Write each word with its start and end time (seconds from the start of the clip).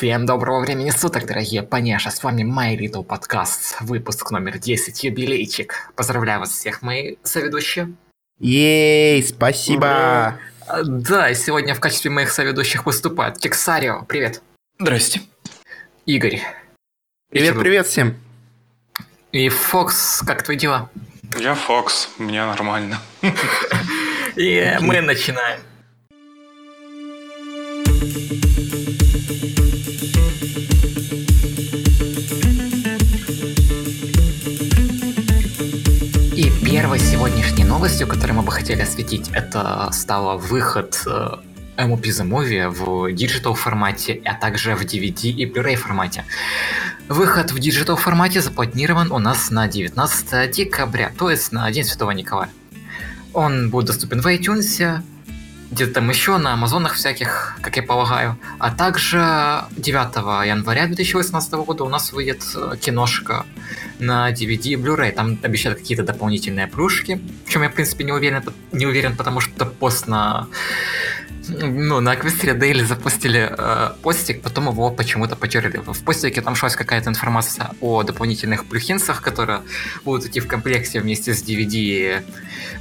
Всем 0.00 0.24
доброго 0.24 0.60
времени 0.60 0.88
суток, 0.88 1.26
дорогие 1.26 1.62
поняша, 1.62 2.10
с 2.10 2.22
вами 2.24 2.40
My 2.40 2.74
Little 2.74 3.04
Podcast, 3.06 3.74
выпуск 3.80 4.30
номер 4.30 4.56
10, 4.56 5.04
юбилейчик. 5.04 5.92
Поздравляю 5.94 6.40
вас 6.40 6.52
всех, 6.52 6.80
мои 6.80 7.16
соведущие. 7.22 7.92
Ей, 8.38 9.22
спасибо! 9.22 10.38
А, 10.66 10.82
Да, 10.84 11.28
и 11.28 11.34
сегодня 11.34 11.74
в 11.74 11.80
качестве 11.80 12.10
моих 12.10 12.30
соведущих 12.30 12.86
выступает 12.86 13.36
Кексарио, 13.36 14.06
привет. 14.08 14.40
Здрасте. 14.78 15.20
Игорь. 16.06 16.40
Привет, 17.30 17.52
Чё- 17.56 17.60
привет 17.60 17.86
всем! 17.86 18.16
И 19.32 19.50
Фокс, 19.50 20.22
как 20.26 20.42
твои 20.42 20.56
дела? 20.56 20.88
Я 21.38 21.54
Фокс, 21.54 22.08
мне 22.16 22.42
нормально. 22.46 23.02
И 24.34 24.78
мы 24.80 25.02
начинаем. 25.02 25.60
Новостью, 37.70 38.08
которую 38.08 38.38
мы 38.38 38.42
бы 38.42 38.50
хотели 38.50 38.82
осветить, 38.82 39.30
это 39.32 39.88
стало 39.92 40.36
выход 40.36 41.00
э, 41.06 41.36
MLP 41.76 42.02
The 42.02 42.26
Movie 42.28 42.68
в 42.68 43.12
digital 43.12 43.54
формате, 43.54 44.20
а 44.24 44.34
также 44.34 44.74
в 44.74 44.82
DVD 44.82 45.30
и 45.30 45.46
Blu-ray 45.46 45.76
формате. 45.76 46.24
Выход 47.08 47.52
в 47.52 47.58
digital 47.60 47.94
формате 47.94 48.40
запланирован 48.40 49.12
у 49.12 49.20
нас 49.20 49.52
на 49.52 49.68
19 49.68 50.50
декабря, 50.50 51.12
то 51.16 51.30
есть 51.30 51.52
на 51.52 51.70
День 51.70 51.84
Святого 51.84 52.10
Николая. 52.10 52.50
Он 53.34 53.70
будет 53.70 53.86
доступен 53.86 54.20
в 54.20 54.26
iTunes, 54.26 55.00
где-то 55.70 55.94
там 55.94 56.10
еще 56.10 56.36
на 56.38 56.54
Амазонах 56.54 56.94
всяких, 56.94 57.56
как 57.60 57.76
я 57.76 57.82
полагаю. 57.82 58.36
А 58.58 58.70
также 58.70 59.64
9 59.72 60.16
января 60.46 60.86
2018 60.86 61.52
года 61.52 61.84
у 61.84 61.88
нас 61.88 62.12
выйдет 62.12 62.42
э, 62.56 62.76
киношка 62.80 63.46
на 63.98 64.32
DVD 64.32 64.70
и 64.70 64.74
Blu-ray. 64.74 65.12
Там 65.12 65.38
обещают 65.42 65.78
какие-то 65.78 66.02
дополнительные 66.02 66.66
плюшки, 66.66 67.20
в 67.46 67.50
чем 67.50 67.62
я, 67.62 67.68
в 67.68 67.74
принципе, 67.74 68.04
не 68.04 68.12
уверен, 68.12 68.42
не 68.72 68.86
уверен 68.86 69.16
потому 69.16 69.40
что 69.40 69.64
пост 69.64 70.08
на 70.08 70.48
ну, 71.58 72.00
на 72.00 72.12
Аквестере 72.12 72.54
Дейли 72.54 72.82
запустили 72.82 73.52
э, 73.56 73.90
постик, 74.02 74.42
потом 74.42 74.68
его 74.68 74.90
почему-то 74.90 75.36
потеряли. 75.36 75.78
В 75.78 76.04
постике 76.04 76.40
там 76.40 76.54
шлась 76.54 76.76
какая-то 76.76 77.10
информация 77.10 77.70
о 77.80 78.02
дополнительных 78.02 78.64
плюхинцах, 78.66 79.22
которые 79.22 79.62
будут 80.04 80.26
идти 80.26 80.40
в 80.40 80.46
комплекте 80.46 81.00
вместе 81.00 81.34
с 81.34 81.42
DVD 81.42 81.70
и 81.72 82.22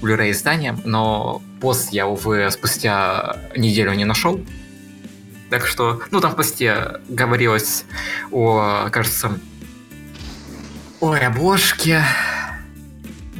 Blu-ray 0.02 0.32
изданием, 0.32 0.82
но 0.86 1.42
пост 1.62 1.92
я, 1.92 2.08
увы, 2.08 2.50
спустя 2.52 3.38
неделю 3.56 3.94
не 3.94 4.06
нашел. 4.06 4.40
Так 5.50 5.66
что, 5.66 6.02
ну, 6.12 6.22
там 6.22 6.32
в 6.32 6.36
посте 6.36 7.00
говорилось 7.10 7.86
о, 8.32 8.90
кажется, 8.92 9.40
ой, 11.00 11.20
обложке, 11.20 12.04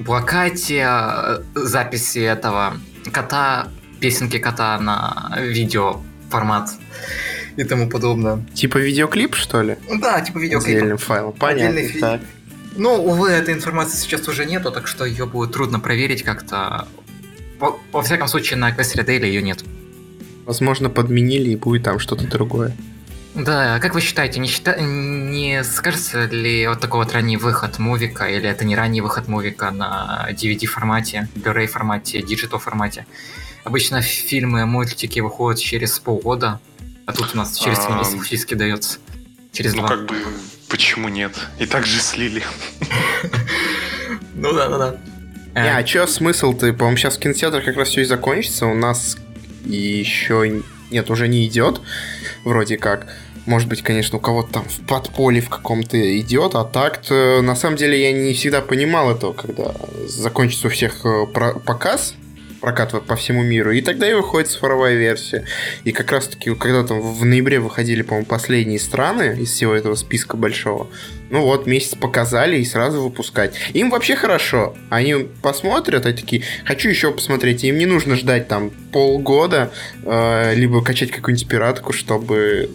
плакате, 0.06 0.86
э, 0.88 1.42
записи 1.56 2.20
этого 2.20 2.78
кота, 3.12 3.68
песенки 4.00 4.40
кота 4.40 4.80
на 4.80 5.38
видео 5.40 6.02
формат 6.30 6.70
и 7.56 7.64
тому 7.64 7.90
подобное. 7.90 8.46
Типа 8.54 8.78
видеоклип, 8.78 9.36
что 9.36 9.62
ли? 9.62 9.78
Да, 10.02 10.22
типа 10.22 10.38
видеоклип. 10.40 10.78
Отдельным 10.78 10.98
файлом. 10.98 11.34
Понятно. 11.34 11.80
Отдельный 11.80 12.00
так. 12.00 12.22
Ну, 12.76 12.94
увы, 13.04 13.30
этой 13.30 13.54
информации 13.54 13.98
сейчас 13.98 14.28
уже 14.28 14.46
нету, 14.46 14.72
так 14.72 14.88
что 14.88 15.06
ее 15.06 15.26
будет 15.26 15.52
трудно 15.52 15.80
проверить 15.80 16.24
как-то. 16.24 16.88
Во, 17.60 17.80
во 17.92 18.02
всяком 18.02 18.28
случае, 18.28 18.58
на 18.58 18.72
Equestria 18.72 19.04
Daily 19.04 19.26
ее 19.26 19.42
нет. 19.42 19.64
Возможно, 20.46 20.90
подменили 20.90 21.52
и 21.52 21.56
будет 21.56 21.84
там 21.84 22.00
что-то 22.00 22.26
другое. 22.28 22.74
Да, 23.36 23.80
как 23.80 23.94
вы 23.94 24.02
считаете, 24.02 24.40
не, 24.40 24.48
счита... 24.48 24.80
не 24.80 25.64
скажется 25.64 26.26
ли 26.26 26.68
вот 26.68 26.80
такой 26.80 27.04
вот 27.04 27.14
ранний 27.14 27.38
выход 27.38 27.80
мувика, 27.80 28.26
или 28.26 28.50
это 28.50 28.66
не 28.66 28.76
ранний 28.76 29.02
выход 29.02 29.28
мувика 29.28 29.72
на 29.72 30.28
DVD 30.32 30.66
формате, 30.66 31.30
Blu-ray 31.36 31.68
формате, 31.68 32.22
digital 32.22 32.60
формате? 32.60 33.06
Обычно 33.64 34.02
фильмы, 34.02 34.66
мультики 34.66 35.20
выходят 35.20 35.60
через 35.60 36.00
полгода, 36.00 36.60
а 37.06 37.14
тут 37.14 37.34
у 37.34 37.38
нас 37.38 37.58
через 37.58 37.78
три 37.80 37.88
А, 37.94 37.98
месяца 37.98 38.18
фактически 38.18 38.54
дается. 38.54 39.00
Через 39.52 39.74
Ну 39.74 39.80
два. 39.80 39.88
как 39.90 40.06
бы, 40.06 40.16
почему 40.70 41.10
нет? 41.10 41.34
И 41.60 41.66
так 41.66 41.86
же 41.86 42.00
слили. 42.00 42.44
Ну 44.36 44.54
да, 44.54 44.70
да, 44.70 44.78
да. 44.78 45.62
Не, 45.62 45.76
а 45.78 45.84
чё 45.84 46.08
смысл-то? 46.08 46.72
По-моему, 46.74 46.96
сейчас 46.98 47.18
в 47.18 47.20
кинотеатрах 47.20 47.66
как 47.66 47.76
раз 47.76 47.90
все 47.90 48.02
и 48.02 48.06
закончится. 48.06 48.68
У 48.68 48.74
нас 48.76 49.18
еще... 49.66 50.62
Нет, 50.92 51.10
уже 51.10 51.28
не 51.28 51.46
идет. 51.46 51.82
Вроде 52.46 52.78
как. 52.78 53.08
Может 53.46 53.68
быть, 53.68 53.82
конечно, 53.82 54.18
у 54.18 54.22
кого-то 54.22 54.54
там 54.54 54.64
в 54.70 54.80
подполе 54.88 55.42
в 55.42 55.50
каком-то 55.50 55.98
идет, 56.20 56.56
а 56.56 56.64
так-то 56.64 57.42
на 57.42 57.56
самом 57.56 57.78
деле 57.78 58.02
я 58.02 58.12
не 58.14 58.34
всегда 58.34 58.62
понимал 58.62 59.12
этого, 59.12 59.34
когда 59.34 59.74
закончится 60.08 60.68
у 60.68 60.70
всех 60.70 61.04
э, 61.06 61.26
про- 61.26 61.54
показ, 61.60 62.14
прокат 62.60 62.94
по 63.06 63.16
всему 63.16 63.44
миру, 63.44 63.72
и 63.72 63.82
тогда 63.82 64.10
и 64.10 64.14
выходит 64.14 64.50
цифровая 64.50 64.96
версия. 64.96 65.46
И 65.84 65.92
как 65.92 66.12
раз-таки, 66.12 66.54
когда 66.56 66.84
там 66.84 67.02
в 67.02 67.26
ноябре 67.26 67.60
выходили, 67.60 68.02
по-моему, 68.02 68.26
последние 68.26 68.80
страны 68.80 69.38
из 69.40 69.52
всего 69.52 69.74
этого 69.74 69.96
списка 69.96 70.38
большого, 70.38 70.90
ну 71.30 71.44
вот, 71.44 71.68
месяц 71.68 71.96
показали 71.96 72.58
и 72.58 72.66
сразу 72.66 73.02
выпускать. 73.02 73.56
Им 73.74 73.90
вообще 73.90 74.16
хорошо. 74.16 74.76
Они 74.90 75.28
посмотрят, 75.42 76.06
и 76.06 76.14
такие, 76.14 76.44
хочу 76.66 76.90
еще 76.90 77.12
посмотреть. 77.12 77.64
Им 77.64 77.78
не 77.78 77.86
нужно 77.86 78.16
ждать 78.16 78.48
там 78.48 78.72
полгода, 78.92 79.72
э, 80.04 80.56
либо 80.56 80.84
качать 80.84 81.12
какую-нибудь 81.12 81.48
пиратку, 81.48 81.94
чтобы 81.94 82.70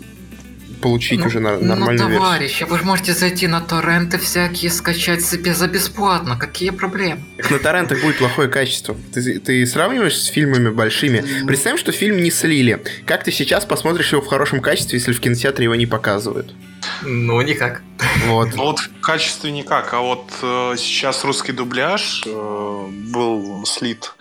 получить 0.84 1.18
Ну, 1.20 1.26
уже 1.26 1.40
на- 1.40 1.56
ну, 1.56 1.64
нормальную 1.64 2.08
версию. 2.08 2.20
товарищи, 2.20 2.64
вы 2.64 2.78
же 2.78 2.84
можете 2.84 3.14
зайти 3.14 3.46
на 3.46 3.60
торренты 3.62 4.18
всякие, 4.18 4.70
скачать 4.70 5.24
себе 5.24 5.54
за 5.54 5.66
бесплатно. 5.66 6.36
Какие 6.38 6.70
проблемы? 6.70 7.24
Так 7.38 7.50
на 7.50 7.58
торрентах 7.58 8.02
будет 8.02 8.18
плохое 8.18 8.48
качество. 8.48 8.94
Ты, 9.14 9.38
ты 9.40 9.66
сравниваешь 9.66 10.16
с 10.16 10.26
фильмами 10.26 10.68
большими. 10.68 11.24
Представим, 11.46 11.78
что 11.78 11.90
фильм 11.92 12.22
не 12.22 12.30
слили. 12.30 12.84
Как 13.06 13.24
ты 13.24 13.32
сейчас 13.32 13.64
посмотришь 13.64 14.12
его 14.12 14.20
в 14.20 14.26
хорошем 14.26 14.60
качестве, 14.60 14.98
если 14.98 15.12
в 15.12 15.20
кинотеатре 15.20 15.64
его 15.64 15.74
не 15.74 15.86
показывают? 15.86 16.54
Ну, 17.02 17.40
никак. 17.40 17.80
Вот. 18.26 18.50
Ну 18.54 18.62
вот 18.64 18.78
в 18.80 19.00
качестве 19.00 19.50
никак, 19.52 19.94
а 19.94 20.00
вот 20.00 20.30
э, 20.42 20.74
сейчас 20.76 21.24
русский 21.24 21.52
дубляж 21.52 22.22
э, 22.26 22.86
был 23.10 23.64
слит. 23.64 24.12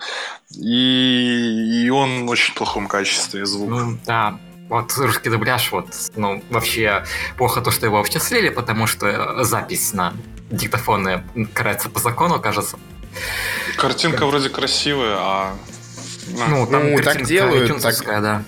И, 0.56 1.84
и 1.84 1.90
он 1.90 2.26
в 2.26 2.30
очень 2.30 2.54
плохом 2.54 2.86
качестве 2.88 3.44
звук. 3.44 3.68
Ну, 3.68 3.98
да. 4.06 4.38
Вот 4.74 4.92
русский 4.96 5.30
дубляж, 5.30 5.70
вот, 5.70 5.86
ну, 6.16 6.42
вообще 6.50 7.04
плохо 7.36 7.60
то, 7.60 7.70
что 7.70 7.86
его 7.86 7.98
вообще 7.98 8.18
слили, 8.18 8.48
потому 8.48 8.88
что 8.88 9.44
запись 9.44 9.92
на 9.92 10.14
диктофоны 10.50 11.22
карается 11.52 11.88
по 11.88 12.00
закону, 12.00 12.40
кажется. 12.40 12.76
Картинка 13.76 14.26
вроде 14.26 14.48
красивая, 14.48 15.14
а... 15.16 15.56
ну, 16.48 16.66
там 16.66 16.90
Ну, 16.90 16.98
так 16.98 17.24
делают, 17.24 17.70
iTunes-овская, 17.70 18.20
да. 18.20 18.42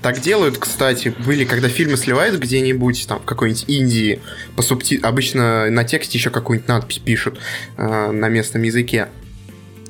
Так 0.00 0.20
делают, 0.20 0.56
кстати, 0.56 1.14
были, 1.18 1.44
когда 1.44 1.68
фильмы 1.68 1.98
сливают 1.98 2.40
где-нибудь, 2.40 3.06
там, 3.06 3.20
в 3.20 3.26
какой-нибудь 3.26 3.64
Индии, 3.68 4.22
по 4.56 4.62
субти... 4.62 4.98
обычно 5.02 5.70
на 5.70 5.84
тексте 5.84 6.16
еще 6.16 6.30
какую-нибудь 6.30 6.68
надпись 6.68 7.00
пишут 7.00 7.38
э, 7.76 8.10
на 8.12 8.30
местном 8.30 8.62
языке. 8.62 9.08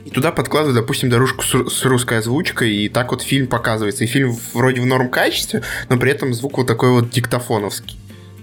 И 0.06 0.10
туда 0.10 0.30
подкладывают, 0.30 0.76
допустим, 0.80 1.10
дорожку 1.10 1.42
с, 1.42 1.68
с 1.68 1.84
русской 1.84 2.18
озвучкой, 2.18 2.72
и 2.76 2.88
так 2.88 3.10
вот 3.10 3.22
фильм 3.22 3.48
показывается. 3.48 4.04
И 4.04 4.06
фильм 4.06 4.36
вроде 4.54 4.80
в 4.80 4.86
норм 4.86 5.08
качестве, 5.08 5.64
но 5.88 5.96
при 5.96 6.12
этом 6.12 6.32
звук 6.32 6.58
вот 6.58 6.68
такой 6.68 6.90
вот 6.90 7.10
диктофоновский. 7.10 7.98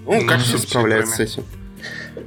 Ну, 0.05 0.19
Ну, 0.21 0.27
как 0.27 0.41
все 0.41 0.57
справляются 0.57 1.15
с 1.15 1.19
этим? 1.21 1.45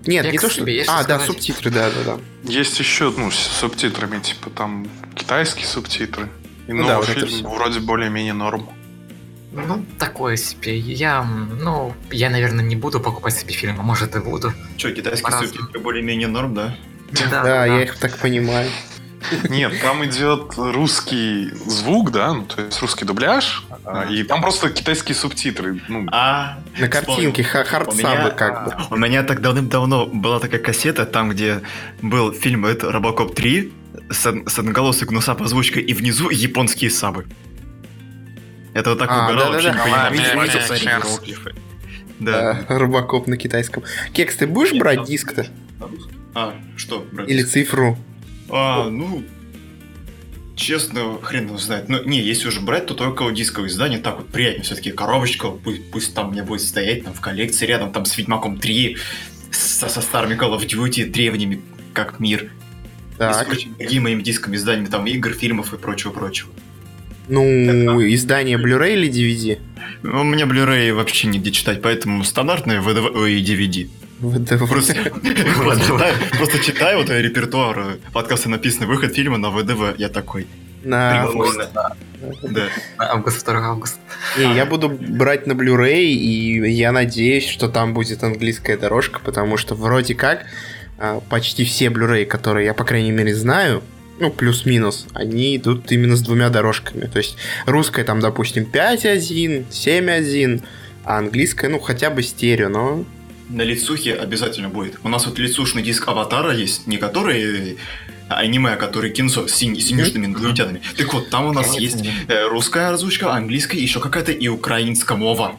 Нет, 0.06 0.24
не 0.24 0.30
Текст 0.32 0.46
то, 0.46 0.50
что... 0.52 0.62
тебе 0.62 0.76
есть 0.76 0.88
А, 0.88 1.00
что 1.00 1.08
да, 1.08 1.14
сказать? 1.18 1.26
субтитры, 1.26 1.70
да-да-да. 1.70 2.18
Есть 2.44 2.78
еще, 2.78 3.12
ну, 3.14 3.30
с 3.30 3.36
субтитрами, 3.36 4.20
типа 4.20 4.48
там 4.48 4.88
китайские 5.14 5.66
субтитры. 5.66 6.30
И 6.66 6.72
Ну 6.72 6.78
новый 6.78 6.88
да, 6.88 6.96
вот 6.98 7.08
это 7.10 7.26
фильм 7.26 7.28
всё. 7.28 7.48
вроде 7.50 7.80
более-менее 7.80 8.32
норм. 8.32 8.70
Ну, 9.52 9.84
такое 9.98 10.36
себе. 10.36 10.78
Я, 10.78 11.22
ну, 11.22 11.94
я, 12.10 12.30
наверное, 12.30 12.64
не 12.64 12.76
буду 12.76 13.00
покупать 13.00 13.34
себе 13.36 13.52
фильм, 13.52 13.78
а 13.78 13.82
может 13.82 14.16
и 14.16 14.20
буду. 14.20 14.52
Че, 14.76 14.92
китайские 14.92 15.30
субтитры 15.32 15.78
более-менее 15.80 16.28
норм, 16.28 16.54
да? 16.54 16.74
Да, 17.30 17.66
я 17.66 17.82
их 17.82 17.96
так 17.98 18.16
понимаю. 18.18 18.70
Нет, 19.48 19.72
там 19.82 20.04
идет 20.04 20.54
русский 20.56 21.50
звук, 21.66 22.12
да, 22.12 22.32
ну, 22.34 22.44
то 22.44 22.62
есть 22.62 22.80
русский 22.80 23.04
дубляж, 23.04 23.64
а, 23.84 24.04
и 24.04 24.22
там 24.22 24.40
просто 24.40 24.70
китайские 24.70 25.14
субтитры. 25.14 25.80
Ну, 25.88 26.06
А, 26.12 26.58
На 26.78 26.88
картинке 26.88 27.42
хардсабы 27.42 28.30
как 28.30 28.64
бы. 28.66 28.94
у 28.94 28.98
меня 28.98 29.22
так 29.22 29.40
давным-давно 29.40 30.06
была 30.06 30.38
такая 30.40 30.60
кассета, 30.60 31.06
там, 31.06 31.30
где 31.30 31.62
был 32.02 32.32
фильм 32.32 32.66
это 32.66 32.90
Робокоп 32.92 33.34
3 33.34 33.72
с, 34.10 34.20
с 34.46 34.58
одноголосой 34.58 35.08
гнусап 35.08 35.42
озвучкой, 35.42 35.82
и 35.82 35.92
внизу 35.94 36.30
японские 36.30 36.90
сабы. 36.90 37.26
Это 38.74 38.90
вот 38.90 38.98
так 38.98 39.08
А, 39.10 39.24
угорал, 39.24 39.52
да-да-да. 39.52 39.52
вообще 39.52 39.70
не 39.70 39.84
понимаю, 39.84 40.06
А, 40.06 40.10
видел 40.12 40.42
видел. 40.42 40.74
эти 40.74 40.84
иероглифы. 40.84 41.54
Да. 42.18 42.64
Да, 42.66 42.66
Робокоп 42.78 43.26
на 43.26 43.36
китайском. 43.36 43.82
Кекс, 44.12 44.36
ты 44.36 44.46
будешь 44.46 44.72
брать 44.78 45.04
диск-то? 45.04 45.46
А, 46.34 46.54
что, 46.76 47.06
брат? 47.12 47.28
Или 47.28 47.42
цифру? 47.42 47.98
А, 48.48 48.88
ну... 48.88 49.24
честно, 50.54 51.18
хрен 51.22 51.46
его 51.46 51.58
знает. 51.58 51.88
Ну, 51.88 52.02
не, 52.04 52.20
если 52.20 52.48
уже 52.48 52.60
брать, 52.60 52.86
то 52.86 52.94
только 52.94 53.30
дисковое 53.30 53.68
издание, 53.68 53.98
так 53.98 54.16
вот 54.18 54.28
приятнее. 54.28 54.64
Все-таки 54.64 54.90
коробочка, 54.90 55.50
пусть, 55.50 55.90
пусть 55.90 56.14
там 56.14 56.32
меня 56.32 56.44
будет 56.44 56.62
стоять 56.62 57.04
там 57.04 57.14
в 57.14 57.20
коллекции 57.20 57.66
рядом, 57.66 57.92
там 57.92 58.04
с 58.04 58.16
Ведьмаком 58.16 58.58
3, 58.58 58.96
со, 59.50 59.88
со 59.88 60.00
старыми 60.00 60.34
Call 60.34 60.58
of 60.58 60.66
Duty, 60.66 61.06
древними, 61.06 61.60
как 61.92 62.20
мир. 62.20 62.50
Так. 63.18 63.52
И 63.52 63.60
с 63.60 63.64
другими 63.64 64.02
моими 64.02 64.22
дисковыми 64.22 64.56
изданиями, 64.56 64.86
там, 64.86 65.06
игр, 65.06 65.32
фильмов 65.32 65.72
и 65.72 65.78
прочего-прочего. 65.78 66.50
Ну, 67.28 68.02
издание 68.12 68.56
Blu-ray 68.56 68.94
или 68.94 69.08
DVD? 69.08 69.58
У 70.02 70.22
меня 70.22 70.44
Blu-ray 70.44 70.92
вообще 70.92 71.28
нигде 71.28 71.50
читать, 71.50 71.82
поэтому 71.82 72.22
стандартные 72.24 72.80
VDV 72.80 73.32
и 73.32 73.42
DVD. 73.42 73.88
ВДВ. 74.20 74.68
Просто, 74.68 74.94
просто 74.94 75.84
читаю, 75.84 76.14
просто 76.38 76.58
читаю 76.58 76.98
вот 76.98 77.10
репертуар 77.10 77.78
э, 77.78 77.96
подкаста 78.12 78.48
написано 78.48 78.86
выход 78.86 79.14
фильма 79.14 79.38
на 79.38 79.50
ВДВ. 79.50 79.98
Я 79.98 80.08
такой. 80.08 80.46
На... 80.84 81.26
Прикольно. 81.26 81.68
Да. 82.42 82.68
Август, 82.98 83.44
2 83.44 83.54
августа. 83.58 83.98
Не, 84.38 84.54
я 84.54 84.64
буду 84.64 84.88
брать 84.88 85.46
на 85.46 85.52
Blu-ray, 85.52 86.04
и 86.04 86.70
я 86.70 86.92
надеюсь, 86.92 87.46
что 87.46 87.68
там 87.68 87.92
будет 87.92 88.22
английская 88.22 88.76
дорожка, 88.76 89.20
потому 89.20 89.56
что 89.56 89.74
вроде 89.74 90.14
как 90.14 90.46
а, 90.98 91.20
почти 91.28 91.64
все 91.64 91.86
Blu-ray, 91.86 92.24
которые 92.24 92.66
я, 92.66 92.74
по 92.74 92.84
крайней 92.84 93.12
мере, 93.12 93.34
знаю, 93.34 93.82
ну, 94.18 94.30
плюс-минус, 94.30 95.06
они 95.12 95.56
идут 95.56 95.90
именно 95.92 96.16
с 96.16 96.22
двумя 96.22 96.48
дорожками. 96.48 97.06
То 97.06 97.18
есть 97.18 97.36
русская 97.66 98.04
там, 98.04 98.20
допустим, 98.20 98.64
5.1, 98.64 99.66
7.1, 99.70 100.62
а 101.04 101.18
английская, 101.18 101.68
ну, 101.68 101.78
хотя 101.78 102.10
бы 102.10 102.22
стерео, 102.22 102.68
но... 102.68 103.04
На 103.48 103.62
лицухе 103.62 104.14
обязательно 104.14 104.68
будет. 104.68 104.98
У 105.04 105.08
нас 105.08 105.26
вот 105.26 105.38
лицушный 105.38 105.82
диск 105.82 106.08
Аватара 106.08 106.52
есть, 106.52 106.86
не 106.86 106.96
который 106.96 107.72
э, 107.72 107.76
аниме, 108.28 108.72
а 108.72 108.76
который 108.76 109.10
кинцо 109.10 109.46
с 109.46 109.54
синь- 109.54 109.78
синюшными 109.80 110.26
инопланетянами. 110.26 110.80
Так 110.96 111.14
вот, 111.14 111.30
там 111.30 111.46
у 111.46 111.52
нас 111.52 111.78
есть 111.78 112.04
э, 112.28 112.48
русская 112.48 112.90
озвучка, 112.90 113.32
английская, 113.32 113.78
еще 113.78 114.00
какая-то 114.00 114.32
и 114.32 114.48
украинская 114.48 115.16
мова. 115.16 115.52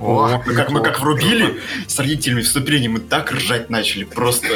О, 0.00 0.42
Мы 0.46 0.54
как, 0.54 0.70
мы 0.70 0.82
как 0.82 1.00
врубили 1.00 1.60
с 1.86 1.98
родителями 1.98 2.40
вступление, 2.42 2.88
мы 2.90 2.98
так 2.98 3.30
ржать 3.32 3.70
начали, 3.70 4.04
просто. 4.04 4.48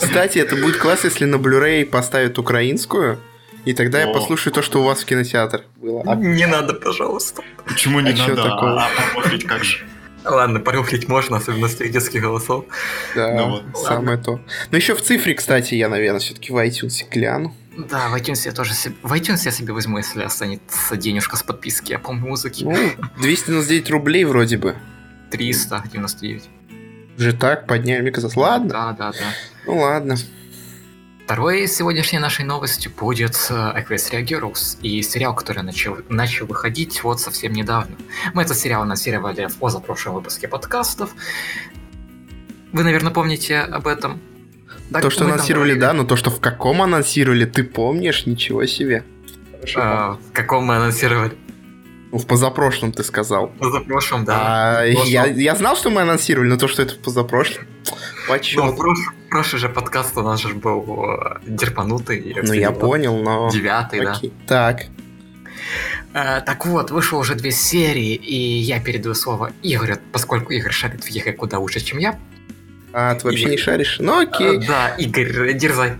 Кстати, 0.00 0.38
это 0.38 0.56
будет 0.56 0.76
класс, 0.76 1.04
если 1.04 1.24
на 1.24 1.36
Blu-ray 1.36 1.84
поставят 1.86 2.38
украинскую, 2.38 3.18
и 3.64 3.72
тогда 3.72 4.00
я 4.00 4.06
О. 4.08 4.12
послушаю 4.12 4.52
то, 4.52 4.62
что 4.62 4.80
у 4.80 4.84
вас 4.84 5.00
в 5.02 5.04
кинотеатр 5.06 5.62
было. 5.82 6.02
А 6.06 6.14
Не 6.14 6.46
надо, 6.46 6.74
пожалуйста. 6.74 7.42
Почему 7.66 8.00
не 8.00 8.10
А 8.12 8.16
надо? 8.16 8.36
такого? 8.36 8.82
А, 8.82 8.86
а 8.86 9.14
похрить 9.14 9.44
как 9.44 9.64
же? 9.64 9.84
Ладно, 10.28 10.60
порухлить 10.60 11.08
можно, 11.08 11.36
особенно 11.36 11.68
с 11.68 11.76
тех 11.76 11.90
детских 11.92 12.20
голосов. 12.22 12.64
Да, 13.14 13.32
Ну 13.34 13.50
вот. 13.50 13.78
самое 13.78 14.18
то. 14.18 14.40
Ну 14.70 14.76
еще 14.76 14.94
в 14.94 15.02
цифре, 15.02 15.34
кстати, 15.34 15.74
я, 15.74 15.88
наверное, 15.88 16.20
все-таки 16.20 16.52
в 16.52 16.56
iTunes 16.56 17.04
гляну. 17.10 17.54
Да, 17.76 18.08
в 18.08 18.14
iTunes 18.14 18.40
я 18.46 18.52
тоже 18.52 18.72
себе... 18.74 18.94
В 19.02 19.12
iTunes 19.12 19.42
я 19.44 19.50
себе 19.50 19.72
возьму, 19.72 19.98
если 19.98 20.22
останется 20.22 20.96
денежка 20.96 21.36
с 21.36 21.42
подписки 21.42 21.92
Apple 21.92 22.12
музыки. 22.14 22.64
Ну, 22.64 22.74
299 23.20 23.90
рублей 23.90 24.24
вроде 24.24 24.56
бы. 24.56 24.76
399. 25.30 26.42
Уже 27.18 27.32
так 27.32 27.66
подняли, 27.66 28.10
казалось, 28.10 28.36
ладно, 28.36 28.68
Да, 28.68 28.92
да, 28.92 29.12
да. 29.12 29.18
ну 29.66 29.78
ладно. 29.78 30.16
Второй 31.26 31.66
сегодняшней 31.66 32.20
нашей 32.20 32.44
новостью 32.44 32.92
будет 32.96 33.34
э, 33.50 33.54
Equestria 33.80 34.24
Girls 34.24 34.78
и 34.80 35.02
сериал, 35.02 35.34
который 35.34 35.64
начал, 35.64 35.98
начал 36.08 36.46
выходить 36.46 37.02
вот 37.02 37.20
совсем 37.20 37.52
недавно. 37.52 37.96
Мы 38.32 38.42
этот 38.42 38.56
сериал 38.56 38.82
анонсировали 38.82 39.46
в 39.48 39.56
позапрошлом 39.56 40.14
выпуске 40.14 40.46
подкастов. 40.46 41.10
Вы, 42.72 42.84
наверное, 42.84 43.10
помните 43.12 43.58
об 43.58 43.88
этом. 43.88 44.20
Так, 44.92 45.02
то, 45.02 45.10
что 45.10 45.24
анонсировали, 45.24 45.74
да, 45.74 45.92
но 45.94 46.04
то, 46.04 46.14
что 46.14 46.30
в 46.30 46.38
каком 46.38 46.80
анонсировали, 46.80 47.44
ты 47.44 47.64
помнишь? 47.64 48.24
Ничего 48.26 48.64
себе. 48.66 49.02
А, 49.74 50.12
в 50.12 50.32
каком 50.32 50.66
мы 50.66 50.76
анонсировали? 50.76 51.36
Ну, 52.12 52.18
в 52.18 52.26
позапрошлом 52.28 52.92
ты 52.92 53.02
сказал. 53.02 53.48
В 53.48 53.58
позапрошлом, 53.58 54.24
да. 54.24 54.78
А, 54.78 54.92
прошлом. 54.92 55.08
я, 55.08 55.26
я 55.26 55.56
знал, 55.56 55.74
что 55.74 55.90
мы 55.90 56.02
анонсировали, 56.02 56.50
но 56.50 56.56
то, 56.56 56.68
что 56.68 56.82
это 56.82 56.94
в 56.94 56.98
позапрошлом, 56.98 57.64
Ну, 57.84 57.96
почет. 58.28 58.58
прош- 58.60 59.12
прошлый 59.30 59.60
же 59.60 59.68
подкаст 59.68 60.16
у 60.16 60.22
нас 60.22 60.40
же 60.40 60.54
был 60.54 61.04
э, 61.04 61.38
дерпанутый. 61.46 62.36
Ну, 62.42 62.52
я 62.52 62.70
понял, 62.70 63.16
но... 63.16 63.50
Девятый, 63.52 64.04
да. 64.04 64.12
Окей. 64.12 64.32
Так, 64.46 64.86
Э, 66.14 66.40
так 66.40 66.64
вот, 66.66 66.90
вышло 66.90 67.18
уже 67.18 67.34
две 67.34 67.50
серии, 67.50 68.14
и 68.14 68.34
я 68.34 68.80
передаю 68.80 69.14
слово 69.14 69.52
Игорю, 69.62 69.96
поскольку 70.12 70.52
Игорь 70.52 70.72
шарит 70.72 71.04
в 71.04 71.08
ЕГ 71.08 71.32
куда 71.32 71.58
лучше, 71.58 71.80
чем 71.80 71.98
я. 71.98 72.18
а 72.92 73.14
ты 73.14 73.26
вообще 73.26 73.46
не 73.46 73.56
шаришь? 73.56 73.98
Ну, 74.00 74.20
окей. 74.20 74.58
Э, 74.58 74.66
да, 74.66 74.88
Игорь, 74.96 75.52
дерзай. 75.54 75.92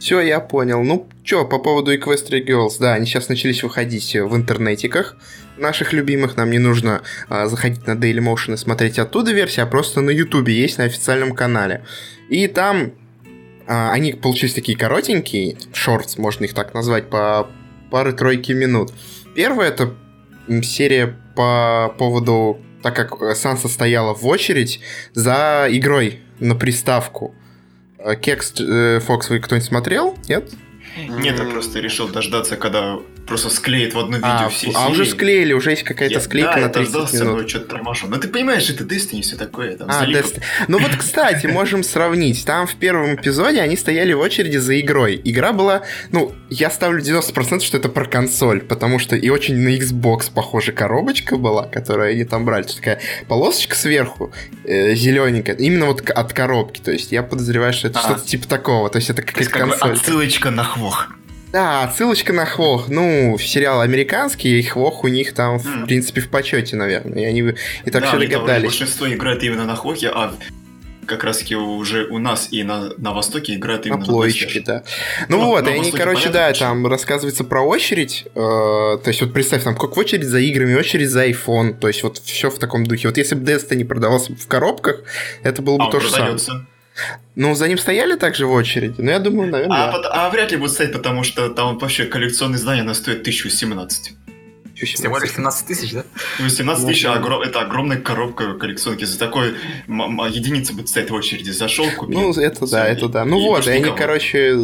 Все, 0.00 0.20
я 0.20 0.40
понял. 0.40 0.82
Ну, 0.82 1.08
чё, 1.22 1.44
по 1.44 1.58
поводу 1.58 1.94
Equestria 1.94 2.44
Girls, 2.44 2.78
да, 2.80 2.94
они 2.94 3.06
сейчас 3.06 3.28
начались 3.28 3.62
выходить 3.62 4.14
в 4.16 4.34
интернетиках 4.34 5.14
наших 5.58 5.92
любимых. 5.92 6.38
Нам 6.38 6.50
не 6.50 6.58
нужно 6.58 7.02
а, 7.28 7.46
заходить 7.46 7.86
на 7.86 7.92
Dailymotion 7.92 8.54
и 8.54 8.56
смотреть 8.56 8.98
оттуда 8.98 9.32
версия, 9.32 9.62
а 9.62 9.66
просто 9.66 10.00
на 10.00 10.08
Ютубе 10.08 10.58
есть 10.58 10.78
на 10.78 10.84
официальном 10.84 11.34
канале. 11.34 11.84
И 12.30 12.46
там 12.46 12.92
а, 13.66 13.92
они 13.92 14.12
получились 14.12 14.54
такие 14.54 14.78
коротенькие, 14.78 15.56
шортс, 15.74 16.16
можно 16.16 16.44
их 16.44 16.54
так 16.54 16.72
назвать, 16.74 17.10
по 17.10 17.48
пары-тройки 17.90 18.52
минут. 18.52 18.92
Первая 19.34 19.68
это 19.68 19.94
серия 20.62 21.16
по 21.36 21.94
поводу, 21.98 22.60
так 22.82 22.96
как 22.96 23.36
Санса 23.36 23.68
стояла 23.68 24.14
в 24.14 24.26
очередь 24.26 24.80
за 25.12 25.66
игрой 25.70 26.20
на 26.38 26.54
приставку. 26.54 27.34
Э, 27.98 28.16
Кекс 28.16 28.54
э, 28.58 29.00
Фокс 29.00 29.28
вы 29.28 29.40
кто-нибудь 29.40 29.66
смотрел? 29.66 30.16
Нет? 30.28 30.50
Нет, 30.96 31.38
я 31.38 31.44
просто 31.44 31.80
решил 31.80 32.08
дождаться, 32.08 32.56
когда 32.56 32.98
просто 33.30 33.48
склеит 33.48 33.94
в 33.94 33.98
одно 33.98 34.16
видео 34.16 34.28
А, 34.30 34.48
все 34.50 34.70
а 34.74 34.88
уже 34.88 35.06
склеили, 35.06 35.52
уже 35.54 35.70
есть 35.70 35.84
какая-то 35.84 36.14
Я- 36.16 36.20
склейка 36.20 36.50
да, 36.54 36.56
на 36.56 36.62
я 36.64 36.68
30 36.68 36.92
дождался, 36.92 37.24
минут. 37.24 37.42
но 37.42 37.48
что-то 37.48 37.66
тормошу. 37.66 38.06
Ну 38.08 38.16
ты 38.18 38.28
понимаешь, 38.28 38.68
это 38.68 38.84
Destiny 38.84 39.22
все 39.22 39.36
такое. 39.36 39.76
Там, 39.76 39.88
А. 39.90 40.04
Destiny. 40.04 40.42
Ну 40.68 40.78
вот, 40.78 40.90
кстати, 40.96 41.46
можем 41.46 41.82
сравнить. 41.82 42.44
Там 42.44 42.66
в 42.66 42.74
первом 42.74 43.14
эпизоде 43.14 43.60
они 43.60 43.76
стояли 43.76 44.12
в 44.12 44.20
очереди 44.20 44.58
за 44.58 44.78
игрой. 44.80 45.20
Игра 45.24 45.52
была, 45.52 45.82
ну, 46.12 46.34
я 46.50 46.68
ставлю 46.70 47.00
90%, 47.02 47.64
что 47.64 47.76
это 47.78 47.88
про 47.88 48.04
консоль, 48.04 48.60
потому 48.60 48.98
что 48.98 49.16
и 49.16 49.28
очень 49.30 49.56
на 49.56 49.68
Xbox 49.76 50.30
похожа 50.34 50.72
коробочка 50.72 51.36
была, 51.36 51.66
которую 51.66 52.10
они 52.10 52.24
там 52.24 52.44
брали. 52.44 52.64
Такая 52.64 53.00
полосочка 53.28 53.76
сверху, 53.76 54.32
зелененькая, 54.64 55.56
именно 55.56 55.86
вот 55.86 56.08
от 56.10 56.32
коробки. 56.32 56.80
То 56.80 56.90
есть 56.90 57.12
я 57.12 57.22
подозреваю, 57.22 57.72
что 57.72 57.88
это 57.88 58.00
А. 58.00 58.02
что-то 58.02 58.26
типа 58.26 58.48
такого. 58.48 58.90
То 58.90 58.96
есть 58.98 59.10
это 59.10 59.22
какая-то 59.22 59.50
как 59.50 59.64
бы 59.66 59.70
консоль. 59.72 59.92
отсылочка 59.92 60.50
на 60.50 60.64
хвох. 60.64 61.08
Да, 61.52 61.82
отсылочка 61.82 62.32
на 62.32 62.46
Хвох. 62.46 62.88
Ну, 62.88 63.36
сериал 63.38 63.80
американский, 63.80 64.58
и 64.58 64.62
Хвох 64.62 65.02
у 65.04 65.08
них 65.08 65.34
там, 65.34 65.58
в 65.58 65.64
Мгм. 65.66 65.86
принципе, 65.86 66.20
в 66.20 66.28
почете, 66.30 66.76
наверное. 66.76 67.22
И 67.22 67.24
они 67.24 67.40
и 67.84 67.90
так 67.90 68.02
да, 68.02 68.08
все 68.08 68.18
догадались. 68.18 68.62
большинство 68.64 69.08
играет 69.12 69.42
именно 69.42 69.64
на 69.64 69.74
хвохе, 69.74 70.10
а 70.14 70.32
как 71.06 71.24
раз 71.24 71.38
таки 71.38 71.56
уже 71.56 72.04
у 72.04 72.18
нас 72.18 72.48
и 72.52 72.62
на, 72.62 72.90
на 72.98 73.12
Востоке 73.12 73.54
играют 73.56 73.84
На 73.84 73.88
именно 73.94 74.04
плоечке, 74.04 74.60
PlayStation. 74.60 74.64
да. 74.64 74.84
Ну 75.28 75.38
Ну, 75.38 75.46
вот, 75.46 75.64
на 75.64 75.70
и 75.70 75.72
они, 75.72 75.78
Востоке 75.80 75.98
короче, 75.98 76.20
понятно, 76.28 76.40
да, 76.40 76.48
почему. 76.50 76.68
там 76.68 76.86
рассказывается 76.86 77.42
про 77.42 77.62
очередь. 77.62 78.24
э, 78.26 78.38
то 78.38 79.02
есть, 79.06 79.20
вот 79.20 79.32
представь, 79.32 79.64
там 79.64 79.74
как 79.74 79.96
очередь 79.96 80.22
за 80.28 80.38
играми, 80.38 80.74
очередь 80.76 81.10
за 81.10 81.26
iPhone. 81.26 81.74
То 81.74 81.88
есть, 81.88 82.04
вот 82.04 82.18
все 82.18 82.48
в 82.48 82.60
таком 82.60 82.86
духе. 82.86 83.08
Вот 83.08 83.16
если 83.16 83.34
бы 83.34 83.50
Destiny 83.50 83.84
продавался 83.84 84.34
в 84.36 84.46
коробках, 84.46 85.00
это 85.42 85.62
было 85.62 85.78
бы 85.78 85.84
А, 85.86 85.90
то 85.90 85.98
же 85.98 86.10
самое. 86.10 86.36
Ну, 87.36 87.54
за 87.54 87.68
ним 87.68 87.78
стояли 87.78 88.16
также 88.16 88.46
в 88.46 88.52
очереди? 88.52 88.94
Ну, 88.98 89.10
я 89.10 89.18
думаю, 89.18 89.50
наверное, 89.50 89.88
А, 89.88 89.98
да. 90.02 90.08
а 90.12 90.30
вряд 90.30 90.50
ли 90.50 90.56
будет 90.58 90.72
стоять, 90.72 90.92
потому 90.92 91.22
что 91.24 91.48
там 91.48 91.78
вообще 91.78 92.04
коллекционное 92.04 92.58
издание 92.58 92.82
она 92.82 92.94
стоит 92.94 93.20
1017. 93.20 94.12
Всего 94.86 95.18
лишь 95.18 95.32
17 95.32 95.66
тысяч, 95.66 95.92
да? 95.92 96.04
18 96.38 96.86
тысяч, 96.86 97.04
Ну, 97.04 97.10
а 97.12 97.16
огром- 97.16 97.42
это 97.42 97.60
огромная 97.60 97.98
коробка 97.98 98.54
коллекционки. 98.54 99.04
За 99.04 99.18
такой 99.18 99.54
м- 99.88 100.20
м- 100.20 100.26
единица 100.32 100.72
будет 100.72 100.88
стоять 100.88 101.10
в 101.10 101.14
очереди. 101.14 101.50
Зашел, 101.50 101.86
купил. 101.96 102.20
Ну, 102.20 102.32
это 102.32 102.66
да, 102.70 102.88
и- 102.88 102.92
это 102.92 103.08
да. 103.08 103.24
Ну 103.24 103.38
и 103.38 103.42
вот, 103.42 103.66
и 103.66 103.70
они, 103.70 103.80
никого. 103.80 103.96
короче, 103.96 104.54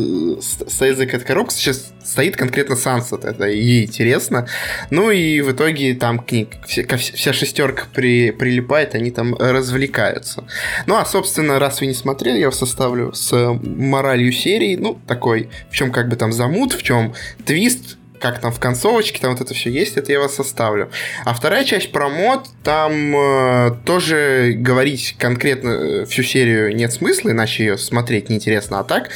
с- 0.41 0.65
стоят 0.73 0.97
за 0.97 1.05
этой 1.05 1.21
коробкой. 1.21 1.57
Сейчас 1.57 1.93
стоит 2.05 2.37
конкретно 2.37 2.77
Сансет, 2.77 3.25
это 3.25 3.47
ей 3.47 3.85
интересно. 3.85 4.47
Ну 4.91 5.11
и 5.11 5.41
в 5.41 5.53
итоге 5.53 5.95
там 5.95 6.19
к 6.19 6.33
ней 6.33 6.49
вся 6.67 7.33
шестерка 7.33 7.85
при, 7.95 8.31
прилипает, 8.31 8.95
они 8.95 9.11
там 9.11 9.35
развлекаются. 9.35 10.45
Ну 10.87 10.97
а, 10.97 11.05
собственно, 11.05 11.59
раз 11.59 11.81
вы 11.81 11.87
не 11.87 11.95
смотрели, 11.95 12.39
я 12.39 12.47
вас 12.47 12.59
составлю 12.59 13.13
с 13.13 13.33
моралью 13.63 14.33
серии. 14.33 14.77
Ну, 14.77 14.99
такой, 15.07 15.51
в 15.71 15.75
чем 15.75 15.91
как 15.93 16.09
бы 16.09 16.17
там 16.17 16.33
замут, 16.33 16.73
в 16.73 16.83
чем 16.83 17.15
твист, 17.45 17.99
как 18.19 18.41
там 18.41 18.53
в 18.53 18.61
концовочке, 18.61 19.21
там 19.21 19.33
вот 19.33 19.41
это 19.41 19.55
все 19.55 19.71
есть, 19.71 19.97
это 19.97 20.13
я 20.13 20.21
вас 20.21 20.35
составлю. 20.35 20.91
А 21.25 21.35
вторая 21.35 21.65
часть 21.65 21.93
про 21.93 22.09
мод, 22.09 22.49
там 22.63 23.17
э, 23.17 23.77
тоже 23.85 24.55
говорить 24.57 25.17
конкретно 25.19 25.71
э, 25.71 26.05
всю 26.07 26.23
серию 26.23 26.75
нет 26.75 26.93
смысла, 26.93 27.31
иначе 27.31 27.65
ее 27.65 27.79
смотреть 27.79 28.29
неинтересно. 28.29 28.81
А 28.81 28.85
так, 28.85 29.11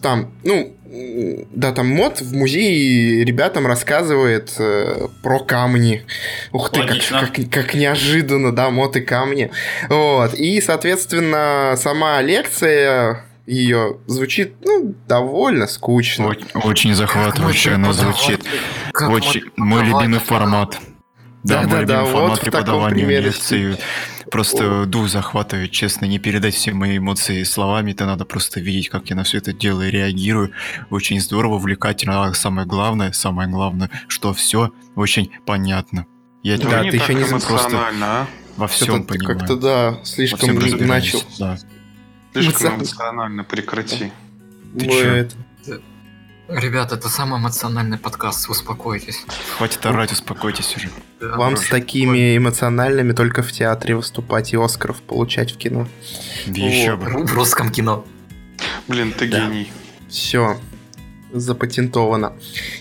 там, 0.00 0.32
ну, 0.44 0.76
да, 1.52 1.72
там 1.72 1.88
мод 1.88 2.20
в 2.20 2.34
музее 2.34 3.24
ребятам 3.24 3.66
рассказывает 3.66 4.52
э, 4.58 5.08
про 5.22 5.40
камни. 5.40 6.04
Ух 6.52 6.70
ты, 6.70 6.86
как, 6.86 6.98
как, 7.10 7.50
как 7.50 7.74
неожиданно, 7.74 8.54
да, 8.54 8.70
мод 8.70 8.96
и 8.96 9.00
камни. 9.00 9.50
Вот. 9.88 10.34
И, 10.34 10.60
соответственно, 10.60 11.74
сама 11.76 12.22
лекция 12.22 13.25
ее 13.46 13.98
звучит, 14.06 14.54
ну, 14.64 14.94
довольно 15.06 15.66
скучно. 15.66 16.26
Очень, 16.26 16.46
очень 16.54 16.94
захватывающе 16.94 17.72
она 17.72 17.92
звучит. 17.92 18.44
Как 18.92 19.10
Очень, 19.10 19.42
мой 19.56 19.84
любимый 19.84 20.18
формат. 20.18 20.80
Да, 21.44 21.62
Да-да-да, 21.62 21.70
мой 21.70 21.80
любимый 21.80 22.02
вот 22.02 22.10
формат 22.10 22.38
в 22.38 22.40
таком 22.40 22.50
преподавания 22.52 22.94
примере 22.94 23.20
лекций. 23.26 23.76
Просто 24.30 24.86
дух 24.86 25.08
захватывает, 25.08 25.70
честно, 25.70 26.06
не 26.06 26.18
передать 26.18 26.54
все 26.54 26.72
мои 26.72 26.98
эмоции 26.98 27.44
словами, 27.44 27.92
это 27.92 28.06
надо 28.06 28.24
просто 28.24 28.58
видеть, 28.58 28.88
как 28.88 29.08
я 29.08 29.14
на 29.14 29.22
все 29.22 29.38
это 29.38 29.52
дело 29.52 29.88
реагирую. 29.88 30.52
Очень 30.90 31.20
здорово, 31.20 31.54
увлекательно, 31.54 32.24
а 32.24 32.34
самое 32.34 32.66
главное, 32.66 33.12
самое 33.12 33.48
главное, 33.48 33.88
что 34.08 34.34
все 34.34 34.72
очень 34.96 35.30
понятно. 35.46 36.06
Я 36.42 36.58
Да, 36.58 36.82
не 36.82 36.90
ты 36.90 36.98
так 36.98 37.08
еще 37.08 37.18
не 37.18 37.24
просто 37.24 37.52
эмоционально, 37.52 38.06
а? 38.06 38.26
во 38.56 38.66
всем 38.66 39.04
понимаю. 39.04 39.38
как-то, 39.38 39.56
да, 39.56 40.00
слишком 40.04 40.54
начал. 40.86 41.22
да. 41.38 41.58
Слишком 42.42 42.76
Эмоционально. 42.76 43.44
прекрати. 43.44 44.12
Ты 44.78 44.86
Мы 44.86 44.92
чё? 44.92 45.14
это- 45.14 45.34
Ребята, 46.48 46.94
это 46.94 47.08
самый 47.08 47.40
эмоциональный 47.40 47.98
подкаст, 47.98 48.48
успокойтесь. 48.48 49.24
Хватит 49.58 49.84
орать, 49.84 50.12
успокойтесь 50.12 50.76
уже. 50.76 50.90
Да, 51.20 51.36
Вам 51.36 51.56
с 51.56 51.66
такими 51.68 52.36
эмоциональными 52.36 53.12
только 53.12 53.42
в 53.42 53.50
театре 53.50 53.96
выступать 53.96 54.52
и 54.52 54.56
Оскаров 54.56 55.02
получать 55.02 55.52
в 55.52 55.56
кино. 55.56 55.88
Еще 56.46 56.94
Вот. 56.94 57.12
бы. 57.12 57.26
В 57.26 57.34
русском 57.34 57.72
кино. 57.72 58.04
Блин, 58.86 59.12
ты 59.12 59.28
Да. 59.28 59.40
гений. 59.40 59.72
Все 60.08 60.56
запатентовано. 61.32 62.34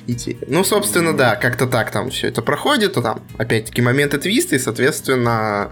Идея. 0.05 0.37
Ну, 0.47 0.63
собственно, 0.63 1.17
да, 1.17 1.35
как-то 1.35 1.65
так 1.65 1.89
там 1.89 2.11
все 2.11 2.27
это 2.27 2.43
проходит, 2.43 2.95
а 2.97 3.01
там, 3.01 3.23
опять-таки, 3.39 3.81
моменты 3.81 4.19
твиста, 4.19 4.55
и, 4.55 4.59
соответственно, 4.59 5.71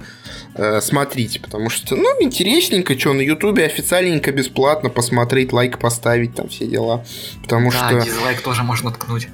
э, 0.56 0.82
смотрите, 0.82 1.40
потому 1.40 1.70
что, 1.70 1.96
ну, 1.96 2.10
интересненько, 2.22 2.98
что 2.98 3.14
на 3.14 3.22
Ютубе 3.22 3.66
официальненько, 3.66 4.32
бесплатно 4.32 4.90
посмотреть, 4.90 5.54
лайк 5.54 5.80
поставить, 5.80 6.36
там 6.36 6.50
все 6.50 6.66
дела. 6.68 7.06
Потому 7.42 7.72
да, 7.72 7.90
что, 7.90 8.02
дизлайк 8.02 8.42
тоже 8.42 8.64
можно 8.64 8.92
ткнуть. 8.92 9.28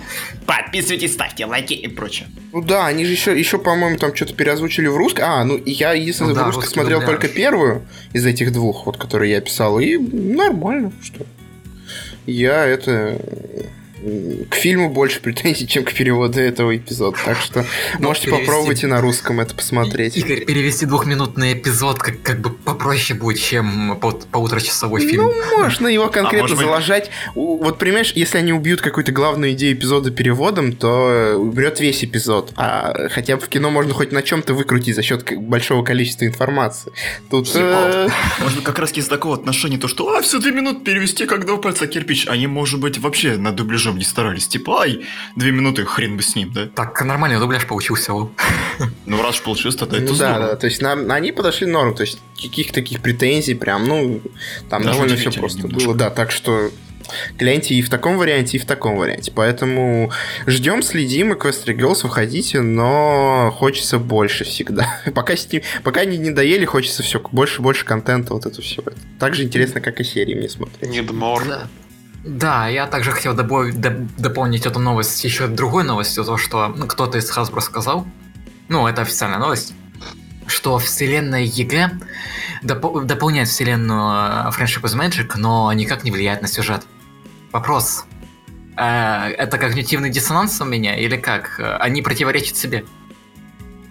Подписывайтесь, 0.45 1.13
ставьте 1.13 1.45
лайки 1.45 1.73
и 1.73 1.87
прочее. 1.87 2.27
ну 2.53 2.61
да, 2.61 2.87
они 2.87 3.05
же 3.05 3.11
еще, 3.11 3.37
еще 3.37 3.57
по-моему, 3.59 3.97
там 3.97 4.15
что-то 4.15 4.33
переозвучили 4.33 4.87
в 4.87 4.95
русском. 4.97 5.25
А, 5.27 5.43
ну, 5.43 5.61
я, 5.65 5.93
единственное, 5.93 6.29
Ну 6.29 6.35
да, 6.35 6.43
в 6.43 6.55
русском 6.55 6.67
смотрел 6.73 6.99
дубляж. 6.99 7.19
только 7.19 7.33
первую 7.33 7.87
из 8.13 8.25
этих 8.25 8.51
двух, 8.51 8.85
вот, 8.85 8.97
которые 8.97 9.31
я 9.31 9.41
писал, 9.41 9.79
и 9.79 9.97
нормально, 9.97 10.91
что 11.01 11.25
я 12.25 12.65
это 12.65 13.19
к 14.49 14.55
фильму 14.55 14.89
больше 14.89 15.19
претензий, 15.21 15.67
чем 15.67 15.83
к 15.83 15.93
переводу 15.93 16.39
этого 16.39 16.75
эпизода. 16.75 17.17
Так 17.25 17.37
что 17.39 17.65
Ну, 17.99 18.07
можете 18.07 18.27
перевести- 18.27 18.45
попробовать 18.45 18.83
и 18.83 18.87
на 18.87 19.01
русском 19.01 19.39
это 19.39 19.53
посмотреть. 19.55 20.15
И- 20.17 20.21
Игорь, 20.21 20.45
перевести 20.45 20.85
двухминутный 20.85 21.53
эпизод 21.53 21.99
как, 21.99 22.21
как 22.21 22.39
бы 22.41 22.49
попроще 22.51 23.19
будет, 23.19 23.39
чем 23.39 23.97
по- 23.99 24.11
полуторачасовой 24.11 25.01
фильм. 25.01 25.23
Ну, 25.23 25.33
можно 25.57 25.87
его 25.87 26.07
конкретно 26.09 26.41
может 26.41 26.57
быть- 26.57 26.65
заложать. 26.65 27.09
Вот, 27.35 27.77
понимаешь, 27.77 28.11
если 28.15 28.37
они 28.37 28.53
убьют 28.53 28.81
какую-то 28.81 29.11
главную 29.11 29.51
идею 29.53 29.75
эпизода 29.75 30.11
переводом, 30.11 30.73
то 30.73 31.09
э, 31.11 31.33
умрет 31.35 31.79
весь 31.79 32.03
эпизод. 32.03 32.53
А 32.55 33.09
хотя 33.09 33.35
бы 33.35 33.41
в 33.43 33.49
кино 33.49 33.69
можно 33.69 33.93
хоть 33.93 34.11
на 34.11 34.21
чем-то 34.21 34.53
выкрутить 34.53 34.95
за 34.95 35.03
счет 35.03 35.23
большого 35.37 35.83
количества 35.83 36.25
информации. 36.25 36.91
Тут... 37.29 37.51
э, 37.55 38.07
быть, 38.45 38.63
как 38.63 38.79
раз 38.79 38.93
из 38.93 39.07
такого 39.07 39.35
отношения, 39.35 39.77
то, 39.77 39.87
что 39.87 40.15
а, 40.15 40.21
все 40.21 40.39
две 40.39 40.51
минуты 40.51 40.81
перевести, 40.83 41.25
как 41.25 41.45
два 41.45 41.57
пальца 41.57 41.87
кирпич. 41.87 42.27
Они, 42.27 42.47
может 42.47 42.79
быть, 42.79 42.97
вообще 42.97 43.37
над 43.37 43.59
дубляжом 43.89 43.97
не 43.97 44.03
старались. 44.05 44.47
Типа, 44.47 44.81
ай, 44.81 45.05
две 45.35 45.51
минуты, 45.51 45.85
хрен 45.85 46.17
бы 46.17 46.23
с 46.23 46.35
ним, 46.35 46.51
да? 46.53 46.67
Так, 46.67 47.01
нормальный 47.03 47.39
дубляж 47.39 47.65
получился. 47.67 48.13
Ну, 49.05 49.21
раз 49.23 49.35
уж 49.35 49.41
получилось, 49.41 49.75
тогда 49.75 49.97
Ну 49.97 50.03
это 50.03 50.11
да, 50.13 50.15
здорово. 50.15 50.47
да, 50.51 50.55
то 50.55 50.67
есть 50.67 50.81
на- 50.81 51.15
они 51.15 51.31
подошли 51.31 51.65
норм, 51.67 51.95
то 51.95 52.01
есть 52.03 52.19
каких 52.41 52.71
таких 52.71 53.01
претензий 53.01 53.55
прям, 53.55 53.85
ну, 53.87 54.21
там 54.69 54.83
Даже 54.83 54.93
довольно 54.95 55.17
все 55.17 55.31
просто 55.31 55.63
немножко. 55.63 55.85
было, 55.87 55.95
да, 55.97 56.09
так 56.11 56.31
что 56.31 56.69
гляньте 57.37 57.73
и 57.73 57.81
в 57.81 57.89
таком 57.89 58.17
варианте, 58.17 58.57
и 58.57 58.59
в 58.59 58.65
таком 58.65 58.97
варианте. 58.97 59.31
Поэтому 59.35 60.11
ждем, 60.45 60.83
следим, 60.83 61.33
и 61.33 61.35
Questry 61.35 61.75
Girls 61.75 62.03
выходите, 62.03 62.61
но 62.61 63.51
хочется 63.57 63.97
больше 63.97 64.43
всегда. 64.45 65.01
Пока, 65.15 65.33
сти- 65.33 65.63
пока 65.83 66.05
не, 66.05 66.17
не 66.17 66.29
доели, 66.31 66.65
хочется 66.65 67.01
все 67.03 67.19
больше 67.31 67.61
больше 67.63 67.83
контента, 67.83 68.33
вот 68.35 68.45
это 68.45 68.61
все. 68.61 68.83
Так 69.19 69.33
же 69.33 69.43
интересно, 69.43 69.81
как 69.81 69.99
и 69.99 70.03
серии 70.03 70.35
мне 70.35 70.47
смотреть. 70.49 70.89
Need 70.95 71.07
more. 71.09 71.47
Да. 71.47 71.67
Да, 72.23 72.67
я 72.67 72.85
также 72.87 73.11
хотел 73.11 73.33
добавить- 73.33 73.75
доп- 73.75 74.07
дополнить 74.17 74.65
эту 74.65 74.79
новость 74.79 75.23
еще 75.23 75.47
другой 75.47 75.83
новостью, 75.83 76.23
то 76.25 76.37
что 76.37 76.67
ну, 76.67 76.85
кто-то 76.85 77.17
из 77.17 77.29
Hasbro 77.31 77.61
сказал, 77.61 78.05
ну, 78.67 78.87
это 78.87 79.03
официальная 79.03 79.39
новость, 79.39 79.73
что 80.47 80.77
вселенная 80.79 81.43
ЕГ 81.43 81.91
допо- 82.63 83.03
дополняет 83.05 83.47
вселенную 83.47 84.01
э, 84.01 84.49
Friendship 84.51 84.81
is 84.81 84.97
Magic, 84.99 85.31
но 85.37 85.71
никак 85.73 86.03
не 86.03 86.11
влияет 86.11 86.41
на 86.41 86.47
сюжет. 86.47 86.81
Вопрос. 87.51 88.05
э, 88.77 88.81
это 89.37 89.57
когнитивный 89.57 90.09
диссонанс 90.09 90.59
у 90.61 90.65
меня 90.65 90.97
или 90.97 91.15
как? 91.17 91.59
Они 91.79 92.01
противоречат 92.01 92.57
себе. 92.57 92.83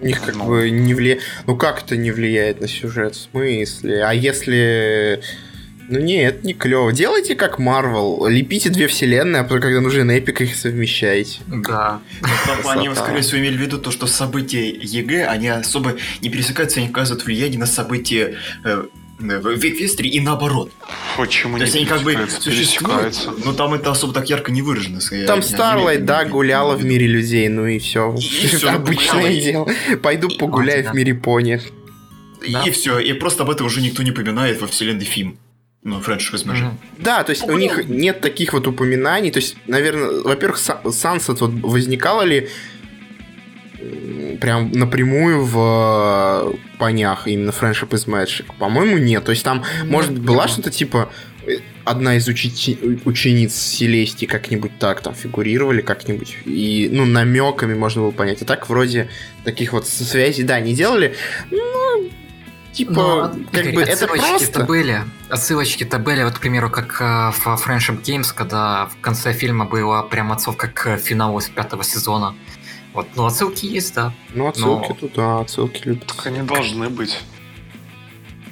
У 0.00 0.06
них 0.06 0.20
как 0.22 0.36
бы 0.36 0.70
не 0.70 0.94
влияет... 0.94 1.22
Ну 1.46 1.56
как 1.56 1.82
это 1.82 1.96
не 1.96 2.10
влияет 2.10 2.60
на 2.60 2.68
сюжет? 2.68 3.14
В 3.16 3.20
смысле? 3.30 4.04
А 4.04 4.12
если... 4.12 5.22
Ну 5.88 6.00
нет, 6.00 6.44
не 6.44 6.52
клево. 6.52 6.92
Делайте 6.92 7.34
как 7.34 7.58
Marvel. 7.58 8.28
Лепите 8.28 8.68
две 8.68 8.88
вселенные, 8.88 9.40
а 9.40 9.44
потом, 9.44 9.60
когда 9.60 9.80
нужен 9.80 10.10
эпик, 10.10 10.42
их 10.42 10.54
совмещайте. 10.54 11.38
Да. 11.46 12.00
Там 12.46 12.68
они, 12.68 12.94
скорее 12.94 13.22
всего, 13.22 13.38
имели 13.40 13.56
в 13.56 13.60
виду 13.60 13.78
то, 13.78 13.90
что 13.90 14.06
события 14.06 14.68
ЕГ, 14.68 15.26
они 15.26 15.48
особо 15.48 15.96
не 16.20 16.28
пересекаются, 16.28 16.80
они 16.80 16.88
оказывают 16.90 17.24
влияние 17.24 17.58
на 17.58 17.66
события 17.66 18.36
э, 18.64 18.84
в 19.18 19.54
Эквестрии 19.56 20.10
и 20.10 20.20
наоборот. 20.20 20.70
Почему 21.16 21.54
То 21.54 21.60
не 21.60 21.64
есть 21.64 21.76
они 21.76 21.86
как 21.86 22.02
бы 22.02 22.12
пересекаются? 22.12 22.40
существуют, 22.42 23.44
но 23.44 23.52
там 23.54 23.72
это 23.74 23.90
особо 23.90 24.12
так 24.12 24.28
ярко 24.28 24.52
не 24.52 24.60
выражено. 24.62 25.00
скорее. 25.00 25.26
Там 25.26 25.40
они- 25.40 25.98
да, 25.98 26.24
гуляла 26.24 26.76
в 26.76 26.84
мире 26.84 27.06
людей, 27.06 27.48
ну 27.48 27.66
и 27.66 27.78
все. 27.78 28.14
И 28.14 28.20
всё, 28.46 28.70
Обычное 28.74 29.22
гуляла. 29.22 29.40
дело. 29.40 29.68
Пойду 30.02 30.28
погуляю 30.28 30.88
в 30.90 30.94
мире 30.94 31.14
пони. 31.14 31.60
И, 32.46 32.70
все, 32.70 32.98
и 33.00 33.12
просто 33.14 33.42
об 33.42 33.50
этом 33.50 33.66
уже 33.66 33.80
никто 33.80 34.02
не 34.02 34.12
поминает 34.12 34.60
во 34.60 34.68
вселенной 34.68 35.04
фильм. 35.04 35.38
Ну, 35.88 36.00
is 36.00 36.44
Magic. 36.44 36.64
Мгм. 36.64 36.78
Да, 36.98 37.22
то 37.22 37.30
есть 37.30 37.48
у 37.48 37.56
них 37.56 37.88
нет 37.88 38.20
таких 38.20 38.52
вот 38.52 38.66
упоминаний. 38.66 39.30
То 39.30 39.38
есть, 39.38 39.56
наверное, 39.66 40.22
во-первых, 40.22 40.58
Са- 40.58 40.82
Sunset 40.84 41.38
вот 41.40 41.50
возникало 41.62 42.22
ли 42.22 42.48
прям 44.40 44.70
напрямую 44.72 45.44
в 45.44 46.52
э, 46.52 46.78
понях 46.78 47.26
именно 47.26 47.50
Friendship 47.50 47.90
is 47.90 48.06
Magic? 48.06 48.46
По-моему, 48.58 48.98
нет. 48.98 49.24
То 49.24 49.30
есть 49.30 49.44
там, 49.44 49.64
может 49.84 50.12
быть, 50.12 50.22
была 50.22 50.44
нет. 50.44 50.52
что-то 50.52 50.70
типа 50.70 51.10
э, 51.46 51.58
одна 51.84 52.16
из 52.16 52.28
учити- 52.28 53.00
учениц 53.04 53.54
Селестии 53.54 54.26
как-нибудь 54.26 54.78
так 54.78 55.00
там 55.00 55.14
фигурировали 55.14 55.80
как-нибудь. 55.80 56.36
И, 56.44 56.88
ну, 56.92 57.04
намеками 57.04 57.74
можно 57.74 58.02
было 58.02 58.10
понять. 58.10 58.42
А 58.42 58.44
так 58.44 58.68
вроде 58.68 59.08
таких 59.44 59.72
вот 59.72 59.86
связей, 59.86 60.42
да, 60.42 60.60
не 60.60 60.74
делали. 60.74 61.14
Ну, 61.50 62.10
типа, 62.78 62.92
Но, 62.92 63.32
как 63.52 63.62
Игорь, 63.64 63.74
бы 63.74 63.82
это 63.82 63.92
отсылочки-то 64.04 64.52
просто... 64.52 64.64
были. 64.64 65.02
Отсылочки-то 65.28 65.98
были, 65.98 66.22
вот, 66.22 66.34
к 66.34 66.40
примеру, 66.40 66.70
как 66.70 67.00
э, 67.00 67.30
в 67.32 67.46
Friendship 67.46 68.02
Games, 68.02 68.32
когда 68.34 68.86
в 68.86 69.00
конце 69.00 69.32
фильма 69.32 69.64
была 69.64 70.02
прям 70.04 70.30
отсылка 70.32 70.68
к 70.68 70.96
финалу 70.98 71.40
с 71.40 71.48
пятого 71.48 71.82
сезона. 71.82 72.34
Вот, 72.94 73.08
ну, 73.16 73.26
отсылки 73.26 73.66
есть, 73.66 73.94
да. 73.94 74.12
Ну, 74.34 74.46
отсылки 74.46 74.88
Но- 74.88 74.94
туда, 75.08 75.40
отсылки 75.40 75.82
любят. 75.88 76.06
Так 76.06 76.26
они 76.26 76.42
должны 76.42 76.88
быть. 76.88 77.18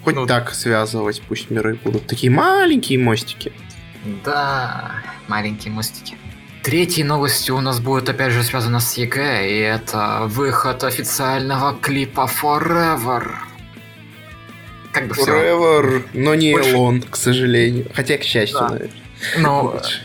Хоть 0.04 0.14
Ну- 0.16 0.26
так 0.26 0.54
связывать, 0.54 1.22
пусть 1.28 1.50
миры 1.50 1.74
будут. 1.82 2.06
Такие 2.06 2.30
маленькие 2.30 2.98
мостики. 2.98 3.52
Да, 4.24 4.92
маленькие 5.28 5.72
мостики. 5.72 6.16
Третьей 6.62 7.04
новостью 7.04 7.56
у 7.56 7.60
нас 7.60 7.78
будет 7.78 8.08
опять 8.08 8.32
же 8.32 8.42
связано 8.42 8.80
с 8.80 8.96
ЕГЭ, 8.96 9.48
и 9.48 9.58
это 9.60 10.22
выход 10.26 10.82
официального 10.82 11.74
клипа 11.80 12.28
Forever. 12.42 13.30
Как 14.96 15.08
бы 15.08 15.14
все. 15.14 15.26
Forever, 15.26 16.04
но 16.14 16.34
не 16.34 16.52
Больше- 16.52 16.70
Элон, 16.70 17.02
к 17.02 17.16
сожалению. 17.16 17.86
Хотя, 17.94 18.16
к 18.18 18.22
счастью, 18.22 18.58
Да. 18.60 18.68
наверное. 18.70 18.94
Но 19.38 19.62
Лучше. 19.74 20.00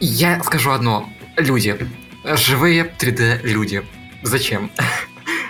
я 0.00 0.42
скажу 0.42 0.70
одно. 0.70 1.08
Люди. 1.36 1.76
Живые 2.24 2.84
3D 2.98 3.40
люди. 3.42 3.82
Зачем? 4.22 4.70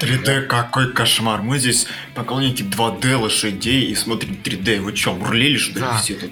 3D 0.01 0.43
какой 0.43 0.93
кошмар. 0.93 1.43
Мы 1.43 1.59
здесь 1.59 1.87
поклонники 2.15 2.63
2D 2.63 3.17
лошадей 3.17 3.87
и 3.87 3.95
смотрим 3.95 4.37
3D. 4.43 4.81
Вы 4.81 4.93
чё, 4.93 5.15
бурлили, 5.15 5.57
что 5.57 5.75
ли, 5.75 5.81
Да. 5.81 5.99
все 5.99 6.15
тут? 6.15 6.31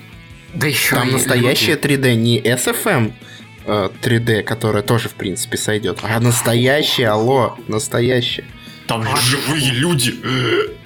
Да 0.55 0.67
еще 0.67 0.97
Там 0.97 1.11
настоящее 1.12 1.76
люди. 1.76 1.81
3D, 1.81 2.14
не 2.17 2.41
SFM 2.41 3.12
э, 3.64 3.88
3D, 4.02 4.43
которая 4.43 4.83
тоже, 4.83 5.09
в 5.09 5.14
принципе, 5.14 5.57
сойдет. 5.57 6.00
А 6.02 6.21
настоящее, 6.21 7.09
алло, 7.09 7.57
настоящее. 7.69 8.45
Там 8.87 9.01
Ладно. 9.01 9.17
живые 9.21 9.71
люди. 9.71 10.15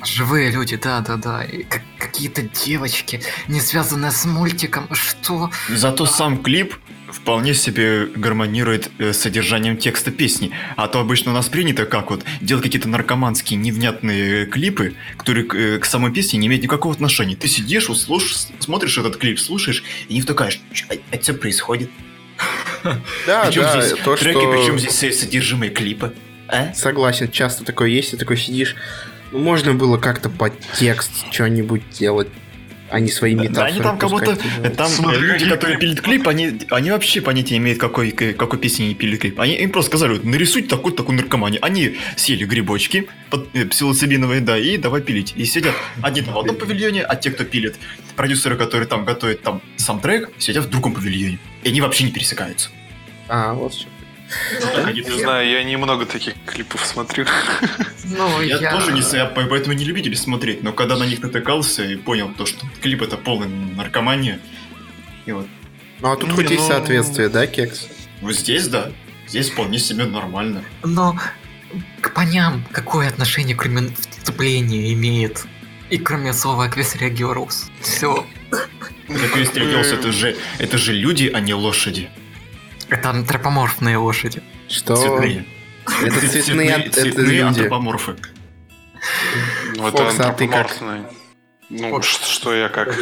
Живые 0.04 0.50
люди, 0.50 0.76
да, 0.76 1.00
да, 1.00 1.16
да. 1.16 1.44
И 1.44 1.62
как- 1.64 1.82
какие-то 1.98 2.42
девочки, 2.42 3.22
не 3.48 3.60
связанные 3.60 4.10
с 4.12 4.24
мультиком. 4.24 4.88
Что? 4.92 5.50
Зато 5.68 6.06
сам 6.06 6.42
клип 6.42 6.74
вполне 7.10 7.54
себе 7.54 8.06
гармонирует 8.06 8.90
э, 8.98 9.12
с 9.12 9.18
содержанием 9.20 9.76
текста 9.76 10.10
песни. 10.10 10.50
А 10.76 10.88
то 10.88 11.00
обычно 11.00 11.30
у 11.30 11.34
нас 11.34 11.48
принято 11.48 11.86
как 11.86 12.10
вот 12.10 12.24
делать 12.40 12.64
какие-то 12.64 12.88
наркоманские 12.88 13.58
невнятные 13.58 14.46
клипы, 14.46 14.94
которые 15.16 15.46
к, 15.46 15.54
э, 15.54 15.78
к 15.78 15.84
самой 15.86 16.12
песне 16.12 16.38
не 16.38 16.48
имеют 16.48 16.62
никакого 16.64 16.94
отношения. 16.94 17.36
Ты 17.36 17.48
сидишь, 17.48 17.86
слушаешь, 17.86 18.48
смотришь 18.60 18.98
этот 18.98 19.16
клип, 19.16 19.38
слушаешь, 19.40 19.82
и 20.08 20.14
не 20.14 20.20
втыкаешь, 20.20 20.60
а, 20.90 20.94
а 21.12 21.22
что 21.22 21.34
происходит? 21.34 21.90
Да, 23.26 23.46
Причем 23.46 23.62
да, 23.62 23.80
здесь 23.80 23.98
то, 24.04 24.14
треки, 24.16 24.38
что... 24.38 24.52
причем 24.52 24.78
здесь 24.78 25.02
э, 25.02 25.12
содержимое 25.12 25.70
клипа? 25.70 26.12
А? 26.48 26.72
Согласен, 26.74 27.30
часто 27.30 27.64
такое 27.64 27.88
есть, 27.88 28.14
и 28.14 28.16
такой 28.16 28.36
сидишь. 28.36 28.76
Ну, 29.32 29.38
можно 29.40 29.74
было 29.74 29.98
как-то 29.98 30.30
под 30.30 30.52
текст 30.74 31.10
что-нибудь 31.32 31.82
делать, 31.90 32.28
а 32.88 33.00
не 33.00 33.08
свои 33.10 33.34
Да, 33.34 33.42
метафоры. 33.42 33.70
они 33.72 33.80
там 33.80 33.98
как 33.98 34.10
будто... 34.10 34.38
Там 34.76 34.88
Смотри, 34.88 35.18
э, 35.18 35.20
люди, 35.20 35.32
какие 35.32 35.48
которые 35.50 35.78
пилят 35.78 36.00
клип, 36.00 36.28
они, 36.28 36.60
они 36.70 36.90
вообще 36.92 37.20
понятия 37.20 37.54
не 37.54 37.58
имеют, 37.58 37.80
какой, 37.80 38.12
какой 38.12 38.58
песни 38.60 38.84
они 38.84 38.94
пилят 38.94 39.20
клип. 39.20 39.40
Они 39.40 39.56
им 39.56 39.70
просто 39.70 39.90
сказали, 39.90 40.12
вот, 40.12 40.24
нарисуйте 40.24 40.68
такой-то 40.68 40.98
такой 40.98 41.16
наркомане. 41.16 41.58
Они 41.58 41.96
съели 42.16 42.44
грибочки 42.44 43.08
под, 43.30 43.48
э, 43.54 43.64
псилоцибиновые, 43.64 44.40
да, 44.40 44.56
и 44.56 44.76
давай 44.76 45.00
пилить. 45.02 45.34
И 45.36 45.44
сидят 45.44 45.74
одни 46.00 46.22
там 46.22 46.34
в 46.34 46.38
одном 46.38 46.54
павильоне, 46.56 47.02
а 47.02 47.16
те, 47.16 47.32
кто 47.32 47.42
пилит, 47.42 47.74
продюсеры, 48.14 48.56
которые 48.56 48.86
там 48.86 49.04
готовят 49.04 49.42
там 49.42 49.60
сам 49.76 49.98
трек, 50.00 50.30
сидят 50.38 50.66
в 50.66 50.70
другом 50.70 50.94
павильоне. 50.94 51.40
И 51.64 51.68
они 51.70 51.80
вообще 51.80 52.04
не 52.04 52.12
пересекаются. 52.12 52.70
А, 53.28 53.52
вот 53.54 53.74
Не 54.92 55.18
знаю, 55.20 55.48
я 55.50 55.62
немного 55.64 56.04
таких 56.06 56.34
клипов 56.44 56.84
смотрю. 56.84 57.26
Ну, 58.04 58.40
Я, 58.42 58.72
тоже 58.72 58.92
не 58.92 59.00
я 59.16 59.26
по- 59.26 59.44
поэтому 59.46 59.74
не 59.74 59.84
любитель 59.84 60.16
смотреть, 60.16 60.62
но 60.62 60.72
когда 60.72 60.96
на 60.96 61.04
них 61.04 61.22
натыкался 61.22 61.84
и 61.84 61.96
понял 61.96 62.30
то, 62.36 62.46
что 62.46 62.66
клип 62.80 63.02
это 63.02 63.16
полная 63.16 63.48
наркомания, 63.48 64.40
и 65.26 65.32
вот 65.32 65.46
Ну, 66.00 66.12
а 66.12 66.16
тут 66.16 66.28
Не, 66.30 66.34
хоть 66.34 66.50
есть 66.50 66.62
ну- 66.62 66.68
соответствие, 66.68 67.28
да, 67.28 67.46
Кекс? 67.46 67.88
вот 68.20 68.34
здесь, 68.34 68.68
да, 68.68 68.90
здесь 69.28 69.50
вполне 69.50 69.78
себе 69.78 70.04
нормально. 70.04 70.62
Но 70.84 71.16
к 72.00 72.12
парням 72.14 72.64
какое 72.72 73.08
отношение, 73.08 73.56
кроме 73.56 73.88
вступления, 74.10 74.92
имеет? 74.92 75.44
И 75.90 75.98
кроме 75.98 76.32
слова 76.32 76.64
Аквесрегиорус. 76.66 77.70
Все. 77.80 78.26
Региос, 79.08 79.88
это 79.92 80.10
же, 80.12 80.36
это 80.58 80.78
же 80.78 80.92
люди, 80.92 81.30
а 81.32 81.40
не 81.40 81.54
лошади. 81.54 82.08
Это 82.88 83.10
антропоморфные 83.10 83.96
лошади. 83.96 84.42
Что? 84.68 84.96
Цветные. 84.96 85.46
Это 86.02 86.20
цветные, 86.28 86.74
ан- 86.74 86.80
это 86.82 87.00
цветные 87.00 87.26
люди. 87.26 87.40
антропоморфы. 87.40 88.16
Ну, 89.76 89.88
это 89.88 90.08
а 90.08 90.12
как? 90.12 90.20
антропоморфный. 90.30 91.00
Ну, 91.68 92.02
что 92.02 92.54
я 92.54 92.68
как? 92.68 92.96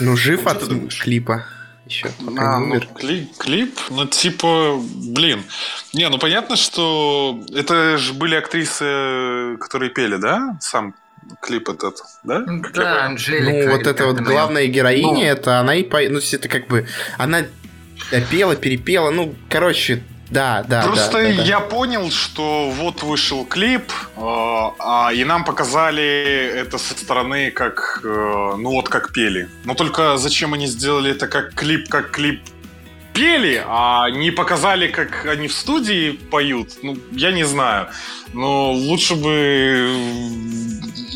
Ну, 0.00 0.16
жив 0.16 0.46
от 0.46 0.62
клипа. 1.02 1.44
Еще 1.86 2.10
А, 2.36 2.58
ну, 2.60 2.78
клип, 2.80 3.34
клип, 3.38 3.78
ну, 3.88 4.06
типа, 4.06 4.78
блин. 4.78 5.42
Не, 5.94 6.08
ну, 6.10 6.18
понятно, 6.18 6.56
что 6.56 7.40
это 7.54 7.96
же 7.96 8.12
были 8.12 8.34
актрисы, 8.34 9.56
которые 9.58 9.90
пели, 9.90 10.16
да? 10.16 10.58
Сам 10.60 10.94
клип 11.40 11.70
этот, 11.70 11.96
да? 12.24 12.42
Как 12.42 12.72
Да? 12.74 13.06
Анжелика. 13.06 13.68
Ну, 13.70 13.76
вот 13.76 13.86
эта 13.86 14.04
вот 14.06 14.20
главная 14.20 14.66
героиня, 14.66 15.12
Ну. 15.14 15.22
это 15.22 15.60
она 15.60 15.74
и 15.76 15.82
по... 15.82 15.98
Ну, 16.08 16.18
это 16.18 16.48
как 16.48 16.68
бы... 16.68 16.86
Она 17.16 17.44
пела, 18.30 18.56
перепела, 18.56 19.10
ну, 19.10 19.34
короче, 19.48 20.02
да, 20.30 20.62
да, 20.68 20.82
Просто 20.82 21.22
да, 21.22 21.28
да, 21.30 21.36
да. 21.36 21.42
я 21.42 21.60
понял, 21.60 22.10
что 22.10 22.70
вот 22.70 23.02
вышел 23.02 23.46
клип, 23.46 23.90
э, 23.90 24.20
а, 24.20 25.10
и 25.14 25.24
нам 25.24 25.44
показали 25.44 26.52
это 26.54 26.76
со 26.76 26.92
стороны, 26.94 27.50
как, 27.50 28.02
э, 28.04 28.54
ну 28.58 28.72
вот 28.72 28.90
как 28.90 29.12
пели. 29.12 29.48
Но 29.64 29.74
только 29.74 30.18
зачем 30.18 30.52
они 30.52 30.66
сделали 30.66 31.12
это 31.12 31.28
как 31.28 31.54
клип, 31.54 31.88
как 31.88 32.10
клип 32.10 32.42
пели, 33.14 33.62
а 33.66 34.10
не 34.10 34.30
показали, 34.30 34.88
как 34.88 35.26
они 35.26 35.48
в 35.48 35.52
студии 35.52 36.12
поют? 36.12 36.78
Ну, 36.82 36.96
я 37.12 37.32
не 37.32 37.44
знаю. 37.44 37.88
Но 38.34 38.72
лучше 38.72 39.14
бы 39.14 39.88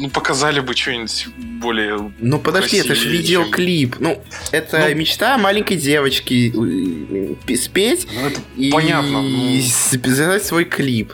ну, 0.02 0.10
показали 0.10 0.58
бы 0.58 0.74
что-нибудь 0.74 1.28
более... 1.36 2.12
Ну 2.18 2.38
подожди, 2.40 2.78
это 2.78 2.94
же 2.96 3.08
видеоклип. 3.08 3.96
Ну, 4.00 4.20
это 4.50 4.88
Ну. 4.88 4.94
мечта 4.96 5.38
маленькой 5.38 5.76
девочки 5.76 6.52
э, 6.52 7.36
э, 7.52 7.56
спеть 7.56 8.08
Ну, 8.12 8.26
это 8.26 8.40
и 8.56 8.70
понятно. 8.70 9.22
ну. 9.22 9.60
записать 9.90 10.44
свой 10.44 10.64
клип. 10.64 11.12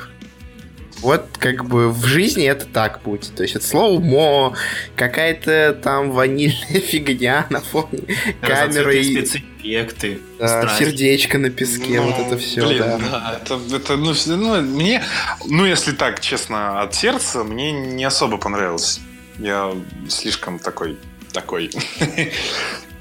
Вот 1.01 1.27
как 1.39 1.65
бы 1.65 1.91
в 1.91 2.05
жизни 2.05 2.45
это 2.47 2.67
так 2.67 3.03
будет. 3.03 3.35
То 3.35 3.43
есть 3.43 3.55
это 3.57 3.65
слово 3.65 4.01
мо, 4.01 4.55
какая-то 4.97 5.79
там 5.83 6.11
ванильная 6.11 6.81
фигня 6.81 7.47
на 7.51 7.61
фоне 7.61 8.17
камеры, 8.41 8.99
и, 8.99 9.15
спецэффекты, 9.15 10.21
да, 10.39 10.49
страсти. 10.63 10.85
сердечко 10.85 11.39
на 11.39 11.51
песке, 11.51 12.01
Ну, 12.01 12.11
вот 12.11 12.27
это 12.27 12.39
все, 12.39 12.67
блин, 12.67 12.79
да. 12.81 13.41
это, 13.41 13.61
это, 13.75 13.97
ну, 13.97 14.13
ну, 14.27 14.63
мне, 14.63 15.05
ну, 15.47 15.65
если 15.65 15.93
так, 15.93 16.21
честно, 16.21 16.83
от 16.83 16.95
сердца, 16.95 17.45
мне 17.45 17.73
не 17.73 18.05
особо 18.05 18.39
понравилось. 18.39 19.01
Я 19.39 19.73
слишком 20.09 20.59
такой, 20.59 20.97
такой. 21.33 21.71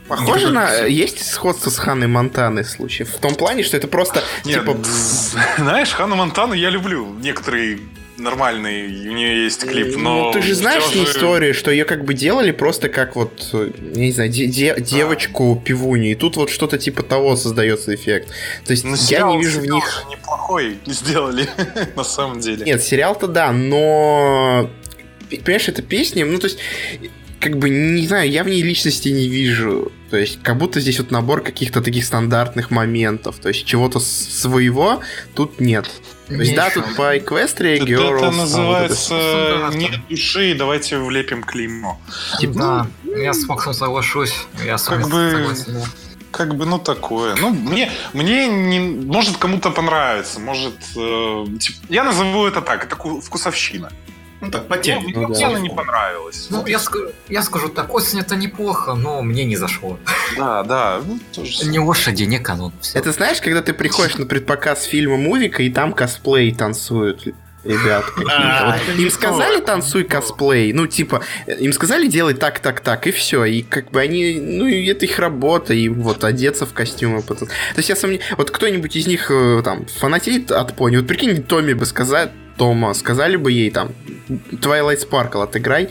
Похоже 0.07 0.49
на... 0.51 0.85
Есть 0.85 1.25
сходство 1.31 1.69
с 1.69 1.77
Ханной 1.77 2.07
Монтаной 2.07 2.63
случай? 2.65 3.03
В 3.03 3.15
том 3.19 3.35
плане, 3.35 3.63
что 3.63 3.77
это 3.77 3.87
просто, 3.87 4.23
Нет, 4.45 4.61
типа... 4.61 4.77
знаешь, 5.57 5.89
Ханну 5.91 6.15
Монтану 6.15 6.53
я 6.53 6.69
люблю. 6.69 7.13
Некоторые 7.21 7.79
нормальные, 8.17 8.87
у 9.09 9.13
нее 9.13 9.43
есть 9.43 9.61
клип, 9.67 9.95
но... 9.95 10.25
Ну, 10.25 10.31
ты 10.31 10.41
же 10.41 10.55
знаешь 10.55 10.83
же- 10.91 11.03
историю, 11.03 11.53
что 11.53 11.69
ее 11.69 11.85
как 11.85 12.03
бы 12.03 12.15
делали 12.15 12.49
просто 12.51 12.89
как 12.89 13.15
вот, 13.15 13.49
э, 13.53 13.69
я 13.93 14.05
не 14.05 14.11
знаю, 14.11 14.31
де- 14.31 14.47
де- 14.47 14.75
девочку 14.79 15.61
пивуню, 15.63 16.09
и 16.11 16.15
тут 16.15 16.35
вот 16.35 16.49
что-то 16.49 16.79
типа 16.79 17.03
того 17.03 17.35
создается 17.35 17.93
эффект. 17.93 18.29
То 18.65 18.71
есть 18.71 18.83
Ну, 18.85 18.91
я 18.91 18.97
сериал- 18.97 19.35
не 19.35 19.43
вижу 19.43 19.59
в 19.59 19.67
них... 19.67 20.05
неплохой 20.09 20.77
сделали, 20.87 21.47
на 21.95 22.03
самом 22.03 22.39
деле. 22.39 22.65
Нет, 22.65 22.81
сериал-то 22.83 23.27
да, 23.27 23.51
но... 23.51 24.67
Понимаешь, 25.29 25.67
это 25.67 25.83
песни, 25.83 26.23
ну 26.23 26.39
то 26.39 26.47
есть, 26.47 26.57
как 27.39 27.57
бы, 27.57 27.69
не 27.69 28.07
знаю, 28.07 28.29
я 28.29 28.43
в 28.43 28.47
ней 28.47 28.61
личности 28.61 29.09
не 29.09 29.27
вижу. 29.27 29.91
То 30.09 30.17
есть, 30.17 30.41
как 30.43 30.57
будто 30.57 30.79
здесь 30.79 30.99
вот 30.99 31.11
набор 31.11 31.41
каких-то 31.41 31.81
таких 31.81 32.05
стандартных 32.05 32.71
моментов. 32.71 33.37
То 33.41 33.49
есть, 33.49 33.65
чего-то 33.65 33.99
своего 33.99 35.01
тут 35.33 35.59
нет. 35.59 35.89
То 36.27 36.35
есть, 36.35 36.55
да, 36.55 36.69
тут 36.69 36.95
по 36.95 37.17
Эквестрии, 37.17 37.75
Это, 37.75 37.85
Girls, 37.85 38.15
это 38.15 38.25
вот 38.25 38.35
называется 38.35 38.95
всё. 38.95 39.69
«Нет 39.73 39.91
души, 40.09 40.55
давайте 40.57 40.97
влепим 40.97 41.41
клеймо». 41.43 41.99
Типа, 42.39 42.53
Да, 42.53 42.87
я 43.17 43.33
с 43.33 43.45
Фоксом 43.45 43.73
соглашусь. 43.73 44.33
Я 44.65 44.77
с 44.77 44.83
Как 44.83 45.07
бы- 45.09 45.31
согласен. 45.31 45.81
Как 46.31 46.55
бы, 46.55 46.65
ну, 46.65 46.77
такое. 46.79 47.35
Ну, 47.39 47.49
мне, 47.49 47.89
мне 48.13 48.47
не... 48.47 48.79
Может, 48.79 49.37
кому-то 49.37 49.71
понравится. 49.71 50.39
Может, 50.39 50.73
э, 50.95 51.45
тип- 51.59 51.77
я 51.89 52.03
назову 52.03 52.45
это 52.45 52.61
так. 52.61 52.83
Это 52.83 52.95
ку- 52.95 53.21
вкусовщина. 53.21 53.89
Ну 54.39 54.51
так, 54.51 54.63
Ну, 54.63 54.67
потянет. 54.69 55.15
мне 55.15 55.27
да. 55.39 55.47
она 55.47 55.59
не 55.59 55.69
понравилась. 55.69 56.47
Ну, 56.49 56.65
я, 56.67 56.79
я 57.29 57.41
скажу 57.41 57.69
так, 57.69 57.93
осень 57.93 58.19
это 58.19 58.35
неплохо, 58.35 58.93
но 58.93 59.21
мне 59.21 59.45
не 59.45 59.55
зашло. 59.55 59.97
Да, 60.37 60.63
да. 60.63 61.01
Ну, 61.05 61.19
тоже... 61.33 61.65
Не 61.67 61.79
лошади, 61.79 62.23
не 62.23 62.39
канон. 62.39 62.71
Всё. 62.81 62.99
Это 62.99 63.11
знаешь, 63.11 63.41
когда 63.41 63.61
ты 63.61 63.73
приходишь 63.73 64.17
на 64.17 64.25
предпоказ 64.25 64.83
фильма 64.83 65.17
Мувика, 65.17 65.63
и 65.63 65.69
там 65.69 65.93
косплей 65.93 66.53
танцуют 66.53 67.27
ребят 67.63 68.05
какие-то. 68.11 68.33
А, 68.37 68.77
Вот 68.87 68.99
им 68.99 69.09
сказали 69.09 69.57
то. 69.57 69.65
танцуй 69.65 70.03
косплей, 70.03 70.71
ну 70.71 70.87
типа 70.87 71.23
им 71.47 71.73
сказали 71.73 72.07
делать 72.07 72.39
так, 72.39 72.59
так, 72.59 72.79
так 72.79 73.07
и 73.07 73.11
все, 73.11 73.43
и 73.43 73.61
как 73.61 73.91
бы 73.91 73.99
они, 73.99 74.39
ну 74.39 74.67
и 74.67 74.85
это 74.85 75.05
их 75.05 75.19
работа, 75.19 75.73
и 75.73 75.89
вот 75.89 76.23
одеться 76.23 76.65
в 76.65 76.73
костюмы. 76.73 77.21
потом. 77.23 77.47
То 77.47 77.77
есть 77.77 77.89
я 77.89 77.95
сомневаюсь, 77.95 78.31
вот 78.37 78.51
кто-нибудь 78.51 78.95
из 78.95 79.07
них 79.07 79.29
э, 79.31 79.61
там 79.65 79.85
фанатеет 79.87 80.51
от 80.51 80.75
пони, 80.75 80.97
вот 80.97 81.07
прикинь, 81.07 81.43
Томми 81.43 81.73
бы 81.73 81.85
сказать, 81.85 82.31
Тома, 82.57 82.93
сказали 82.93 83.35
бы 83.35 83.51
ей 83.51 83.71
там 83.71 83.91
Twilight 84.27 85.07
Sparkle 85.09 85.43
отыграй, 85.43 85.89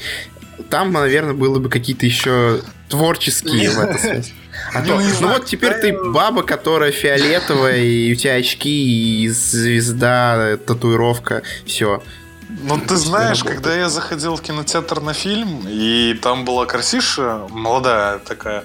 там, 0.71 0.93
наверное, 0.93 1.35
было 1.35 1.59
бы 1.59 1.69
какие-то 1.69 2.07
еще 2.07 2.61
творческие 2.89 3.71
в 3.71 3.79
этой 3.79 3.99
связи. 3.99 4.33
А 4.73 4.83
то, 4.83 5.01
Ну, 5.21 5.29
вот 5.29 5.47
теперь 5.47 5.75
ты 5.75 5.93
баба, 5.93 6.43
которая 6.43 6.91
фиолетовая, 6.93 7.79
и 7.79 8.13
у 8.13 8.17
тебя 8.17 8.35
очки, 8.35 9.23
и 9.23 9.29
звезда, 9.29 10.57
татуировка, 10.57 11.43
все. 11.67 12.03
Ну, 12.49 12.79
ты 12.81 12.97
знаешь, 12.97 13.43
когда 13.43 13.75
я 13.77 13.89
заходил 13.89 14.37
в 14.37 14.43
кинотеатр 14.43 15.01
на 15.01 15.13
фильм, 15.13 15.67
и 15.69 16.15
там 16.23 16.45
была 16.45 16.65
красиша, 16.65 17.47
молодая 17.51 18.19
такая, 18.19 18.65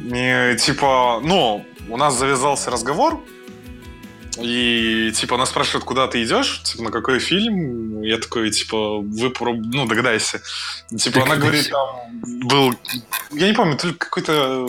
и, 0.00 0.56
типа, 0.58 1.20
ну, 1.22 1.64
у 1.88 1.96
нас 1.96 2.18
завязался 2.18 2.70
разговор, 2.70 3.22
и, 4.38 5.12
типа, 5.14 5.34
она 5.34 5.46
спрашивает, 5.46 5.84
куда 5.84 6.06
ты 6.06 6.22
идешь, 6.22 6.62
типа, 6.62 6.84
на 6.84 6.90
какой 6.90 7.18
фильм, 7.18 8.02
я 8.02 8.16
такой, 8.18 8.50
типа, 8.50 8.98
вы, 8.98 9.28
проб- 9.28 9.60
ну, 9.72 9.86
догадайся. 9.86 10.40
Типа, 10.96 11.22
она 11.22 11.36
говорит, 11.36 11.68
там 11.70 11.88
был, 12.48 12.74
я 13.32 13.48
не 13.48 13.54
помню, 13.54 13.76
то 13.76 13.88
ли 13.88 13.94
какой-то 13.94 14.66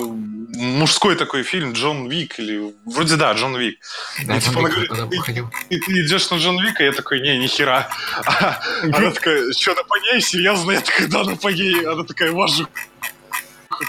мужской 0.54 1.16
такой 1.16 1.44
фильм, 1.44 1.74
Джон 1.74 2.10
Вик, 2.10 2.40
или, 2.40 2.74
вроде 2.86 3.16
да, 3.16 3.34
Джон 3.34 3.56
Вик. 3.58 3.80
Да, 4.26 4.38
и, 4.38 4.42
типа, 4.42 4.60
она 4.60 4.70
говорит, 4.70 4.90
ты- 4.90 5.48
и 5.70 5.80
ты 5.80 5.92
идешь 6.06 6.30
на 6.32 6.36
Джон 6.38 6.60
Вика, 6.66 6.84
я 6.84 6.92
такой, 6.92 7.22
не, 7.22 7.38
нихера. 7.38 7.88
А 8.26 8.60
Она 8.84 9.12
такая, 9.12 9.52
что, 9.54 9.74
на 9.76 10.14
ней? 10.14 10.22
Серьезно? 10.22 10.72
Я 10.72 10.82
такой, 10.82 11.08
да, 11.08 11.24
на 11.24 11.52
ней. 11.52 11.86
Она 11.86 12.04
такая, 12.04 12.32
вожу. 12.32 12.68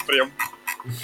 Прям. 0.06 0.30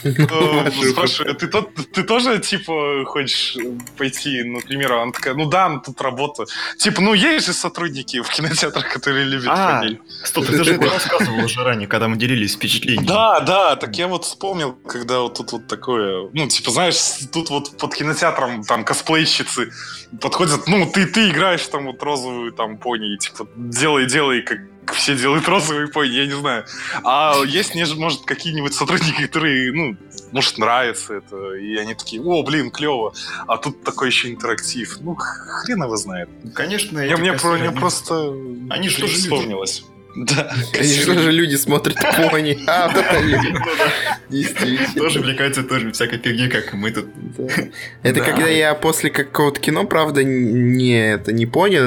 Э, 0.04 0.70
Спрашиваю, 0.90 1.34
ты, 1.34 2.02
тоже, 2.02 2.38
типа, 2.38 3.04
хочешь 3.06 3.56
пойти, 3.96 4.42
например, 4.42 4.92
она 4.92 5.12
такая, 5.12 5.34
ну 5.34 5.46
да, 5.46 5.68
ну 5.68 5.80
тут 5.80 6.00
работа. 6.00 6.44
Типа, 6.78 7.00
ну 7.00 7.14
есть 7.14 7.46
же 7.46 7.52
сотрудники 7.52 8.20
в 8.20 8.28
кинотеатрах, 8.28 8.92
которые 8.92 9.24
любят 9.24 9.48
А, 9.48 9.78
фамилию. 9.78 10.00
Стоп, 10.24 10.46
ты 10.46 10.64
же 10.64 10.74
это 10.74 10.90
рассказывал 10.90 11.44
уже 11.44 11.62
ранее, 11.62 11.86
когда 11.86 12.08
мы 12.08 12.16
делились 12.16 12.54
впечатлениями. 12.54 13.06
Да, 13.06 13.40
да, 13.40 13.76
так 13.76 13.96
я 13.96 14.08
вот 14.08 14.24
вспомнил, 14.24 14.72
когда 14.72 15.20
вот 15.20 15.34
тут 15.34 15.52
вот 15.52 15.66
такое, 15.66 16.28
ну, 16.32 16.48
типа, 16.48 16.70
знаешь, 16.70 16.96
тут 17.32 17.50
вот 17.50 17.76
под 17.78 17.94
кинотеатром 17.94 18.64
там 18.64 18.84
косплейщицы 18.84 19.70
подходят, 20.20 20.66
ну, 20.66 20.90
ты, 20.90 21.06
ты 21.06 21.30
играешь 21.30 21.66
там 21.68 21.86
вот 21.86 22.02
розовую 22.02 22.52
там 22.52 22.78
пони, 22.78 23.14
и, 23.14 23.18
типа, 23.18 23.48
делай, 23.56 24.06
делай, 24.06 24.42
как 24.42 24.58
все 24.92 25.16
делают 25.16 25.48
розовые 25.48 25.88
пони, 25.88 26.10
я 26.10 26.26
не 26.26 26.36
знаю. 26.36 26.64
А 27.04 27.34
есть, 27.46 27.74
может, 27.96 28.24
какие-нибудь 28.24 28.74
сотрудники, 28.74 29.22
которые, 29.22 29.72
ну, 29.72 29.96
может, 30.32 30.58
нравится 30.58 31.14
это, 31.14 31.54
и 31.54 31.76
они 31.76 31.94
такие, 31.94 32.22
о, 32.22 32.42
блин, 32.42 32.70
клево, 32.70 33.14
а 33.46 33.56
тут 33.56 33.82
такой 33.82 34.08
еще 34.08 34.30
интерактив. 34.30 34.98
Ну, 35.00 35.14
хрен 35.14 35.82
его 35.82 35.96
знает. 35.96 36.28
Конечно, 36.54 36.98
Я, 36.98 37.16
мне, 37.16 37.32
про, 37.32 37.58
мне 37.58 37.72
просто 37.72 38.32
Они 38.70 38.88
же 38.88 39.00
тоже 39.00 39.16
люди. 39.28 39.54
Да, 40.16 40.52
Конечно 40.72 41.18
же, 41.18 41.30
люди 41.30 41.54
смотрят 41.56 41.96
пони. 42.30 42.58
А, 42.66 42.88
вот 42.88 42.96
это. 43.04 43.22
Действительно. 44.30 44.88
Тоже 44.96 45.20
увлекаются 45.20 45.62
тоже 45.62 45.92
всякой 45.92 46.18
фигней, 46.18 46.48
как 46.48 46.72
и 46.72 46.76
мы 46.76 46.90
тут. 46.90 47.06
Это 48.02 48.18
Да. 48.20 48.24
когда 48.24 48.46
я 48.48 48.74
после 48.74 49.10
какого-то 49.10 49.60
кино, 49.60 49.84
правда, 49.86 50.24
не 50.24 51.12
это 51.12 51.32
не 51.32 51.46
понял, 51.46 51.82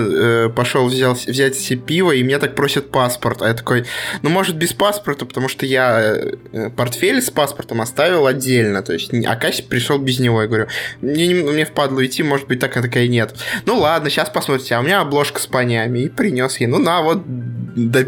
э, 0.45 0.49
пошел 0.49 0.87
взял, 0.87 1.13
взять 1.13 1.55
себе 1.55 1.79
пиво, 1.79 2.11
и 2.11 2.23
меня 2.23 2.39
так 2.39 2.55
просят 2.55 2.89
паспорт. 2.91 3.41
А 3.41 3.47
я 3.47 3.53
такой, 3.53 3.85
ну, 4.21 4.29
может, 4.29 4.55
без 4.55 4.71
паспорта, 4.73 5.25
потому 5.25 5.49
что 5.49 5.65
я 5.65 6.15
э, 6.53 6.69
портфель 6.69 7.21
с 7.21 7.29
паспортом 7.31 7.81
оставил 7.81 8.27
отдельно. 8.27 8.81
То 8.81 8.93
есть, 8.93 9.11
а 9.25 9.35
Кася 9.35 9.63
пришел 9.63 9.97
без 9.97 10.19
него. 10.19 10.41
Я 10.41 10.47
говорю, 10.47 10.67
мне, 11.01 11.27
не- 11.27 11.33
мне 11.33 11.65
впадло 11.65 12.05
идти, 12.05 12.23
может 12.23 12.47
быть, 12.47 12.59
так, 12.59 12.77
а 12.77 12.81
такая 12.81 13.07
нет. 13.07 13.35
Ну 13.65 13.77
ладно, 13.79 14.09
сейчас 14.09 14.29
посмотрите, 14.29 14.75
а 14.75 14.79
у 14.79 14.83
меня 14.83 15.01
обложка 15.01 15.39
с 15.41 15.47
понями. 15.47 15.99
И 15.99 16.09
принес 16.09 16.57
ей. 16.59 16.67
Ну 16.67 16.77
на, 16.77 17.01
вот 17.01 17.23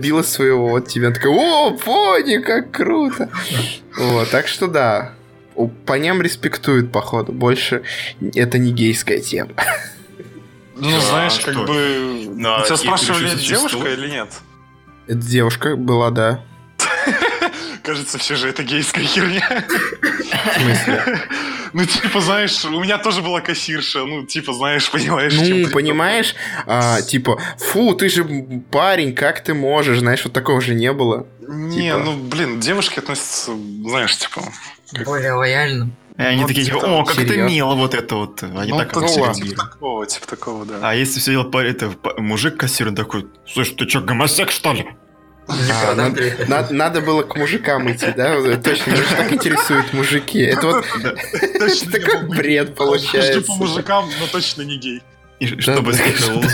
добилась 0.04 0.28
своего, 0.28 0.68
вот 0.68 0.88
тебе. 0.90 1.08
Она 1.08 1.16
такая, 1.16 1.32
о, 1.32 1.72
пони, 1.72 2.38
как 2.38 2.72
круто. 2.72 3.30
Вот, 3.98 4.30
так 4.30 4.48
что 4.48 4.68
да. 4.68 5.14
У 5.56 5.68
поням 5.68 6.22
респектуют, 6.22 6.92
походу. 6.92 7.32
Больше 7.32 7.84
это 8.36 8.58
не 8.58 8.74
гейская 8.74 9.20
тема. 9.20 9.52
Ну, 10.76 10.90
Да, 10.90 11.00
знаешь, 11.00 11.40
как 11.40 11.56
бы... 11.66 12.36
Тебя 12.66 12.78
спрашивали, 12.78 13.32
это 13.32 13.40
девушка 13.40 13.88
или 13.94 14.10
нет? 14.10 14.30
Это 15.08 15.20
девушка 15.20 15.76
была, 15.76 16.10
да. 16.10 16.44
Кажется, 17.84 18.18
все 18.18 18.36
же 18.36 18.50
это 18.50 18.64
гейская 18.64 19.06
херня. 19.06 19.64
В 20.02 20.60
смысле? 20.60 21.22
Ну, 21.74 21.86
типа, 21.86 22.22
знаешь, 22.22 22.64
у 22.66 22.80
меня 22.80 22.98
тоже 23.00 23.22
была 23.22 23.42
кассирша. 23.42 24.06
Ну, 24.06 24.26
типа, 24.26 24.54
знаешь, 24.54 24.90
понимаешь, 24.92 25.34
чем 25.34 25.62
Ну, 25.62 25.66
ты- 25.68 25.74
понимаешь, 25.74 26.36
а, 26.68 27.02
типа, 27.02 27.42
фу, 27.58 27.96
ты 27.96 28.10
же 28.10 28.24
парень, 28.72 29.14
как 29.14 29.44
ты 29.44 29.54
можешь? 29.54 30.00
Знаешь, 30.00 30.24
вот 30.24 30.34
такого 30.34 30.62
же 30.62 30.76
не 30.76 30.92
было. 30.94 31.26
Не, 31.42 31.90
типа. 31.90 31.98
ну, 31.98 32.14
блин, 32.16 32.60
девушки 32.60 33.00
относятся, 33.00 33.52
знаешь, 33.86 34.16
типа... 34.18 34.42
Более 35.06 35.34
лояльно. 35.34 35.90
И 36.18 36.22
они 36.22 36.42
Ну, 36.44 36.48
такие, 36.48 36.66
типа, 36.68 36.78
о, 36.78 37.04
как 37.04 37.16
ты 37.16 37.28
серьезно. 37.28 37.50
мило 37.50 37.74
вот 37.74 37.96
это 37.96 38.16
вот. 38.16 38.44
Они 38.44 38.72
ну, 38.72 38.78
так 38.78 38.94
ну, 38.94 39.02
вот 39.02 39.10
типа, 39.10 39.24
ладно. 39.24 39.44
типа 39.44 39.56
такого, 39.64 40.06
типа 40.06 40.28
такого, 40.28 40.66
да. 40.66 40.76
А 40.84 40.94
если 40.94 41.20
все 41.20 41.32
дело 41.32 41.44
по 41.46 41.58
это, 41.58 41.92
мужик 42.18 42.58
кассир 42.58 42.90
он 42.90 42.96
такой, 42.96 43.26
слушай, 43.48 43.76
ты 43.76 43.90
что, 43.90 44.02
гомосек 44.02 44.52
что 44.52 44.74
ли? 44.74 44.88
А, 45.48 45.96
надо, 45.96 46.22
надо- 46.48 46.74
надо 46.74 47.02
было 47.02 47.24
к 47.24 47.36
мужикам 47.36 47.92
идти, 47.92 48.08
да? 48.16 48.36
Точно, 48.58 48.92
меня 48.92 49.04
же 49.04 49.16
так 49.16 49.34
интересуют 49.34 49.94
мужики. 49.94 50.40
Это 50.40 50.68
вот 50.68 50.86
такой 51.92 52.28
бред 52.30 52.70
Хожу 52.78 52.92
получается. 52.92 53.42
по 53.42 53.54
мужикам, 53.56 54.10
но 54.20 54.28
точно 54.28 54.62
не 54.64 54.78
гей. 54.78 55.04
И 55.40 55.60
чтобы 55.60 55.94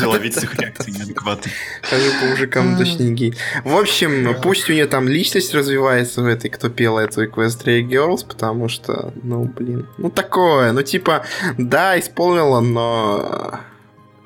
ловить 0.05 0.35
с 0.35 0.43
их 0.43 0.55
реакцией 0.55 0.97
неадекватной. 0.97 1.51
Хожу 1.83 2.11
по 2.19 2.25
мужикам, 2.25 2.77
точно 2.77 3.03
не 3.03 3.13
гей. 3.13 3.35
В 3.63 3.77
общем, 3.77 4.35
пусть 4.41 4.67
у 4.69 4.73
нее 4.73 4.87
там 4.87 5.07
личность 5.07 5.53
развивается 5.53 6.21
в 6.21 6.25
этой, 6.25 6.49
кто 6.49 6.69
пел 6.69 6.97
эту 6.97 7.23
Equestria 7.25 7.81
Girls, 7.87 8.25
потому 8.27 8.67
что, 8.67 9.13
ну, 9.21 9.43
блин, 9.43 9.87
ну 9.97 10.09
такое, 10.09 10.71
ну 10.71 10.81
типа, 10.81 11.25
да, 11.57 11.99
исполнила, 11.99 12.61
но... 12.61 13.59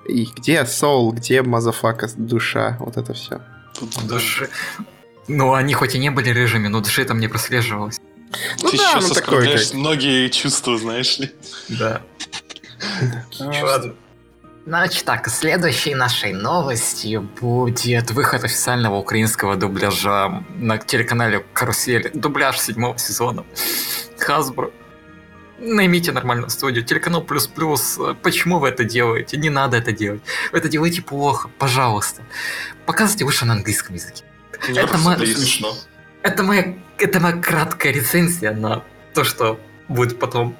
И 0.08 0.28
где 0.38 0.66
soul, 0.66 1.14
где 1.14 1.42
motherfucka 1.42 2.10
душа, 2.18 2.78
вот 2.80 2.98
это 2.98 3.14
все. 3.14 3.42
Тут 3.74 4.08
Души. 4.08 4.50
Ну, 5.28 5.54
они 5.54 5.74
хоть 5.74 5.96
и 5.96 6.00
не 6.00 6.10
были 6.10 6.30
рыжими, 6.32 6.68
но 6.68 6.82
души 6.82 7.06
там 7.06 7.20
не 7.20 7.28
прослеживалось. 7.28 8.00
Ну 8.62 8.70
Ты 8.70 8.78
да, 8.78 9.00
ну 9.00 9.10
такое 9.10 9.58
как. 9.58 9.74
многие 9.74 10.28
чувства, 10.30 10.78
знаешь 10.78 11.18
ли. 11.20 11.32
Да. 11.70 12.02
Значит 14.66 15.04
так, 15.04 15.28
следующей 15.28 15.94
нашей 15.94 16.32
новостью 16.32 17.30
будет 17.42 18.12
выход 18.12 18.46
официального 18.46 18.96
украинского 18.96 19.58
дубляжа 19.58 20.42
на 20.56 20.78
телеканале 20.78 21.46
Карусель. 21.54 22.12
Дубляж 22.14 22.60
седьмого 22.60 22.98
сезона. 22.98 23.44
Hasbro. 24.18 24.72
Наймите 25.66 26.12
нормальную 26.12 26.50
студию. 26.50 26.84
Телеканал 26.84 27.22
Плюс 27.24 27.48
Плюс. 27.48 27.98
Почему 28.22 28.60
вы 28.60 28.68
это 28.70 28.84
делаете? 28.84 29.38
Не 29.38 29.50
надо 29.50 29.78
это 29.78 29.92
делать. 29.94 30.22
Вы 30.52 30.58
это 30.60 30.68
делаете 30.68 31.02
плохо. 31.02 31.50
Пожалуйста. 31.58 32.22
Показывайте 32.86 33.24
выше 33.26 33.46
на 33.46 33.54
английском 33.54 33.96
языке. 33.96 34.24
Это 34.68 34.98
мы- 34.98 35.14
Это 35.14 35.26
смешно. 35.26 35.74
Это 36.22 36.44
моя, 36.44 36.76
это 36.98 37.20
моя 37.20 37.38
краткая 37.38 37.94
рецензия 37.94 38.52
на 38.54 38.84
то, 39.14 39.24
что 39.24 39.60
будет 39.88 40.20
потом. 40.20 40.58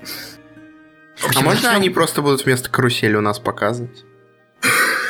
А 1.22 1.26
общем, 1.28 1.44
можно 1.44 1.62
начнем. 1.70 1.76
они 1.76 1.90
просто 1.90 2.22
будут 2.22 2.46
вместо 2.46 2.70
карусели 2.70 3.16
у 3.16 3.22
нас 3.22 3.40
показывать? 3.40 4.06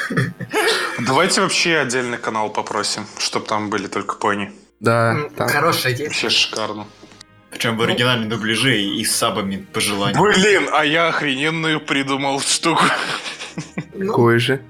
Давайте 1.00 1.42
вообще 1.42 1.78
отдельный 1.78 2.18
канал 2.18 2.50
попросим, 2.52 3.06
чтобы 3.18 3.46
там 3.46 3.70
были 3.70 3.88
только 3.88 4.16
пони. 4.16 4.52
Да, 4.80 5.18
там. 5.36 5.48
Хорошая 5.50 5.94
идея. 5.94 6.08
Вообще 6.08 6.30
шикарно. 6.30 6.88
Причем 7.54 7.78
в 7.78 7.82
оригинальном 7.82 8.30
дубляже 8.30 8.82
и 8.82 9.04
с 9.06 9.16
сабами 9.16 9.66
по 9.72 9.80
желанию. 9.80 10.22
Блин, 10.22 10.70
а 10.74 10.84
я 10.84 11.08
охрененную 11.10 11.80
придумал 11.80 12.40
штуку. 12.42 12.84
Ну, 13.94 14.08
Какой 14.08 14.40
же? 14.40 14.62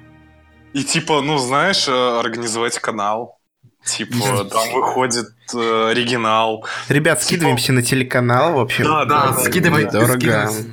И 0.74 0.84
типа, 0.84 1.22
ну 1.22 1.38
знаешь, 1.38 1.88
э, 1.88 2.20
организовать 2.20 2.78
канал. 2.80 3.40
Типа, 3.86 4.44
там 4.46 4.72
выходит 4.74 5.28
э, 5.54 5.90
оригинал. 5.92 6.66
Ребят, 6.90 7.22
скидываемся 7.22 7.74
на 7.74 7.82
телеканал, 7.84 8.54
в 8.54 8.60
общем. 8.60 8.86
Да, 8.86 9.06
да, 9.06 9.28
да, 9.32 9.44
скидывай- 9.44 9.90
Дорого. 9.90 10.14
скидывайся. 10.20 10.64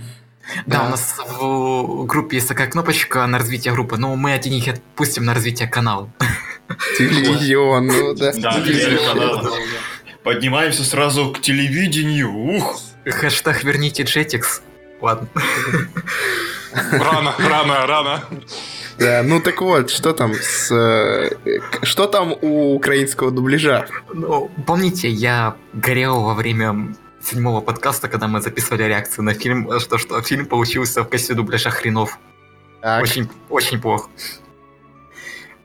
Да, 0.66 0.78
Да. 0.78 0.86
у 0.86 0.88
нас 0.90 1.16
в 1.38 2.06
группе 2.06 2.36
есть 2.38 2.48
такая 2.48 2.66
кнопочка 2.68 3.24
на 3.26 3.38
развитие 3.38 3.72
группы, 3.72 3.96
но 3.98 4.16
мы 4.16 4.32
один 4.32 4.52
их 4.54 4.66
отпустим 4.68 5.24
на 5.24 5.34
развитие 5.34 5.68
канала. 5.68 6.10
Телевизионную, 6.98 8.16
да. 8.16 8.32
Да, 8.36 8.52
телевизионный 8.60 9.28
канал. 9.28 9.54
Поднимаемся 10.22 10.84
сразу 10.84 11.32
к 11.32 11.40
телевидению. 11.40 12.32
Ух! 12.34 12.78
Хэштег 13.06 13.64
верните 13.64 14.02
Jetix. 14.04 14.60
Ладно. 15.00 15.28
Рано, 16.92 17.34
рано, 17.38 17.86
рано. 17.86 18.24
Да, 18.98 19.22
ну 19.24 19.40
так 19.40 19.60
вот, 19.62 19.90
что 19.90 20.12
там 20.12 20.34
с... 20.34 20.70
э, 20.70 21.30
Что 21.82 22.06
там 22.06 22.34
у 22.42 22.74
украинского 22.74 23.30
дубляжа? 23.30 23.86
Ну, 24.12 24.50
помните, 24.66 25.08
я 25.08 25.56
горел 25.72 26.20
во 26.20 26.34
время 26.34 26.94
седьмого 27.22 27.60
подкаста, 27.62 28.08
когда 28.08 28.28
мы 28.28 28.40
записывали 28.42 28.82
реакцию 28.84 29.24
на 29.24 29.32
фильм, 29.34 29.80
что, 29.80 29.96
что 29.98 30.20
фильм 30.22 30.44
получился 30.46 31.02
в 31.02 31.08
качестве 31.08 31.34
дубляжа 31.34 31.70
хренов. 31.70 32.18
Так, 32.82 33.02
Очень, 33.02 33.28
очень 33.48 33.80
плохо. 33.80 34.08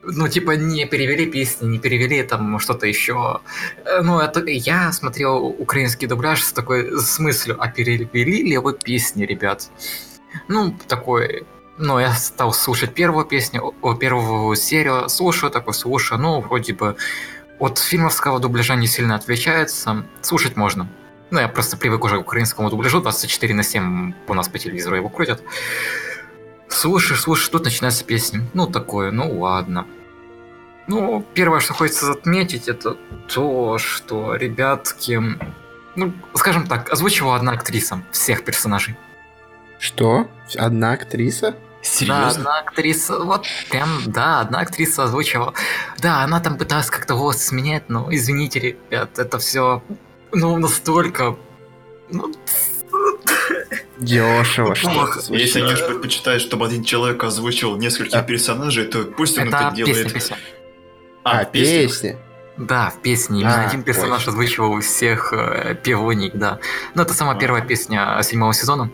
Ну, 0.08 0.28
типа, 0.28 0.52
не 0.52 0.86
перевели 0.86 1.26
песни, 1.26 1.66
не 1.66 1.78
перевели 1.78 2.22
там 2.22 2.58
что-то 2.58 2.86
еще. 2.86 3.40
Э, 3.84 4.02
Ну, 4.02 4.20
это 4.20 4.40
я 4.46 4.92
смотрел 4.92 5.46
украинский 5.46 6.06
дубляж 6.06 6.42
с 6.42 6.52
такой 6.52 6.98
с 7.00 7.18
мыслью, 7.18 7.56
а 7.58 7.68
перевели 7.68 8.42
ли 8.42 8.58
вы 8.58 8.72
песни, 8.74 9.24
ребят? 9.26 9.70
Ну, 10.48 10.76
такой... 10.88 11.44
Ну, 11.78 11.98
я 11.98 12.12
стал 12.14 12.52
слушать 12.54 12.94
первую 12.94 13.26
песню, 13.26 13.74
первую 14.00 14.56
серию, 14.56 15.08
слушаю 15.08 15.50
такой, 15.50 15.74
слушаю, 15.74 16.20
ну, 16.20 16.40
вроде 16.40 16.72
бы 16.72 16.96
от 17.58 17.78
фильмовского 17.78 18.40
дубляжа 18.40 18.76
не 18.76 18.86
сильно 18.86 19.16
отличается, 19.16 20.06
слушать 20.22 20.56
можно. 20.56 20.88
Ну, 21.30 21.40
я 21.40 21.48
просто 21.48 21.76
привык 21.76 22.04
уже 22.04 22.16
к 22.16 22.20
украинскому 22.20 22.70
дубляжу, 22.70 23.00
24 23.00 23.54
на 23.54 23.62
7 23.62 24.14
у 24.28 24.34
нас 24.34 24.48
по 24.48 24.58
телевизору 24.58 24.96
его 24.96 25.08
крутят. 25.08 25.42
Слушаешь, 26.76 27.22
слушаешь, 27.22 27.48
тут 27.48 27.64
начинается 27.64 28.04
песня. 28.04 28.42
Ну, 28.52 28.66
такое, 28.66 29.10
ну 29.10 29.40
ладно. 29.40 29.86
Ну, 30.86 31.24
первое, 31.32 31.60
что 31.60 31.72
хочется 31.72 32.12
отметить, 32.12 32.68
это 32.68 32.98
то, 33.28 33.78
что 33.78 34.34
ребятки... 34.34 35.18
Ну, 35.94 36.12
скажем 36.34 36.66
так, 36.66 36.92
озвучивала 36.92 37.36
одна 37.36 37.52
актриса 37.52 38.02
всех 38.12 38.44
персонажей. 38.44 38.94
что? 39.78 40.28
Одна 40.58 40.92
актриса? 40.92 41.52
Да, 41.52 41.56
Серьезно? 41.80 42.26
одна 42.28 42.58
актриса, 42.58 43.18
вот 43.20 43.46
прям, 43.70 43.88
да, 44.04 44.40
одна 44.40 44.60
актриса 44.60 45.04
озвучивала. 45.04 45.54
Да, 45.98 46.24
она 46.24 46.40
там 46.40 46.58
пыталась 46.58 46.90
как-то 46.90 47.14
голос 47.14 47.42
сменять, 47.42 47.88
но 47.88 48.08
извините, 48.10 48.60
ребят, 48.60 49.18
это 49.18 49.38
все, 49.38 49.82
ну, 50.30 50.58
настолько 50.58 51.36
Ну, 52.10 52.34
Дешево, 53.98 54.74
что 54.74 54.90
Плохо. 54.90 55.20
это 55.20 55.34
Если. 55.34 55.60
Ниш 55.60 55.84
предпочитает, 55.86 56.42
чтобы 56.42 56.66
один 56.66 56.84
человек 56.84 57.22
озвучил 57.24 57.76
нескольких 57.76 58.14
А. 58.18 58.22
персонажей, 58.22 58.84
то 58.84 59.04
пусть 59.04 59.38
он 59.38 59.48
это 59.48 59.56
это 59.56 59.70
песня, 59.76 59.84
делает. 59.86 60.12
песня. 60.12 60.36
А, 61.24 61.44
песня. 61.44 61.82
песни. 61.82 62.18
Да, 62.58 62.90
в 62.90 63.02
песне. 63.02 63.40
Именно 63.40 63.64
А, 63.64 63.66
один 63.68 63.82
персонаж 63.82 64.26
озвучивал 64.28 64.80
всех 64.80 65.32
э, 65.32 65.76
да. 66.34 66.58
Ну, 66.94 67.02
это 67.02 67.14
самая 67.14 67.36
А. 67.36 67.38
первая 67.38 67.62
песня 67.62 68.18
седьмого 68.22 68.52
сезона. 68.54 68.90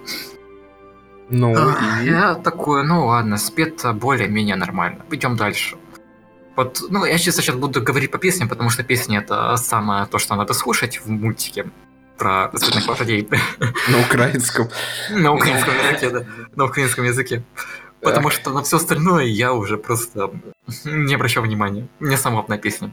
Ну, 1.30 1.54
А, 1.56 2.02
и... 2.02 2.06
Я 2.06 2.34
такой, 2.34 2.84
ну 2.84 3.06
ладно, 3.06 3.38
спето 3.38 3.92
более-менее 3.92 4.56
нормально. 4.56 5.04
Идем 5.10 5.36
дальше. 5.36 5.76
Вот, 6.56 6.82
ну, 6.90 7.04
я 7.04 7.18
чисто 7.18 7.40
сейчас 7.40 7.56
буду 7.56 7.80
говорить 7.80 8.10
по 8.10 8.18
песням, 8.18 8.48
потому 8.48 8.68
что 8.70 8.82
песни 8.82 9.16
это 9.18 9.56
самое 9.56 10.06
то, 10.06 10.18
что 10.18 10.34
надо 10.34 10.52
слушать 10.54 11.00
в 11.02 11.08
мультике 11.08 11.70
про 12.22 12.56
цветных 12.56 12.86
лошадей 12.86 13.28
на 13.88 14.00
украинском. 14.00 14.68
на 15.10 15.32
украинском 15.32 15.74
языке, 15.74 16.10
да. 16.10 16.24
На 16.54 16.64
украинском 16.66 17.04
языке. 17.04 17.42
Потому 18.00 18.30
что 18.30 18.50
на 18.50 18.62
все 18.62 18.76
остальное 18.76 19.24
я 19.24 19.52
уже 19.52 19.76
просто 19.76 20.30
не 20.84 21.14
обращал 21.14 21.42
внимания. 21.42 21.88
Мне 21.98 22.16
сама 22.16 22.40
одна 22.40 22.58
песня. 22.58 22.92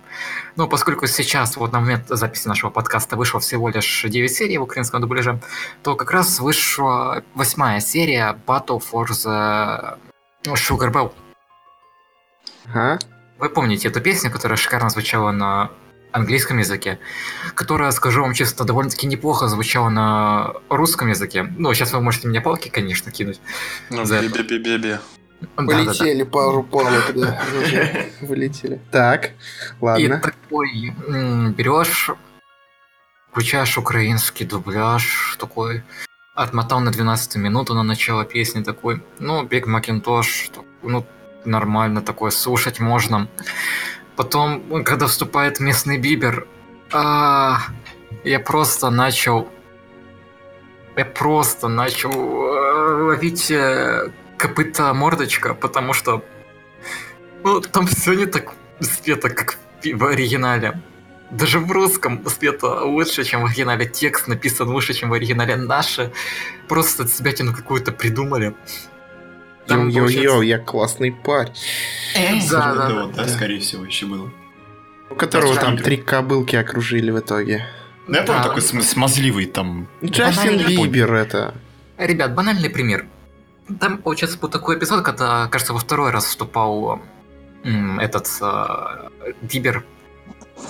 Но 0.55 0.67
поскольку 0.67 1.05
сейчас, 1.07 1.57
вот 1.57 1.71
на 1.71 1.79
момент 1.79 2.05
записи 2.09 2.47
нашего 2.47 2.71
подкаста, 2.71 3.17
вышло 3.17 3.39
всего 3.39 3.69
лишь 3.69 4.03
9 4.03 4.31
серий 4.31 4.57
в 4.57 4.63
украинском 4.63 5.01
дубляже, 5.01 5.39
то 5.83 5.95
как 5.95 6.11
раз 6.11 6.39
вышла 6.39 7.23
восьмая 7.35 7.79
серия 7.81 8.39
Battle 8.47 8.81
for 8.81 9.05
the 9.07 9.97
Sugar 10.45 10.91
Bell. 10.91 11.11
Ага. 12.65 12.99
Вы 13.37 13.49
помните 13.49 13.89
эту 13.89 14.01
песню, 14.01 14.31
которая 14.31 14.57
шикарно 14.57 14.89
звучала 14.89 15.31
на 15.31 15.69
английском 16.11 16.57
языке, 16.57 16.99
которая, 17.55 17.91
скажу 17.91 18.21
вам 18.21 18.33
честно, 18.33 18.65
довольно-таки 18.65 19.07
неплохо 19.07 19.47
звучала 19.47 19.89
на 19.89 20.53
русском 20.69 21.09
языке. 21.09 21.43
Ну, 21.57 21.73
сейчас 21.73 21.93
вы 21.93 22.01
можете 22.01 22.27
мне 22.27 22.41
палки, 22.41 22.69
конечно, 22.69 23.11
кинуть. 23.11 23.39
Ну, 23.89 24.05
бе-бе-бе-бе. 24.05 24.99
Да-да-да. 25.41 25.85
Полетели 25.85 26.23
пару 26.23 26.63
палок, 26.63 27.11
да. 27.15 27.41
Вылетели. 28.21 28.81
Так, 28.91 29.25
И 29.27 29.31
ладно. 29.79 30.19
такой 30.19 30.93
м, 31.07 31.53
берешь, 31.53 32.09
включаешь 33.31 33.77
украинский 33.77 34.45
дубляж, 34.45 35.37
такой, 35.39 35.83
отмотал 36.35 36.79
на 36.81 36.91
12 36.91 37.35
минуту 37.37 37.73
на 37.73 37.83
начало 37.83 38.25
песни, 38.25 38.63
такой, 38.63 39.01
ну, 39.19 39.43
Биг 39.43 39.65
Макинтош, 39.67 40.49
ну, 40.83 41.05
нормально 41.45 42.01
такое, 42.01 42.31
слушать 42.31 42.79
можно. 42.81 43.29
Потом, 44.19 44.83
когда 44.83 45.07
вступает 45.07 45.61
местный 45.61 45.97
Бибер, 45.97 46.45
а, 46.91 47.59
я 48.25 48.41
просто 48.41 48.89
начал... 48.89 49.47
Я 50.97 51.05
просто 51.05 51.69
начал 51.69 52.11
э, 52.11 53.03
ловить 53.03 53.49
э, 53.49 54.11
копыта 54.35 54.93
мордочка, 54.93 55.53
потому 55.53 55.93
что 55.93 56.21
ну, 57.45 57.61
там 57.61 57.87
все 57.87 58.11
не 58.11 58.25
так 58.25 58.51
спето, 58.81 59.29
как 59.29 59.57
в 59.81 60.03
оригинале. 60.03 60.81
Даже 61.31 61.59
в 61.59 61.71
русском 61.71 62.21
спето 62.27 62.83
лучше, 62.83 63.23
чем 63.23 63.43
в 63.43 63.45
оригинале. 63.45 63.85
Текст 63.85 64.27
написан 64.27 64.67
лучше, 64.67 64.93
чем 64.93 65.11
в 65.11 65.13
оригинале. 65.13 65.55
Наши 65.55 66.11
просто 66.67 67.07
себятину 67.07 67.53
какую-то 67.53 67.93
придумали. 67.93 68.53
Там 69.69 69.91
получается- 69.91 70.39
я 70.41 70.57
классный 70.59 71.11
парень. 71.11 71.53
Да, 72.51 72.73
да, 72.75 72.89
Вот, 73.03 73.13
да, 73.15 73.23
да. 73.23 73.29
скорее 73.29 73.59
всего, 73.59 73.85
еще 73.85 74.05
было. 74.05 74.31
У 75.09 75.15
которого 75.15 75.55
Да, 75.55 75.61
там 75.61 75.77
да. 75.77 75.83
три 75.83 75.97
кобылки 75.97 76.55
окружили 76.55 77.11
в 77.11 77.19
итоге. 77.19 77.65
Ну, 78.07 78.15
я 78.15 78.23
помню, 78.23 78.41
Да. 78.41 78.47
такой 78.49 78.61
см- 78.61 78.83
смазливый 78.87 79.45
там. 79.45 79.87
Джастин. 80.03 80.57
Бибер 80.67 81.13
это. 81.13 81.53
Ребят, 81.97 82.33
банальный 82.35 82.69
пример. 82.69 83.05
Там, 83.79 83.97
получается, 83.99 84.39
был 84.39 84.49
такой 84.49 84.77
эпизод, 84.77 85.03
когда, 85.03 85.47
кажется, 85.47 85.73
во 85.73 85.79
второй 85.79 86.11
раз 86.11 86.25
вступал 86.25 87.01
этот 87.99 88.27
э, 88.41 89.33
Бибер. 89.41 89.83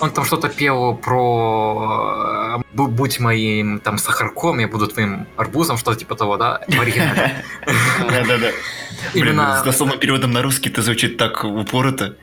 Он 0.02 0.12
там 0.12 0.24
что-то 0.26 0.50
пел 0.50 0.96
про 0.98 2.60
э, 2.60 2.76
«Бу- 2.76 2.88
«Будь 2.88 3.20
моим 3.20 3.80
там 3.80 3.98
сахарком, 3.98 4.60
я 4.60 4.68
буду 4.68 4.88
твоим 4.88 5.28
арбузом», 5.38 5.78
что-то 5.78 5.98
типа 6.00 6.16
того, 6.16 6.38
да, 6.38 6.62
в 6.68 6.80
оригинале. 6.80 7.44
Да-да-да. 8.10 8.52
Блин, 9.14 9.26
Именно- 9.28 9.58
с 9.60 9.64
дословным 9.64 10.00
переводом 10.00 10.32
на 10.32 10.42
русский 10.42 10.70
это 10.70 10.82
звучит 10.82 11.18
так 11.18 11.44
упорото. 11.44 12.16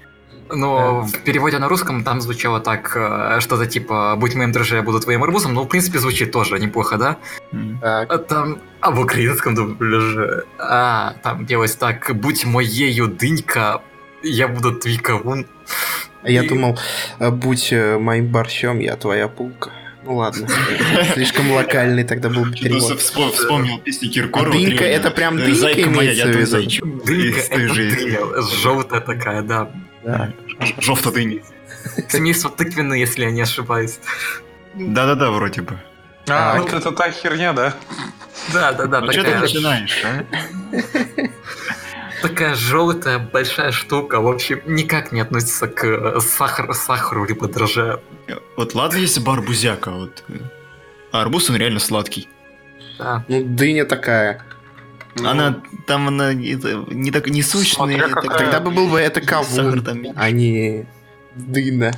Но 0.48 1.02
в 1.02 1.12
переводе 1.24 1.58
на 1.58 1.68
русском 1.68 2.04
там 2.04 2.20
звучало 2.20 2.60
так, 2.60 2.92
э, 2.96 3.40
что-то 3.40 3.66
типа 3.66 4.14
«Будь 4.16 4.34
моим 4.36 4.52
дрожжем, 4.52 4.76
я 4.78 4.82
буду 4.84 5.00
твоим 5.00 5.24
арбузом», 5.24 5.54
ну, 5.54 5.62
в 5.62 5.68
принципе, 5.68 5.98
звучит 5.98 6.30
тоже 6.30 6.58
неплохо, 6.60 6.96
да? 6.96 7.16
Так. 7.80 8.12
А 8.12 8.18
там, 8.18 8.58
а 8.80 8.90
в 8.92 9.00
украинском 9.00 9.54
дубляже, 9.56 10.44
а, 10.58 11.14
там 11.22 11.46
делалось 11.46 11.74
так, 11.74 12.10
будь 12.14 12.44
моею 12.46 13.08
дынька, 13.08 13.80
я 14.22 14.46
буду 14.46 14.72
твой 14.72 14.98
кавун. 14.98 15.46
А 16.22 16.30
я 16.30 16.44
И- 16.44 16.48
думал, 16.48 16.78
э, 17.18 17.30
будь 17.30 17.72
э, 17.72 17.98
моим 17.98 18.26
борщом, 18.26 18.78
я 18.78 18.94
твоя 18.96 19.26
пулка. 19.28 19.70
Ну 20.06 20.16
ладно. 20.16 20.48
Слишком 21.14 21.50
локальный 21.50 22.04
тогда 22.04 22.28
был 22.28 22.44
бы 22.44 22.50
Просто 22.52 22.64
перевод. 22.64 23.00
вспом- 23.00 23.32
вспомнил 23.32 23.78
песни 23.80 24.08
А 24.08 24.12
Киркорова. 24.12 24.52
дынька, 24.52 24.68
древние. 24.78 24.90
это 24.92 25.10
прям 25.10 25.36
дынька 25.36 25.54
Зайка 25.54 25.90
моя, 25.90 26.12
имеется 26.12 26.26
я 26.28 26.32
в 26.32 26.36
виду? 26.36 26.46
зайчик. 26.46 26.84
Дынька, 27.04 27.40
это 27.40 27.74
дыня, 27.74 28.20
желтая 28.62 29.00
такая, 29.00 29.42
да. 29.42 29.70
Да. 30.04 30.32
Жовта 30.80 31.10
дыни. 31.10 31.42
Семейство 32.08 32.50
тыквенны, 32.50 32.94
если 32.94 33.24
я 33.24 33.30
не 33.30 33.42
ошибаюсь. 33.42 33.98
Да-да-да, 34.74 35.30
вроде 35.30 35.62
бы. 35.62 35.78
А, 36.28 36.58
вот 36.58 36.72
это 36.72 36.92
та 36.92 37.10
херня, 37.10 37.52
да? 37.52 37.74
Да, 38.52 38.72
да, 38.72 38.86
да, 38.86 39.00
Ну 39.00 39.12
что 39.12 39.22
ты 39.24 39.34
начинаешь, 39.38 40.02
а? 40.04 40.24
такая 42.22 42.54
желтая 42.54 43.18
большая 43.18 43.72
штука, 43.72 44.20
в 44.20 44.28
общем, 44.28 44.60
никак 44.66 45.12
не 45.12 45.20
относится 45.20 45.68
к 45.68 45.84
э, 45.84 46.20
сахар, 46.20 46.72
сахару 46.74 47.24
либо 47.24 47.48
дрожжам. 47.48 48.00
Вот 48.56 48.74
ладно, 48.74 48.96
если 48.98 49.20
бы 49.20 49.32
арбузяка, 49.32 49.90
вот. 49.90 50.24
А 51.12 51.22
арбуз, 51.22 51.50
он 51.50 51.56
реально 51.56 51.80
сладкий. 51.80 52.28
Да. 52.98 53.24
Ну, 53.28 53.44
дыня 53.44 53.84
такая. 53.84 54.42
Ну, 55.18 55.28
Она, 55.28 55.62
там 55.86 56.08
она 56.08 56.32
это, 56.32 56.84
не 56.90 57.10
так, 57.10 57.28
не 57.28 57.42
какая. 57.42 58.22
такая- 58.22 58.38
Тогда 58.38 58.60
бы 58.60 58.70
был 58.70 58.88
бы 58.88 59.00
это 59.00 59.20
кавун, 59.20 59.82
там 59.82 60.04
а 60.14 60.30
не 60.30 60.86
дына. 61.34 61.92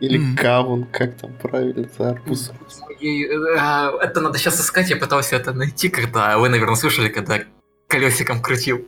Или 0.00 0.18
Мгм. 0.18 0.36
кавун, 0.36 0.84
как 0.84 1.16
там 1.16 1.32
правильно, 1.34 1.88
за 1.98 2.10
арбуз. 2.10 2.52
Э, 3.00 3.90
это 4.00 4.20
надо 4.20 4.38
сейчас 4.38 4.60
искать, 4.60 4.90
я 4.90 4.96
пытался 4.96 5.36
это 5.36 5.52
найти, 5.52 5.88
когда 5.88 6.38
вы, 6.38 6.48
наверное, 6.48 6.76
слышали, 6.76 7.08
когда 7.08 7.40
колесиком 7.88 8.40
крутил. 8.40 8.86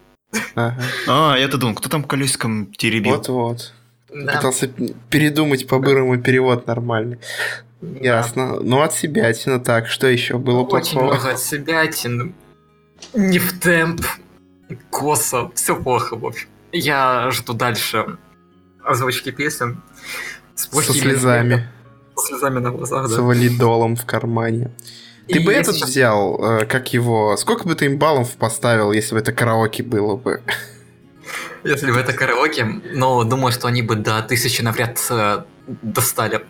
Ага. 0.55 0.77
А, 1.09 1.37
я-то 1.37 1.59
думал, 1.59 1.75
кто 1.75 1.89
там 1.89 2.05
колесиком 2.05 2.67
теребил? 2.67 3.17
Вот-вот. 3.17 3.73
Да. 4.13 4.37
Пытался 4.37 4.69
передумать 5.09 5.67
по-бырому 5.69 6.21
перевод 6.21 6.67
нормальный. 6.67 7.19
Да. 7.81 7.99
Ясно. 8.01 8.61
Ну, 8.61 8.83
от 8.83 8.93
себя 8.93 9.33
так. 9.59 9.89
Что 9.89 10.07
еще 10.07 10.39
было 10.39 10.61
Очень 10.61 10.93
плохого? 10.95 11.15
много 11.15 11.31
от 11.31 11.39
себя, 11.41 11.87
не 13.15 13.39
в 13.39 13.59
темп, 13.59 14.03
косо, 14.91 15.51
все 15.55 15.75
плохо, 15.75 16.17
в 16.17 16.27
общем. 16.27 16.49
Я 16.73 17.31
жду 17.31 17.55
дальше 17.55 18.19
озвучки 18.85 19.31
песен 19.31 19.83
с 20.55 20.67
Со 20.69 20.93
слезами. 20.93 21.69
Со 22.17 22.27
слезами 22.27 22.59
на 22.59 22.71
глазах, 22.71 23.09
С 23.09 23.17
да. 23.17 23.23
валидолом 23.23 23.97
в 23.97 24.05
кармане. 24.05 24.71
Ты 25.33 25.39
И 25.39 25.45
бы 25.45 25.53
этот 25.53 25.77
сейчас- 25.77 25.91
взял, 25.91 26.39
э, 26.43 26.67
как 26.67 26.93
его... 26.93 27.37
Сколько 27.37 27.65
бы 27.67 27.75
ты 27.75 27.85
им 27.87 27.99
баллов 27.99 28.37
поставил, 28.37 28.93
если 28.93 29.15
бы 29.15 29.21
это 29.21 29.33
караоке 29.33 29.83
было 29.83 30.17
бы? 30.17 30.43
Если 31.65 31.91
бы 31.93 31.99
это 31.99 32.13
караоке, 32.13 32.65
но 32.95 33.23
думаю, 33.25 33.53
что 33.53 33.69
они 33.69 33.83
бы 33.83 33.95
до 33.95 34.23
тысячи 34.23 34.63
навряд 34.63 34.99
э, 35.11 35.45
достали. 35.83 36.41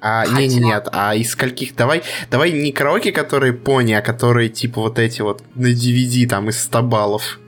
А, 0.00 0.24
Хотя- 0.26 0.36
не, 0.40 0.48
не, 0.48 0.60
нет, 0.60 0.88
а 0.92 1.14
из 1.14 1.30
скольких? 1.30 1.76
Давай, 1.76 2.02
давай 2.30 2.50
не 2.50 2.72
караоке, 2.72 3.12
которые 3.12 3.52
пони, 3.52 3.92
а 3.92 4.02
которые 4.02 4.48
типа 4.48 4.80
вот 4.80 4.98
эти 4.98 5.22
вот 5.22 5.42
на 5.54 5.68
DVD 5.72 6.26
там 6.28 6.48
из 6.48 6.60
100 6.62 6.82
баллов. 6.82 7.38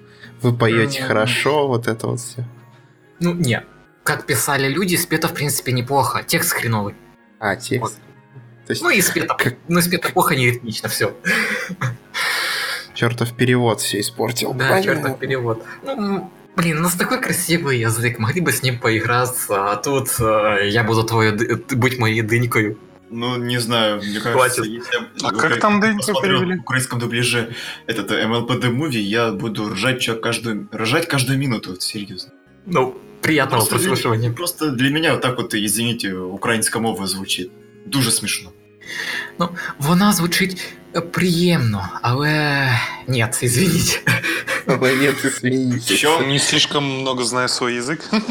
Вы 0.41 0.55
поете 0.57 1.03
хорошо, 1.03 1.67
вот 1.69 1.89
это 1.89 2.07
вот 2.07 2.21
все. 2.21 2.45
Ну, 3.19 3.35
не. 3.35 3.63
Как 4.05 4.25
писали 4.27 4.69
люди, 4.69 4.95
спето, 4.97 5.27
в 5.29 5.33
принципе, 5.35 5.73
неплохо. 5.73 6.23
Текст 6.25 6.53
хреновый. 6.53 6.95
А, 7.41 7.57
текст. 7.57 7.97
То 7.97 8.01
есть 8.73 8.83
Ну 8.83 8.91
и 8.91 9.01
спето, 9.03 9.35
Как- 9.39 9.57
ну, 9.69 9.81
спето 9.83 10.11
плохо, 10.13 10.35
не 10.37 10.47
ритмично, 10.51 10.89
все. 10.89 11.15
чертов 12.95 13.33
перевод 13.35 13.81
все 13.81 14.01
испортил. 14.01 14.53
Да, 14.55 14.69
Понятно. 14.71 14.83
чертов 14.95 15.19
перевод. 15.19 15.65
Ну, 15.85 16.31
блин, 16.57 16.79
у 16.79 16.83
нас 16.83 16.95
такой 16.95 17.21
красивый 17.21 17.79
язык, 17.81 18.19
могли 18.19 18.41
бы 18.41 18.53
с 18.53 18.63
ним 18.63 18.79
поиграться, 18.79 19.73
а 19.73 19.77
тут 19.77 20.09
э, 20.21 20.69
я 20.71 20.85
буду 20.85 21.03
твою, 21.05 21.37
быть 21.73 21.99
моей 21.99 22.23
дынькой. 22.23 22.77
Ну, 23.11 23.37
не 23.37 23.59
знаю, 23.59 23.99
мне 23.99 24.19
кажется, 24.21 24.63
Хватит. 24.63 24.65
если 24.67 24.95
я 24.95 25.09
А 25.29 25.31
как 25.33 25.61
там 25.61 25.81
дыньку 25.81 25.99
посмотрю 25.99 26.39
перевели? 26.41 26.59
в 26.59 26.61
украинском 26.63 26.99
дубляже 26.99 27.55
этот 27.87 28.11
э, 28.11 28.25
MLPD 28.25 28.71
Movie, 28.71 28.99
я 28.99 29.31
буду 29.33 29.73
ржать 29.75 30.01
чё 30.01 30.17
каждую, 30.17 30.69
ржать 30.75 31.07
каждую 31.09 31.39
минуту, 31.39 31.71
вот, 31.71 31.83
серьезно. 31.83 32.33
Ну, 32.67 32.97
приятного 33.23 33.61
Просто 33.61 33.79
для- 33.79 33.89
прослушивания. 33.89 34.33
Просто 34.33 34.71
для 34.71 34.91
меня 34.91 35.13
вот 35.13 35.21
так 35.23 35.37
вот, 35.37 35.55
извините, 35.55 36.15
украинская 36.15 36.81
мова 36.83 37.07
звучит 37.07 37.53
Дуже 37.86 38.12
смешно. 38.12 38.52
Ну, 39.40 39.50
вона 39.80 40.14
звучить 40.14 40.68
е, 40.96 41.02
приємно, 41.02 41.90
але 42.02 42.70
нет, 43.08 43.40
извините. 43.44 44.00
Але 44.68 44.96
нет, 44.96 45.26
извините. 45.26 45.96
Що? 45.96 46.20
Не 46.22 46.40
слишком 46.40 47.00
много 47.02 47.24
знаю 47.24 47.48
свой 47.50 47.80
язык. 47.82 48.22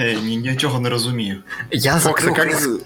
Ей, 0.00 0.16
ні, 0.16 0.36
нічого 0.36 0.80
не 0.80 0.88
розумію. 0.90 1.42
Я 1.70 1.98
Фокс, 1.98 2.24
а 2.24 2.26
закрыл... 2.28 2.36
как, 2.36 2.54
з- 2.54 2.80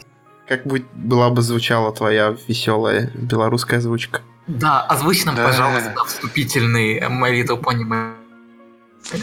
как 0.49 0.67
бы 0.67 0.83
была 1.07 1.31
бы 1.35 1.41
звучала 1.43 1.91
твоя 1.93 2.37
веселая 2.49 3.11
белорусская 3.15 3.79
озвучка? 3.79 4.21
Да, 4.49 4.87
озвучь 4.91 5.25
нам, 5.27 5.35
Да. 5.37 5.47
пожалуйста, 5.47 5.95
вступительный 6.07 7.01
My 7.09 7.31
Little 7.33 7.61
Pony. 7.63 7.85
My- 7.89 8.13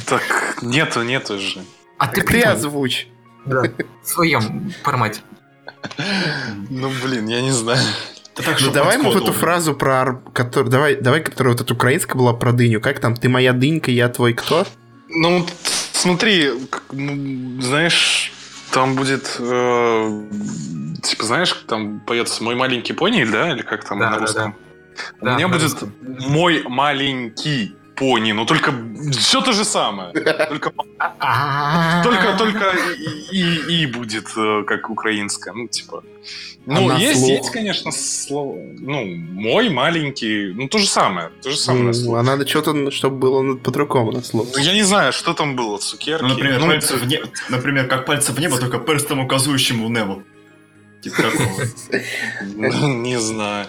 Так, 0.06 0.58
нету, 0.62 1.04
нету 1.04 1.40
же. 1.40 1.62
А 1.98 2.06
ты 2.08 2.16
Так 2.16 2.24
ты 2.24 2.28
придумай. 2.28 2.54
озвучь. 2.56 3.08
Да, 3.46 3.62
в 4.04 4.08
своем 4.08 4.74
формате. 4.84 5.20
Ну, 6.71 6.91
блин, 7.03 7.27
я 7.29 7.41
не 7.41 7.53
знаю. 7.53 7.81
Та 8.35 8.43
так, 8.43 8.61
Ну 8.61 8.71
давай 8.71 8.99
мы 8.99 9.05
вот 9.05 9.17
эту 9.23 9.33
фразу 9.33 9.75
про... 9.75 10.01
ар- 10.01 10.21
котор- 10.35 10.69
Давай, 10.69 10.97
давай, 10.97 11.23
которая 11.23 11.55
вот 11.55 11.63
эта 11.63 11.73
украинская 11.73 12.17
была 12.17 12.35
про 12.35 12.53
дыню. 12.53 12.81
Как 12.81 13.01
там? 13.01 13.15
Ты 13.17 13.29
моя 13.29 13.53
дынька, 13.53 13.91
я 13.91 14.09
твой 14.09 14.35
кто? 14.35 14.67
Ну, 15.09 15.47
смотри, 15.93 16.51
ну, 16.93 17.63
знаешь, 17.63 18.33
там 18.73 18.95
будет, 18.95 19.37
э, 19.39 20.23
типа, 21.03 21.25
знаешь, 21.25 21.53
там 21.67 22.01
поется 22.01 22.43
«Мой 22.45 22.55
маленький 22.57 22.93
пони», 22.93 23.25
да, 23.25 23.53
или 23.53 23.63
как 23.63 23.89
там 23.89 23.99
Да, 24.01 24.11
на 24.11 24.17
да, 24.17 24.21
русском? 24.21 24.55
У 25.21 25.25
Да, 25.25 25.35
меня 25.37 25.49
будет. 25.49 25.75
«Мой 26.03 26.63
маленький 26.69 27.75
пони», 27.97 28.33
но 28.33 28.45
только 28.45 28.73
все 29.13 29.41
то 29.41 29.53
же 29.53 29.65
самое. 29.65 30.13
Только, 30.13 30.73
только, 32.05 32.37
только 32.39 32.73
и, 33.33 33.39
и- 33.39 33.83
и 33.83 33.87
будет 33.87 34.27
э, 34.37 34.65
как 34.67 34.91
украинская, 34.91 35.55
ну, 35.55 35.67
типа... 35.69 36.03
Ну, 36.69 36.89
на 36.89 36.97
есть, 36.99 37.21
слух? 37.21 37.31
есть, 37.31 37.51
конечно, 37.53 37.93
слово. 37.93 38.57
Ну, 38.81 39.05
мой 39.07 39.69
маленький, 39.71 40.53
ну, 40.53 40.67
то 40.69 40.79
же 40.79 40.87
самое. 40.89 41.31
То 41.43 41.51
же 41.51 41.57
самое. 41.57 41.85
на 41.85 41.89
М, 41.91 41.95
слух. 41.95 42.19
А 42.19 42.23
надо 42.25 42.45
что-то, 42.47 42.91
чтобы 42.91 43.19
было 43.19 43.43
на- 43.43 43.57
по-другому 43.57 44.11
на 44.13 44.23
слух. 44.23 44.49
Ну, 44.53 44.59
я 44.59 44.73
не 44.75 44.83
знаю, 44.83 45.13
что 45.13 45.33
там 45.33 45.55
было, 45.55 45.79
цукерки. 45.79 46.23
Ну, 46.25 46.29
например, 46.31 46.59
Ну, 46.61 46.67
пальцы 46.67 46.97
в 46.97 47.07
небо, 47.07 47.29
например, 47.51 47.87
как 47.87 48.05
пальцы 48.05 48.33
в 48.33 48.41
небо, 48.41 48.59
только 48.59 48.79
перстом 48.79 49.21
указующим 49.21 49.87
в 49.87 49.91
небо. 49.91 50.23
Типа 51.03 51.23
такого. 51.23 51.63
Не 52.95 53.21
знаю. 53.21 53.67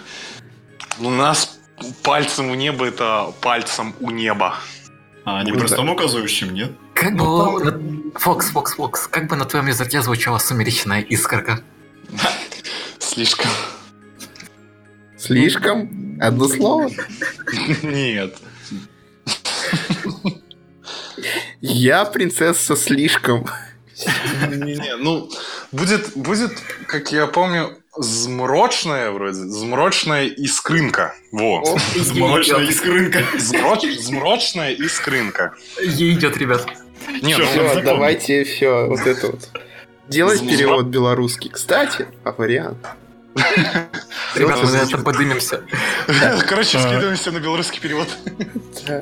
У 0.98 1.10
нас 1.10 1.57
пальцем 2.02 2.50
у 2.50 2.54
неба 2.54 2.86
это 2.86 3.32
пальцем 3.40 3.94
у 4.00 4.10
неба. 4.10 4.56
А, 5.24 5.42
не 5.44 5.52
Ну, 5.52 5.58
перстом 5.60 5.90
указующим, 5.90 6.54
нет? 6.54 6.72
Как 6.94 7.14
бы... 7.16 7.24
на- 7.64 8.18
Фокс, 8.18 8.50
Фокс, 8.50 8.74
Фокс, 8.74 9.06
как 9.08 9.28
бы 9.28 9.36
на 9.36 9.44
твоем 9.44 9.66
языке 9.66 10.00
звучала 10.02 10.38
сумеречная 10.38 11.00
искорка? 11.02 11.60
Слишком. 12.98 13.50
Слишком? 15.18 16.18
Одно 16.20 16.48
слово? 16.48 16.90
Нет. 17.82 18.36
Я 21.60 22.04
принцесса 22.04 22.76
слишком. 22.76 23.46
Не, 24.48 24.96
ну, 24.96 25.28
будет, 25.72 26.12
будет, 26.14 26.52
как 26.86 27.10
я 27.10 27.26
помню, 27.26 27.76
змрочная 28.02 29.10
вроде, 29.10 29.34
змрочная 29.34 30.26
искрынка. 30.26 31.14
Во. 31.32 31.62
Молочная 32.14 32.64
искрынка. 32.66 33.22
Змроч- 33.36 33.98
змрочная 33.98 34.72
искрынка. 34.72 35.54
Ей 35.82 36.12
идет, 36.14 36.36
ребят. 36.36 36.66
Не, 37.22 37.32
Чё, 37.32 37.38
ну, 37.38 37.44
Все, 37.46 37.62
запомни. 37.68 37.84
давайте 37.84 38.44
все, 38.44 38.86
вот 38.86 39.00
это 39.00 39.26
вот. 39.28 39.48
Делай 40.08 40.36
Зм- 40.36 40.48
перевод 40.48 40.86
белорусский. 40.86 41.50
Кстати, 41.50 42.06
а 42.24 42.32
вариант. 42.32 42.78
Ребят, 44.34 44.62
мы 44.62 44.70
на 44.70 44.76
этом 44.78 45.04
подымемся. 45.04 45.62
Короче, 46.48 46.78
скидываемся 46.78 47.30
на 47.30 47.38
белорусский 47.40 47.80
перевод. 47.80 48.08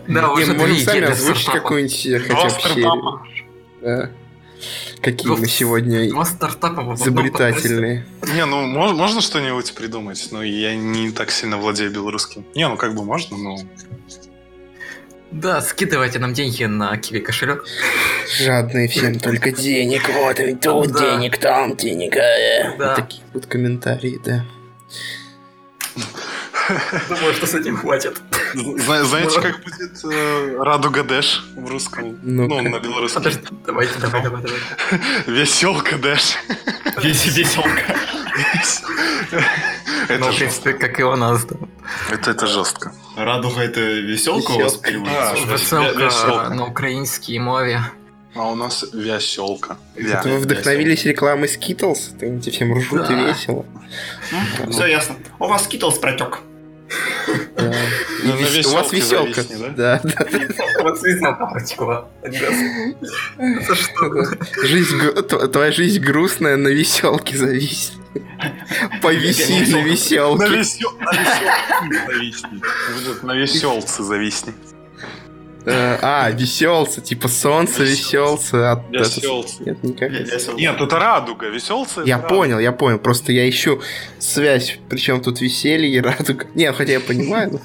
Да, 0.08 0.32
уже 0.32 0.52
можем 0.52 0.76
сами 0.78 1.04
озвучить 1.10 1.46
какую-нибудь 1.46 2.26
хотя 2.28 2.94
бы. 2.94 4.10
Какие 5.02 5.32
мы 5.32 5.46
сегодня 5.46 6.08
изобретательные. 6.08 8.04
Не, 8.34 8.44
ну 8.46 8.64
мож- 8.66 8.94
можно 8.94 9.20
что-нибудь 9.20 9.74
придумать, 9.74 10.28
но 10.30 10.42
я 10.42 10.74
не 10.74 11.10
так 11.10 11.30
сильно 11.30 11.56
владею 11.58 11.90
белорусским. 11.90 12.44
Не, 12.54 12.68
ну 12.68 12.76
как 12.76 12.94
бы 12.94 13.04
можно, 13.04 13.36
но... 13.36 13.56
Да, 15.32 15.60
скидывайте 15.60 16.18
нам 16.18 16.32
деньги 16.34 16.64
на 16.64 16.96
киви 16.96 17.20
кошелек. 17.20 17.64
Жадные 18.38 18.88
всем 18.88 19.18
только 19.18 19.50
денег. 19.52 20.08
Вот 20.08 20.38
и 20.40 20.54
тут 20.54 20.92
Да. 20.92 21.16
денег, 21.16 21.36
там 21.38 21.76
денег. 21.76 22.16
э. 22.16 22.76
Да. 22.78 22.86
Вот 22.88 22.96
такие 22.96 23.22
вот 23.34 23.46
комментарии, 23.46 24.18
да. 24.24 24.44
Думаю, 27.08 27.34
что 27.34 27.46
с 27.46 27.54
этим 27.54 27.76
хватит. 27.76 28.20
Зна- 28.56 29.04
Знаете, 29.04 29.40
как 29.40 29.62
будет 29.62 30.04
э, 30.04 30.56
Радуга 30.58 31.02
Дэш 31.02 31.44
в 31.56 31.68
русском? 31.68 32.18
Ну, 32.22 32.46
на 32.62 32.78
белорусском. 32.78 33.22
Давайте, 33.66 33.98
давай, 34.00 34.22
давай, 34.22 34.42
давай. 34.42 34.60
Веселка 35.26 35.98
Дэш. 35.98 36.36
Весь 37.02 37.26
веселка. 37.26 37.82
Это 40.08 40.18
Ну, 40.18 40.30
в 40.32 40.36
принципе, 40.36 40.72
как 40.72 40.98
и 41.00 41.02
у 41.02 41.16
нас. 41.16 41.46
Это, 42.10 42.30
это 42.30 42.46
жестко. 42.46 42.92
Радуга 43.16 43.60
это 43.62 43.80
веселка 43.80 44.52
у 44.52 44.60
вас 44.60 44.72
Веселка. 44.74 44.88
переводится? 44.88 45.34
Веселка 45.52 46.04
веселка. 46.04 46.48
на 46.54 46.66
украинской 46.66 47.38
мове. 47.38 47.80
А 48.34 48.50
у 48.50 48.54
нас 48.54 48.84
веселка. 48.92 49.76
Вя. 49.94 50.20
Это 50.20 50.28
вы 50.28 50.38
вдохновились 50.38 51.04
рекламой 51.04 51.48
Skittles? 51.48 51.98
Они 52.22 52.40
всем 52.40 52.76
ржут 52.76 53.10
и 53.10 53.14
Да. 53.14 53.26
весело. 53.28 53.64
Все 54.70 54.86
ясно. 54.86 55.16
У 55.38 55.46
вас 55.46 55.64
Skittles 55.64 55.98
протек. 55.98 56.40
Да. 57.56 57.72
И 58.26 58.32
Ну, 58.32 58.34
на 58.34 58.46
вес- 58.46 58.66
У 58.66 58.70
вас 58.74 58.92
веселка. 58.92 59.42
зависни, 59.42 59.74
Да, 59.76 60.00
да. 60.02 60.26
Вот 60.82 61.02
веселка 61.02 61.46
протекла. 61.46 62.08
Это 62.22 63.74
что? 63.74 64.24
Жизнь, 64.64 64.98
твоя 65.52 65.72
жизнь 65.72 66.00
грустная, 66.00 66.56
на 66.56 66.68
веселке 66.68 67.36
зависит. 67.36 67.92
Повиси 69.02 69.70
на 69.72 69.82
веселке. 69.82 70.48
весел... 70.48 70.92
на 70.98 72.12
веселке 72.12 73.26
На 73.26 73.34
веселце 73.34 74.02
зависни. 74.02 74.54
Э, 75.68 75.98
А, 76.00 76.30
веселца, 76.30 77.00
типа 77.00 77.26
солнце 77.28 77.82
веселца. 77.82 78.84
Веселце. 78.90 79.64
Нет, 79.64 79.82
никак. 79.82 80.10
Нет, 80.56 80.80
это 80.80 80.98
радуга. 80.98 81.48
Веселце 81.48 82.00
это 82.02 82.08
Я 82.08 82.18
понял, 82.18 82.58
я 82.60 82.70
понял. 82.72 82.98
Просто 83.00 83.32
я 83.32 83.48
ищу 83.48 83.80
связь. 84.20 84.78
Причем 84.88 85.20
тут 85.20 85.40
веселье 85.40 85.90
и 85.92 86.00
радуга. 86.00 86.46
Не, 86.54 86.72
хотя 86.72 86.92
я 86.92 87.00
понимаю. 87.00 87.60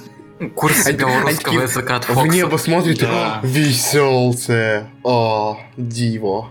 Курс 0.56 0.88
белорусского 0.92 1.32
такие 1.36 1.62
языка 1.62 1.96
от 1.98 2.06
В 2.06 2.14
Фокса. 2.14 2.28
небо 2.32 2.58
смотрит 2.58 3.04
и 3.04 3.06
Да. 3.06 3.40
веселце. 3.44 4.88
О, 5.04 5.60
диво. 5.78 6.50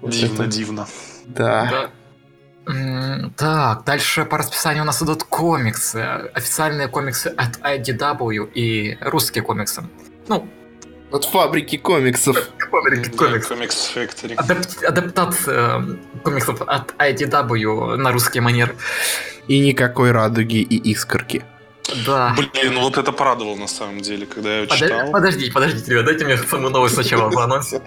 Вот 0.00 0.10
Дивно, 0.10 0.42
это- 0.42 0.46
дивно. 0.46 0.86
Да. 1.26 1.90
Да. 2.66 3.30
Так, 3.36 3.84
дальше 3.84 4.24
по 4.26 4.38
расписанию 4.38 4.82
у 4.82 4.86
нас 4.86 5.02
идут 5.02 5.24
комиксы. 5.24 5.96
Официальные 6.34 6.88
комиксы 6.88 7.28
от 7.28 7.58
IDW 7.62 8.44
и 8.54 8.98
русские 9.00 9.42
комиксы. 9.42 9.82
Ну, 10.28 10.46
От 11.10 11.24
фабрики 11.24 11.78
комиксов. 11.78 12.36
комиксы. 12.70 13.10
Да, 13.12 13.16
Комикс 13.16 13.90
Factory. 13.96 14.34
Адап- 14.36 14.84
адаптация 14.84 15.82
комиксов 16.22 16.60
от 16.62 16.94
IDW 16.98 17.96
на 17.96 18.12
русский 18.12 18.40
манер. 18.40 18.74
И 19.48 19.58
никакой 19.60 20.12
радуги 20.12 20.58
и 20.58 20.76
искорки. 20.92 21.42
Да. 22.06 22.34
Блин, 22.36 22.74
ну 22.74 22.80
вот 22.80 22.98
это 22.98 23.12
порадовало 23.12 23.56
на 23.56 23.66
самом 23.68 24.00
деле, 24.00 24.26
когда 24.26 24.60
я 24.60 24.66
читал. 24.66 25.10
Подождите, 25.10 25.52
подождите, 25.52 25.90
ребят, 25.92 26.04
дайте 26.06 26.24
мне 26.24 26.36
самую 26.36 26.70
новость 26.70 26.94
сначала 26.94 27.30
в 27.30 27.38
анонсе. 27.38 27.80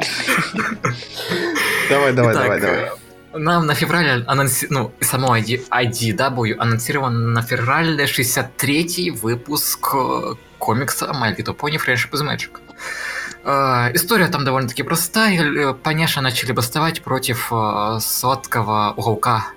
Давай, 1.89 2.13
давай, 2.13 2.33
Итак, 2.33 2.43
давай, 2.45 2.61
давай. 2.61 2.79
э, 3.33 3.37
Нам 3.37 3.65
на 3.65 3.75
феврале 3.75 4.23
анонси... 4.27 4.67
ну, 4.69 4.91
само 5.01 5.37
ID... 5.37 5.67
IDW 5.69 6.55
анонсирован 6.57 7.33
на 7.33 7.41
феврале 7.41 8.05
63-й 8.05 9.11
выпуск 9.11 9.89
э, 9.93 10.35
комикса 10.57 11.07
My 11.13 11.35
Little 11.35 11.55
Pony 11.55 11.77
Friendship 11.77 12.11
is 12.11 12.23
Magic. 12.23 12.59
Э, 13.43 13.93
История 13.93 14.27
там 14.27 14.45
довольно-таки 14.45 14.83
простая. 14.83 15.73
Поняши 15.73 16.21
начали 16.21 16.53
бастовать 16.53 17.01
против 17.01 17.51
э, 17.51 17.99
сладкого 18.01 18.93
уголка. 18.95 19.47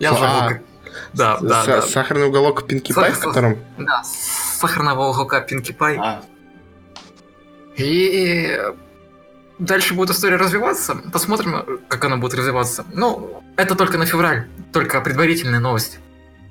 Я 0.00 0.10
А, 0.10 0.14
забыл, 0.14 0.48
как- 0.48 0.62
Да, 1.12 1.38
да, 1.40 1.64
да. 1.64 1.82
Сахарный 1.82 2.26
уголок 2.26 2.66
Пинки 2.66 2.92
Пай, 2.92 3.12
в 3.12 3.18
котором... 3.18 3.58
Да, 3.78 4.02
сахарного 4.04 5.08
уголка 5.08 5.40
Пинки 5.40 5.72
Пай. 5.72 5.96
А, 5.98 6.22
И 7.76 8.58
дальше 9.58 9.94
будет 9.94 10.10
история 10.10 10.36
развиваться. 10.36 10.96
Посмотрим, 11.12 11.80
как 11.88 12.04
она 12.04 12.16
будет 12.16 12.34
развиваться. 12.34 12.84
Ну, 12.92 13.42
это 13.56 13.74
только 13.74 13.98
на 13.98 14.06
февраль. 14.06 14.46
Только 14.72 15.00
предварительная 15.00 15.60
новость. 15.60 15.98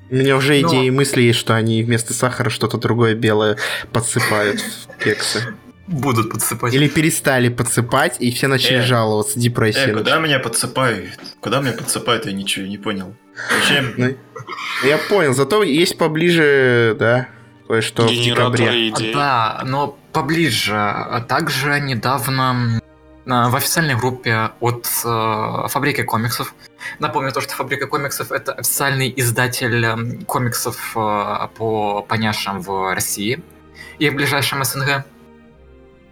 У 0.09 0.15
меня 0.15 0.38
уже 0.38 0.59
Но- 0.61 0.69
идеи 0.69 0.86
и 0.88 0.91
мысли 0.91 1.21
есть, 1.21 1.39
что 1.39 1.53
они 1.55 1.84
вместо 1.84 2.13
сахара 2.13 2.49
что-то 2.49 2.78
другое 2.78 3.13
белое 3.13 3.57
подсыпают 3.91 4.61
в 4.61 5.03
кексы. 5.03 5.53
Будут 5.86 6.32
подсыпать. 6.32 6.74
Или 6.74 6.88
перестали 6.89 7.47
подсыпать, 7.49 8.17
и 8.19 8.30
все 8.32 8.47
начали 8.47 8.80
Э. 8.80 8.84
жаловаться, 8.84 9.39
депрессия. 9.39 9.91
э, 9.91 9.93
куда 9.93 10.19
меня 10.19 10.39
подсыпают? 10.39 11.09
Куда 11.39 11.61
меня 11.61 11.71
подсыпают, 11.74 12.26
я 12.26 12.34
ничего 12.34 12.65
не 12.67 12.78
понял. 12.78 13.15
Зачем? 13.61 14.15
Я 14.83 14.97
понял, 14.97 15.33
зато 15.33 15.63
есть 15.63 15.97
поближе, 15.97 16.95
да, 16.99 17.27
кое-что 17.67 18.07
в 18.07 18.11
декабре. 18.11 18.89
идей. 18.89 19.13
Да, 19.13 19.61
но 19.65 19.97
поближе. 20.13 20.75
А 20.75 21.21
Также 21.21 21.79
недавно 21.79 22.81
а, 23.29 23.49
в 23.49 23.55
официальной 23.55 23.95
группе 23.95 24.51
от 24.59 24.87
э, 25.03 25.67
Фабрики 25.67 26.03
комиксов. 26.03 26.55
Напомню 26.99 27.31
то, 27.31 27.41
что 27.41 27.53
Фабрика 27.55 27.87
комиксов 27.87 28.31
это 28.31 28.53
официальный 28.53 29.13
издатель 29.17 29.83
эм, 29.83 30.21
комиксов 30.25 30.95
э, 30.95 31.47
по 31.57 32.05
поняшам 32.07 32.61
в 32.61 32.93
России 32.93 33.43
и 33.99 34.09
в 34.09 34.15
ближайшем 34.15 34.63
СНГ. 34.63 35.03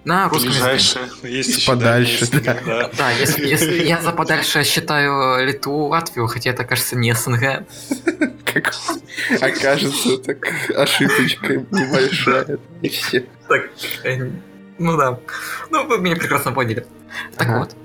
На 0.05 0.29
русском 0.29 0.51
языке. 0.51 0.69
Ближайшие. 0.71 1.09
Есть 1.23 1.57
еще 1.57 1.71
подальше, 1.71 2.27
да. 2.31 2.53
СНГ, 2.53 2.65
да. 2.65 2.91
Да, 2.95 3.11
если, 3.11 3.47
если 3.47 3.83
я 3.83 3.99
за 4.01 4.11
подальше 4.11 4.63
считаю 4.63 5.45
Литву, 5.45 5.87
Латвию, 5.87 6.27
хотя 6.27 6.51
это, 6.51 6.63
кажется, 6.63 6.95
не 6.95 7.13
СНГ. 7.13 7.65
Как 8.45 8.73
окажется, 9.41 10.17
так 10.19 10.37
ошибочка 10.75 11.53
небольшая. 11.71 12.59
И 12.83 12.89
все. 12.89 13.25
Так, 13.47 13.63
э, 14.03 14.29
ну 14.77 14.95
да. 14.95 15.19
Ну, 15.71 15.87
вы 15.87 15.97
меня 15.97 16.15
прекрасно 16.15 16.51
поняли. 16.51 16.85
Так 17.35 17.47
Ага. 17.49 17.59
вот, 17.59 17.75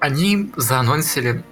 они 0.00 0.50
заанонсили 0.56 1.44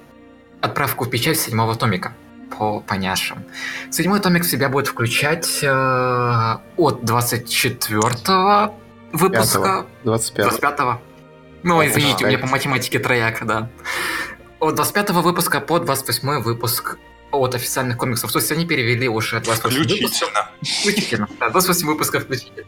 отправку 0.63 1.05
в 1.05 1.11
печать 1.11 1.39
седьмого 1.39 1.77
томика 1.77 2.15
по 2.59 2.81
поняшам. 2.81 3.45
Седьмой 3.91 4.21
томик 4.21 4.45
в 4.45 4.51
себя 4.51 4.69
будет 4.69 4.89
включать 4.89 5.61
э, 5.63 6.57
от 6.77 7.05
24 7.05 8.71
выпуска 9.13 9.87
25 10.05 10.47
25-го. 10.61 11.01
Ну, 11.63 11.81
А, 11.81 11.87
извините, 11.87 12.25
у 12.25 12.29
меня 12.29 12.37
считайте. 12.37 12.39
по 12.39 12.47
математике 12.47 12.99
трояк, 12.99 13.45
да. 13.47 13.69
От 14.61 14.75
25 14.77 15.11
выпуска 15.11 15.61
по 15.61 15.79
28 15.79 16.41
выпуск 16.43 16.97
от 17.33 17.55
официальных 17.55 17.97
комиксов. 17.97 18.33
То 18.33 18.39
есть 18.39 18.51
они 18.53 18.67
перевели 18.67 19.09
уже 19.09 19.41
28 19.41 19.79
выпусков. 19.79 19.99
Включительно. 19.99 20.51
Включительно. 20.81 21.29
Да, 21.39 21.51
28 21.51 21.87
выпусков 21.87 22.25
включительно. 22.25 22.67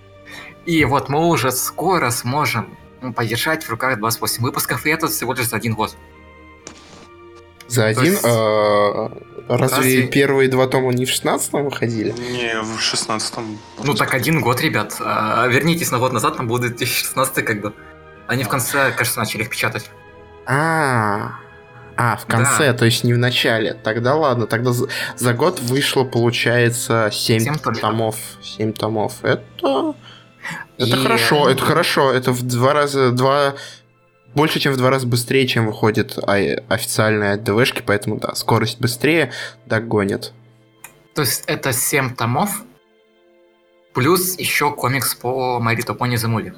И 0.67 0.85
вот 0.85 1.09
мы 1.09 1.27
уже 1.29 1.51
скоро 1.53 2.11
сможем 2.11 2.77
м, 3.01 3.13
подержать 3.13 3.65
в 3.65 3.71
руках 3.71 3.99
28 3.99 4.43
выпусков, 4.45 4.87
и 4.87 4.91
это 4.91 5.09
всего 5.09 5.33
лишь 5.35 5.49
за 5.49 5.57
один 5.57 5.75
год. 5.75 5.97
За 7.73 7.87
один? 7.87 8.05
есть- 8.13 8.25
а, 8.25 9.11
Разве 9.49 9.77
Разве- 9.77 10.07
первые 10.07 10.49
два 10.49 10.67
тома 10.67 10.93
не 10.93 11.05
в 11.05 11.11
16-м 11.11 11.65
выходили? 11.65 12.13
Не, 12.13 12.61
в 12.63 12.79
16-м. 12.81 13.59
Ну 13.83 13.95
так 13.95 14.15
один 14.15 14.41
год, 14.41 14.61
ребят. 14.61 14.95
А, 15.01 15.47
Вернитесь 15.49 15.91
на 15.91 15.99
год 15.99 16.13
назад, 16.13 16.37
там 16.37 16.47
будет 16.49 16.77
2016 16.77 17.43
как 17.45 17.61
бы. 17.61 17.73
Они 18.29 18.45
в 18.45 18.49
конце, 18.49 18.93
кажется, 18.97 19.19
начали 19.19 19.43
их 19.43 19.51
печатать. 19.51 19.91
А, 20.47 21.33
а, 21.97 22.17
в 22.17 22.27
конце, 22.27 22.73
то 22.73 22.85
есть 22.85 23.05
не 23.05 23.13
в 23.13 23.19
начале. 23.19 23.75
Тогда 23.75 24.15
ладно, 24.15 24.47
тогда 24.47 24.73
за, 24.73 24.87
за 25.17 25.35
год 25.35 25.61
вышло, 25.61 26.05
получается, 26.05 27.11
7 27.13 27.41
Семь 27.41 27.55
томиков. 27.59 27.81
томов. 27.81 28.17
7 28.43 28.73
томов. 28.73 29.13
Это... 29.23 29.95
Это 30.79 30.97
И- 30.97 31.03
хорошо, 31.03 31.49
это 31.51 31.63
хорошо. 31.65 32.13
Это 32.13 32.33
в 32.33 32.43
два 32.43 32.73
раза, 32.73 33.11
два... 33.11 33.55
Больше, 34.35 34.61
чем 34.61 34.73
в 34.73 34.77
два 34.77 34.91
раза 34.91 35.07
быстрее, 35.07 35.47
чем 35.47 35.67
выходит 35.67 36.19
а- 36.19 36.57
официальные 36.69 37.37
ДВшки, 37.37 37.83
поэтому, 37.85 38.19
да, 38.19 38.35
скорость 38.35 38.81
быстрее 38.81 39.33
догонит. 39.67 40.33
То 41.15 41.23
есть 41.23 41.45
это 41.47 41.73
7 41.73 42.15
томов, 42.15 42.63
плюс 43.93 44.39
еще 44.39 44.73
комикс 44.73 45.15
по 45.15 45.61
Марито 45.61 45.95
Пони 45.95 46.17
Movie. 46.17 46.55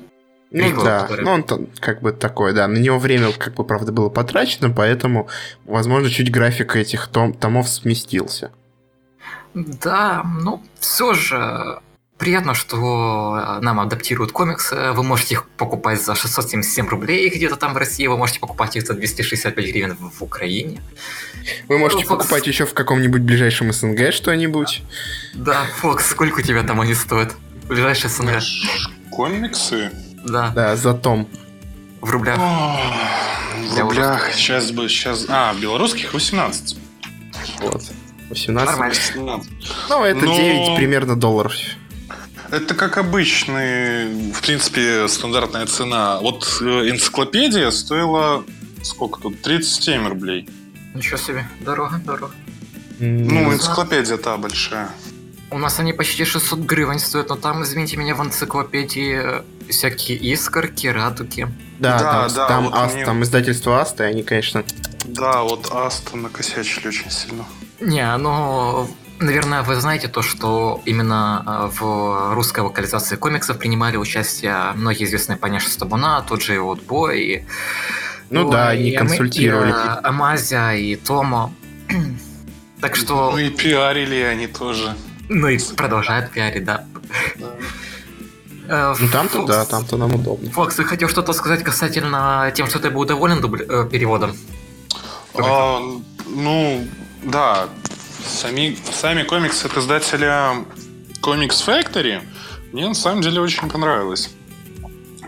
Ну 0.50 0.62
Прикол, 0.62 0.84
да, 0.84 1.00
который- 1.00 1.24
ну 1.24 1.30
он 1.32 1.42
там 1.42 1.66
как 1.80 2.00
бы 2.00 2.12
такой, 2.12 2.52
да. 2.52 2.68
На 2.68 2.78
него 2.78 3.00
время, 3.00 3.32
как 3.32 3.54
бы, 3.54 3.64
правда, 3.64 3.90
было 3.90 4.08
потрачено, 4.08 4.70
поэтому, 4.70 5.28
возможно, 5.64 6.08
чуть 6.10 6.30
график 6.30 6.76
этих 6.76 7.08
том- 7.08 7.32
томов 7.34 7.68
сместился. 7.68 8.52
Да, 9.54 10.24
ну, 10.42 10.62
все 10.78 11.12
же 11.14 11.80
приятно, 12.18 12.54
что 12.54 13.58
нам 13.60 13.80
адаптируют 13.80 14.32
комиксы. 14.32 14.92
Вы 14.92 15.02
можете 15.02 15.34
их 15.34 15.48
покупать 15.56 16.02
за 16.02 16.14
677 16.14 16.88
рублей 16.88 17.28
где-то 17.28 17.56
там 17.56 17.74
в 17.74 17.76
России, 17.76 18.06
вы 18.06 18.16
можете 18.16 18.40
покупать 18.40 18.76
их 18.76 18.86
за 18.86 18.94
265 18.94 19.64
гривен 19.66 19.96
в, 19.98 20.10
в 20.18 20.22
Украине. 20.22 20.80
Вы 21.68 21.78
можете 21.78 22.04
Фокс. 22.04 22.24
покупать 22.24 22.46
еще 22.46 22.64
в 22.66 22.74
каком-нибудь 22.74 23.22
ближайшем 23.22 23.72
СНГ 23.72 24.12
что-нибудь. 24.12 24.82
Да, 25.34 25.64
Фокс, 25.80 26.06
сколько 26.10 26.38
у 26.40 26.42
тебя 26.42 26.62
там 26.62 26.80
они 26.80 26.94
стоят? 26.94 27.34
Ближайший 27.68 28.08
СНГ. 28.10 28.40
Комиксы? 29.10 29.90
Да, 30.24 30.50
Да, 30.54 30.76
за 30.76 30.94
том. 30.94 31.28
в 32.00 32.10
рублях. 32.10 32.38
О, 32.38 32.78
В 33.70 33.78
рублях 33.78 34.32
сейчас 34.32 34.70
бы 34.72 34.88
сейчас. 34.88 35.26
А, 35.28 35.54
белорусских 35.54 36.12
18. 36.14 36.76
Вот. 37.60 37.82
18. 38.30 38.48
Нормально. 38.48 38.94
18. 38.94 39.52
Ну, 39.90 40.04
это 40.04 40.24
Но- 40.24 40.34
9 40.36 40.76
примерно 40.76 41.16
долларов. 41.16 41.52
Это 42.50 42.74
как 42.74 42.98
обычный, 42.98 44.32
в 44.32 44.40
принципе, 44.42 45.08
стандартная 45.08 45.66
цена. 45.66 46.18
Вот 46.20 46.58
э, 46.60 46.90
энциклопедия 46.90 47.70
стоила 47.70 48.44
сколько 48.82 49.20
тут? 49.20 49.40
37 49.42 50.06
рублей. 50.08 50.48
Ничего 50.94 51.16
себе, 51.16 51.46
дорого, 51.60 52.00
дорого. 52.04 52.30
Ну, 53.00 53.52
энциклопедия 53.52 54.16
та 54.18 54.36
большая. 54.36 54.88
У 55.50 55.58
нас 55.58 55.78
они 55.80 55.92
почти 55.92 56.24
600 56.24 56.60
гривен 56.60 56.98
стоят, 56.98 57.28
но 57.28 57.36
там, 57.36 57.62
извините 57.62 57.96
меня, 57.96 58.14
в 58.14 58.20
энциклопедии 58.24 59.42
всякие 59.70 60.18
искорки, 60.18 60.86
радуги. 60.88 61.48
да, 61.78 61.98
да, 61.98 62.12
там, 62.28 62.34
да, 62.34 62.48
там, 62.48 62.64
вот 62.64 62.74
Аст- 62.74 62.94
мне- 62.94 63.04
там 63.04 63.22
издательство 63.22 63.80
Аста, 63.80 64.04
и 64.04 64.10
они, 64.10 64.22
конечно... 64.22 64.64
Да, 65.04 65.42
вот 65.42 65.68
Аста 65.72 66.16
накосячили 66.16 66.88
очень 66.88 67.10
сильно. 67.10 67.44
Не, 67.80 68.16
ну, 68.16 68.88
наверное, 69.20 69.62
вы 69.62 69.74
знаете 69.76 70.08
то, 70.08 70.22
что 70.22 70.80
именно 70.84 71.42
э, 71.46 71.70
в 71.80 72.34
русской 72.34 72.60
локализации 72.60 73.16
комиксов 73.16 73.58
принимали 73.58 73.96
участие 73.96 74.72
многие 74.74 75.04
известные 75.04 75.36
Паняша 75.36 75.70
Стабуна, 75.70 76.22
тот 76.22 76.42
же 76.42 76.54
и 76.54 76.58
Отбой, 76.58 77.20
и... 77.20 77.44
Ну 78.30 78.46
Ой, 78.46 78.52
да, 78.52 78.68
они 78.68 78.90
и 78.90 78.96
консультировали. 78.96 79.70
и, 79.70 79.72
э, 79.72 80.00
Амазия, 80.02 80.72
и 80.72 80.96
Томо. 80.96 81.52
Так 82.80 82.96
что... 82.96 83.30
Ну 83.30 83.38
и 83.38 83.48
пиарили 83.48 84.20
они 84.20 84.46
тоже. 84.46 84.94
Ну 85.30 85.48
и 85.48 85.58
продолжают 85.74 86.30
пиарить, 86.32 86.64
да. 86.64 86.84
Э, 88.68 88.94
Ну 88.98 89.08
там-то 89.08 89.46
да, 89.46 89.64
там-то 89.64 89.96
нам 89.96 90.14
удобно. 90.14 90.50
Фокс, 90.50 90.76
ты 90.76 90.84
хотел 90.84 91.08
что-то 91.08 91.32
сказать 91.32 91.62
касательно 91.62 92.52
тем, 92.54 92.66
что 92.66 92.78
ты 92.80 92.90
был 92.90 93.04
доволен 93.06 93.38
э, 93.38 93.88
переводом? 93.90 94.36
А, 95.34 95.80
ну, 96.26 96.86
да. 97.22 97.68
Сами, 98.26 98.76
сами 98.92 99.22
комиксы 99.22 99.66
от 99.66 99.76
издателя 99.76 100.64
Comics 101.22 101.64
Factory 101.66 102.22
мне 102.72 102.88
на 102.88 102.94
самом 102.94 103.22
деле 103.22 103.40
очень 103.40 103.68
понравилось. 103.68 104.30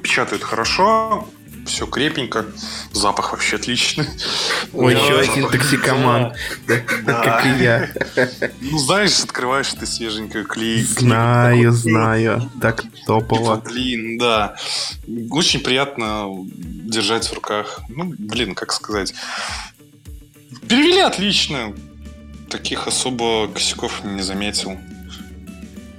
Печатают 0.02 0.42
хорошо, 0.42 1.28
все 1.66 1.86
крепенько, 1.86 2.46
запах 2.92 3.32
вообще 3.32 3.56
отличный. 3.56 4.06
Ой, 4.72 4.94
Да, 4.94 5.00
еще 5.00 5.18
один 5.18 5.48
токсикоман. 5.48 6.32
Да, 6.66 6.76
Да. 7.04 7.22
Как 7.22 7.46
и 7.46 7.62
я. 7.62 7.90
Ну, 8.60 8.78
знаешь, 8.78 9.18
открываешь 9.20 9.72
ты 9.72 9.86
свеженькую 9.86 10.44
клей. 10.46 10.82
Знаю, 10.82 11.72
знаю. 11.72 12.50
Так 12.60 12.82
Типа, 12.82 12.96
топово. 13.06 13.56
блин, 13.56 14.18
да. 14.18 14.56
Очень 15.30 15.60
приятно 15.60 16.28
держать 16.46 17.26
в 17.28 17.32
руках. 17.34 17.80
Ну, 17.88 18.14
блин, 18.18 18.54
как 18.54 18.72
сказать. 18.72 19.12
Перевели 20.68 21.00
отлично. 21.00 21.74
Таких 22.48 22.86
особо 22.86 23.48
косяков 23.48 24.04
не 24.04 24.22
заметил. 24.22 24.78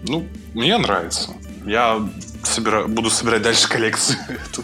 Ну, 0.04 0.28
мне 0.54 0.78
нравится. 0.78 1.34
Я 1.66 2.08
собира- 2.44 2.88
буду 2.88 3.10
собирать 3.10 3.42
дальше 3.42 3.68
коллекцию. 3.68 4.18
эту. 4.30 4.64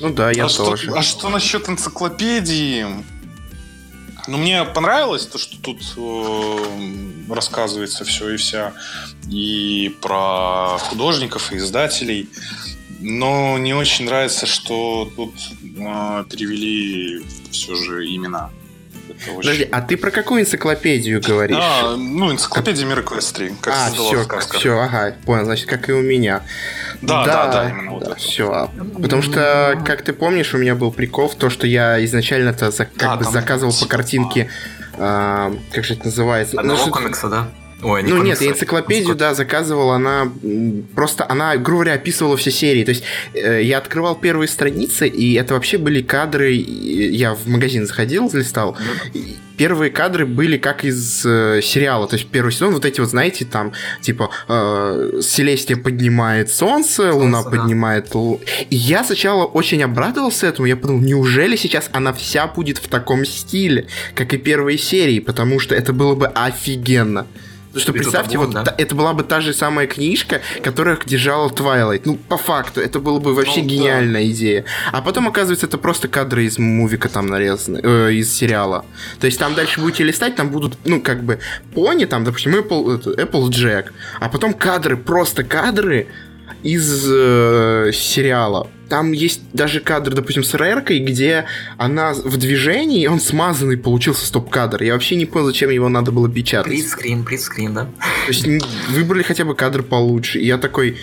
Ну 0.00 0.10
да, 0.12 0.30
я 0.30 0.46
а, 0.46 0.48
тоже. 0.48 0.84
Что, 0.84 0.98
а 0.98 1.02
что 1.02 1.28
насчет 1.28 1.68
энциклопедии? 1.68 2.86
Ну, 4.28 4.38
мне 4.38 4.64
понравилось 4.64 5.26
то, 5.26 5.38
что 5.38 5.56
тут 5.58 5.80
э, 5.96 7.32
рассказывается 7.32 8.04
все 8.04 8.30
и 8.30 8.36
вся. 8.36 8.72
И 9.30 9.96
про 10.02 10.78
художников, 10.78 11.52
и 11.52 11.56
издателей. 11.56 12.28
Но 13.00 13.56
не 13.58 13.72
очень 13.72 14.06
нравится, 14.06 14.46
что 14.46 15.10
тут 15.14 15.34
э, 15.62 16.24
перевели 16.28 17.24
все 17.52 17.76
же 17.76 18.04
имена. 18.06 18.50
Очень- 19.24 19.36
Подожди, 19.36 19.68
а 19.72 19.80
ты 19.82 19.96
про 19.96 20.10
какую 20.10 20.42
энциклопедию 20.42 21.20
говоришь? 21.20 21.56
А, 21.60 21.96
ну, 21.96 22.30
энциклопедия 22.32 22.86
мира 22.86 23.02
Квестри, 23.02 23.52
как 23.60 23.74
А, 23.74 23.90
все, 23.90 24.22
сказка. 24.24 24.58
все, 24.58 24.78
ага, 24.78 25.14
понял, 25.24 25.44
значит, 25.44 25.66
как 25.68 25.88
и 25.88 25.92
у 25.92 26.00
меня. 26.02 26.42
Да, 27.02 27.24
да, 27.24 27.46
да, 27.52 27.70
именно 27.70 27.92
вот 27.92 28.02
это. 28.04 28.14
все. 28.16 28.70
Потому 29.00 29.22
что, 29.22 29.80
как 29.84 30.02
ты 30.02 30.12
помнишь, 30.12 30.54
у 30.54 30.58
меня 30.58 30.74
был 30.74 30.92
прикол 30.92 31.28
в 31.28 31.34
то, 31.34 31.50
что 31.50 31.66
я 31.66 32.02
изначально-то 32.04 32.70
как 32.72 32.88
Да, 32.96 33.16
бы 33.16 33.24
там 33.24 33.32
заказывал 33.32 33.72
по 33.72 33.78
типа- 33.78 33.90
картинке, 33.90 34.50
а, 34.98 35.52
как 35.72 35.84
же 35.84 35.94
это 35.94 36.06
называется? 36.06 36.54
Ну, 36.56 36.60
Одного 36.60 36.82
что- 36.82 36.90
комикса, 36.90 37.28
да? 37.28 37.48
Ой, 37.82 38.02
не 38.02 38.10
Ну 38.10 38.22
нет, 38.22 38.40
я 38.40 38.50
энциклопедию, 38.50 39.14
да, 39.14 39.34
заказывал, 39.34 39.90
она 39.90 40.32
просто, 40.94 41.26
она, 41.28 41.56
грубо 41.56 41.84
говоря, 41.84 41.94
описывала 41.94 42.36
все 42.36 42.50
серии. 42.50 42.84
То 42.84 42.90
есть 42.90 43.04
э, 43.34 43.62
я 43.62 43.78
открывал 43.78 44.14
первые 44.14 44.48
страницы, 44.48 45.06
и 45.06 45.34
это 45.34 45.54
вообще 45.54 45.76
были 45.76 46.00
кадры, 46.00 46.52
я 46.52 47.34
в 47.34 47.46
магазин 47.46 47.86
заходил, 47.86 48.30
листал, 48.32 48.78
и 49.12 49.36
первые 49.58 49.90
кадры 49.90 50.24
были 50.24 50.56
как 50.56 50.84
из 50.84 51.24
э, 51.26 51.60
сериала. 51.62 52.08
То 52.08 52.16
есть 52.16 52.28
первый 52.28 52.50
сезон, 52.50 52.72
вот 52.72 52.86
эти 52.86 53.00
вот, 53.00 53.10
знаете, 53.10 53.44
там, 53.44 53.72
типа, 54.00 54.30
э, 54.48 55.20
Селестия 55.22 55.76
поднимает 55.76 56.50
солнце, 56.50 57.12
Луна 57.12 57.42
да. 57.42 57.50
поднимает 57.50 58.08
Лу- 58.14 58.40
И 58.70 58.76
я 58.76 59.04
сначала 59.04 59.44
очень 59.44 59.82
обрадовался 59.82 60.46
этому, 60.46 60.66
я 60.66 60.76
подумал, 60.76 61.02
неужели 61.02 61.56
сейчас 61.56 61.90
она 61.92 62.14
вся 62.14 62.46
будет 62.46 62.78
в 62.78 62.88
таком 62.88 63.26
стиле, 63.26 63.86
как 64.14 64.32
и 64.32 64.38
первые 64.38 64.78
серии, 64.78 65.20
потому 65.20 65.60
что 65.60 65.74
это 65.74 65.92
было 65.92 66.14
бы 66.14 66.26
офигенно. 66.26 67.26
Потому 67.76 67.82
что 67.82 67.92
представьте, 67.92 68.38
вот 68.38 68.50
да. 68.50 68.62
та- 68.64 68.74
это 68.78 68.94
была 68.94 69.12
бы 69.12 69.22
та 69.22 69.40
же 69.40 69.52
самая 69.52 69.86
книжка, 69.86 70.40
которая 70.62 70.98
держала 71.04 71.48
Twilight. 71.48 72.02
Ну, 72.04 72.16
по 72.16 72.36
факту, 72.38 72.80
это 72.80 73.00
было 73.00 73.18
бы 73.18 73.34
вообще 73.34 73.60
Ну, 73.62 73.68
да. 73.68 73.74
гениальная 73.74 74.26
идея. 74.30 74.64
А 74.92 75.02
потом, 75.02 75.28
оказывается, 75.28 75.66
это 75.66 75.76
просто 75.78 76.08
кадры 76.08 76.44
из 76.44 76.58
мувика 76.58 77.08
там 77.08 77.26
нарезаны, 77.26 77.80
э, 77.82 78.12
из 78.14 78.32
сериала. 78.32 78.84
То 79.20 79.26
есть 79.26 79.38
там 79.38 79.54
дальше 79.54 79.80
будете 79.80 80.04
листать, 80.04 80.36
там 80.36 80.50
будут, 80.50 80.78
ну, 80.84 81.00
как 81.00 81.22
бы, 81.22 81.38
пони, 81.74 82.04
там, 82.06 82.24
допустим, 82.24 82.54
Apple, 82.54 82.98
это, 82.98 83.10
Applejack, 83.22 83.86
а 84.20 84.28
потом 84.28 84.54
кадры, 84.54 84.96
просто 84.96 85.44
кадры 85.44 86.06
из 86.62 87.04
э, 87.08 87.90
сериала. 87.92 88.68
Там 88.88 89.12
есть 89.12 89.40
даже 89.52 89.80
кадр, 89.80 90.14
допустим, 90.14 90.44
с 90.44 90.54
Реркой, 90.54 91.00
где 91.00 91.46
она 91.76 92.14
в 92.14 92.36
движении, 92.36 93.02
и 93.02 93.06
он 93.08 93.20
смазанный 93.20 93.76
получился 93.76 94.24
стоп-кадр. 94.26 94.82
Я 94.82 94.92
вообще 94.92 95.16
не 95.16 95.26
понял, 95.26 95.46
зачем 95.46 95.70
его 95.70 95.88
надо 95.88 96.12
было 96.12 96.28
печатать. 96.30 96.70
Притскрин, 96.72 97.24
притскрин, 97.24 97.74
да? 97.74 97.84
То 98.26 98.32
есть 98.32 98.46
выбрали 98.90 99.22
хотя 99.22 99.44
бы 99.44 99.54
кадр 99.56 99.82
получше. 99.82 100.38
И 100.38 100.46
я 100.46 100.56
такой, 100.56 100.98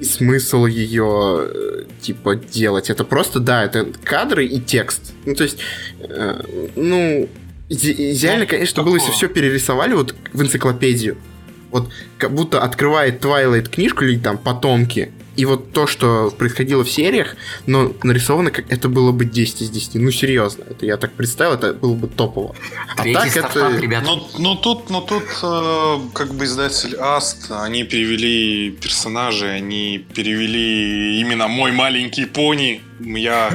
смысл 0.00 0.66
ее 0.66 1.48
э, 1.48 1.84
типа 2.00 2.34
делать? 2.36 2.90
Это 2.90 3.04
просто, 3.04 3.38
да, 3.40 3.64
это 3.64 3.86
кадры 4.02 4.46
и 4.46 4.60
текст. 4.60 5.12
Ну, 5.24 5.34
то 5.34 5.44
есть, 5.44 5.58
э, 6.00 6.42
ну, 6.74 7.28
иде- 7.68 8.12
идеально, 8.12 8.44
Ну, 8.44 8.50
конечно, 8.50 8.82
было, 8.82 8.96
если 8.96 9.12
все 9.12 9.28
перерисовали 9.28 9.94
вот 9.94 10.14
в 10.32 10.42
энциклопедию. 10.42 11.16
Вот 11.72 11.90
как 12.18 12.34
будто 12.34 12.62
открывает 12.62 13.24
Twilight 13.24 13.68
книжку 13.70 14.04
или 14.04 14.18
там 14.18 14.38
потомки. 14.38 15.10
И 15.34 15.46
вот 15.46 15.72
то, 15.72 15.86
что 15.86 16.30
происходило 16.36 16.84
в 16.84 16.90
сериях, 16.90 17.36
но 17.66 17.92
нарисовано 18.02 18.50
как 18.50 18.70
это 18.70 18.90
было 18.90 19.12
бы 19.12 19.24
10 19.24 19.62
из 19.62 19.70
10. 19.70 19.94
Ну, 19.94 20.10
серьезно. 20.10 20.64
Это 20.68 20.84
я 20.84 20.98
так 20.98 21.12
представил, 21.12 21.54
это 21.54 21.72
было 21.72 21.94
бы 21.94 22.06
топово. 22.06 22.54
А 22.96 23.02
Третий 23.02 23.14
так 23.14 23.30
стартап, 23.30 23.72
это... 23.72 23.80
ребят. 23.80 24.04
Ну, 24.04 24.28
ну 24.38 24.54
тут, 24.56 24.90
ну 24.90 25.00
тут 25.00 25.24
э, 25.42 25.98
как 26.12 26.34
бы 26.34 26.44
издатель 26.44 26.96
Аст, 27.00 27.50
они 27.50 27.84
перевели 27.84 28.72
персонажей, 28.72 29.56
они 29.56 30.04
перевели 30.14 31.18
именно 31.20 31.48
мой 31.48 31.72
маленький 31.72 32.26
пони. 32.26 32.82
Я 33.00 33.50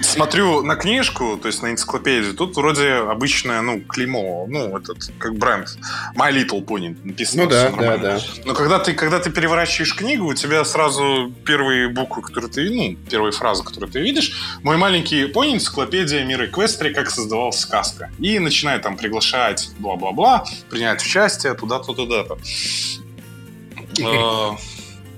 смотрю 0.00 0.62
на 0.62 0.76
книжку, 0.76 1.38
то 1.40 1.48
есть 1.48 1.62
на 1.62 1.70
энциклопедию, 1.70 2.34
тут 2.34 2.56
вроде 2.56 2.92
обычное, 2.92 3.60
ну, 3.62 3.80
клеймо, 3.80 4.46
ну, 4.48 4.76
этот, 4.76 5.10
как 5.18 5.36
бренд. 5.36 5.76
My 6.14 6.32
Little 6.32 6.64
Pony 6.64 6.96
написано. 7.04 7.44
Ну 7.44 7.50
да, 7.50 7.70
да, 7.70 7.96
да. 7.96 8.20
Но 8.44 8.54
когда 8.54 8.78
ты, 8.78 8.94
когда 8.94 9.18
ты 9.18 9.30
переворачиваешь 9.30 9.94
книгу, 9.94 10.26
у 10.26 10.34
тебя 10.34 10.64
сразу 10.64 11.32
первые 11.44 11.88
буквы, 11.88 12.22
которые 12.22 12.50
ты, 12.50 12.70
ну, 12.70 12.96
первые 13.10 13.32
фразы, 13.32 13.64
которые 13.64 13.90
ты 13.90 14.00
видишь, 14.00 14.58
мой 14.62 14.76
маленький 14.76 15.26
пони, 15.26 15.54
энциклопедия 15.54 16.24
мира 16.24 16.46
Эквестрии, 16.46 16.92
как 16.92 17.10
создавалась 17.10 17.58
сказка. 17.58 18.10
И 18.18 18.38
начинает 18.38 18.82
там 18.82 18.96
приглашать 18.96 19.70
бла-бла-бла, 19.78 20.44
принять 20.70 21.02
участие 21.02 21.54
туда-то, 21.54 21.92
туда-то. 21.92 22.38
А, 24.04 24.56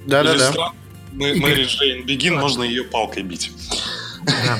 Да-да-да. 0.06 0.72
Мэри 1.12 1.64
Джейн 1.64 2.04
Бегин, 2.04 2.36
можно 2.36 2.62
ее 2.62 2.84
палкой 2.84 3.22
бить. 3.24 3.50
Да. 4.28 4.58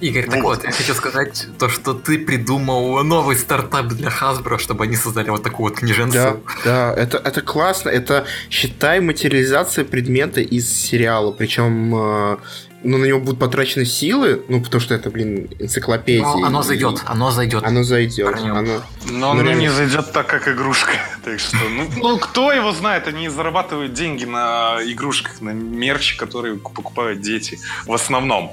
Игорь, 0.00 0.26
так 0.28 0.42
Вот. 0.42 0.64
я 0.64 0.72
хочу 0.72 0.94
сказать 0.94 1.46
то, 1.58 1.68
что 1.68 1.94
ты 1.94 2.18
придумал 2.18 3.04
новый 3.04 3.36
стартап 3.36 3.86
для 3.86 4.08
Hasbro, 4.08 4.58
чтобы 4.58 4.84
они 4.84 4.96
создали 4.96 5.30
вот 5.30 5.44
такую 5.44 5.68
вот 5.70 5.74
Да, 5.74 5.80
книженцу. 5.80 6.40
да, 6.64 6.92
это, 6.94 7.18
это 7.18 7.40
классно. 7.40 7.88
Это, 7.88 8.24
считай, 8.50 8.98
материализация 9.00 9.84
предмета 9.84 10.40
из 10.40 10.68
сериала. 10.72 11.30
Причем, 11.30 11.94
э, 11.94 12.36
ну, 12.82 12.98
на 12.98 13.04
него 13.04 13.20
будут 13.20 13.38
потрачены 13.38 13.84
силы, 13.84 14.42
ну, 14.48 14.60
потому 14.60 14.80
что 14.80 14.92
это, 14.94 15.08
блин, 15.08 15.48
энциклопедия. 15.60 16.22
Но 16.24 16.46
оно 16.46 16.60
и- 16.62 16.64
зайдет, 16.64 17.02
оно 17.06 17.30
зайдет. 17.30 17.62
Оно 17.62 17.84
зайдет. 17.84 18.34
Оно... 18.34 18.62
Но 18.62 18.82
Ну, 19.06 19.30
оно 19.30 19.42
реально. 19.42 19.60
не 19.60 19.68
зайдет 19.70 20.10
так, 20.12 20.26
как 20.26 20.48
игрушка. 20.48 20.92
Так 21.24 21.38
что, 21.38 21.56
ну, 21.76 21.88
ну, 21.96 22.18
кто 22.18 22.50
его 22.52 22.72
знает, 22.72 23.06
они 23.06 23.28
зарабатывают 23.28 23.92
деньги 23.92 24.24
на 24.24 24.78
игрушках, 24.84 25.40
на 25.40 25.50
мерч, 25.50 26.16
который 26.16 26.56
покупают 26.56 27.20
дети 27.20 27.60
в 27.86 27.92
основном. 27.92 28.50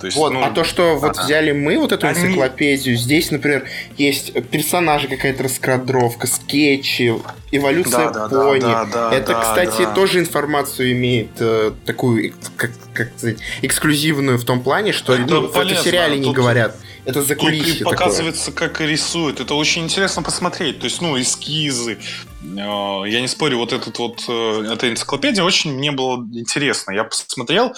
То 0.00 0.06
есть, 0.06 0.16
Вот, 0.18 0.32
ну, 0.32 0.42
а 0.42 0.50
то, 0.50 0.64
что 0.64 0.96
вот 0.96 1.12
ага. 1.12 1.22
взяли 1.24 1.52
мы, 1.52 1.78
вот 1.78 1.92
эту 1.92 2.06
Они- 2.06 2.18
энциклопедию, 2.20 2.96
здесь, 2.96 3.30
например, 3.30 3.64
есть 3.96 4.32
персонажи, 4.50 5.08
какая-то 5.08 5.44
раскадровка, 5.44 6.26
скетчи, 6.26 7.14
эволюция 7.52 8.10
Да, 8.10 8.10
да, 8.10 8.28
да, 8.28 8.44
пони. 8.44 8.60
да, 8.60 8.84
да, 8.92 9.10
Это, 9.14 9.32
да, 9.34 9.40
кстати, 9.40 9.82
да. 9.84 9.92
тоже 9.92 10.18
информацию 10.18 10.92
имеет 10.92 11.30
э, 11.38 11.72
такую, 11.86 12.32
как, 12.56 12.72
как 12.92 13.10
сказать, 13.16 13.38
эксклюзивную 13.62 14.38
в 14.38 14.44
том 14.44 14.60
плане, 14.62 14.92
что 14.92 15.14
Это 15.14 15.22
ну, 15.26 15.40
в 15.48 15.52
полезно, 15.52 15.82
сериале 15.84 16.18
не 16.18 16.24
тут- 16.24 16.34
говорят. 16.36 16.76
Это 17.06 17.22
за 17.22 17.34
и 17.34 17.36
такое. 17.36 17.84
показывается, 17.84 18.52
как 18.52 18.80
и 18.80 18.86
рисуют. 18.86 19.40
Это 19.40 19.54
очень 19.54 19.84
интересно 19.84 20.22
посмотреть. 20.22 20.78
То 20.80 20.84
есть, 20.84 21.00
ну, 21.02 21.20
эскизы. 21.20 21.98
Э, 22.42 23.02
Я 23.06 23.20
не 23.20 23.28
спорю, 23.28 23.58
вот 23.58 23.72
этот 23.72 23.98
вот, 23.98 24.24
э, 24.28 24.72
эта 24.72 24.90
энциклопедия 24.90 25.42
очень 25.42 25.74
мне 25.74 25.92
было 25.92 26.16
интересно. 26.32 26.92
Я 26.92 27.04
посмотрел, 27.04 27.72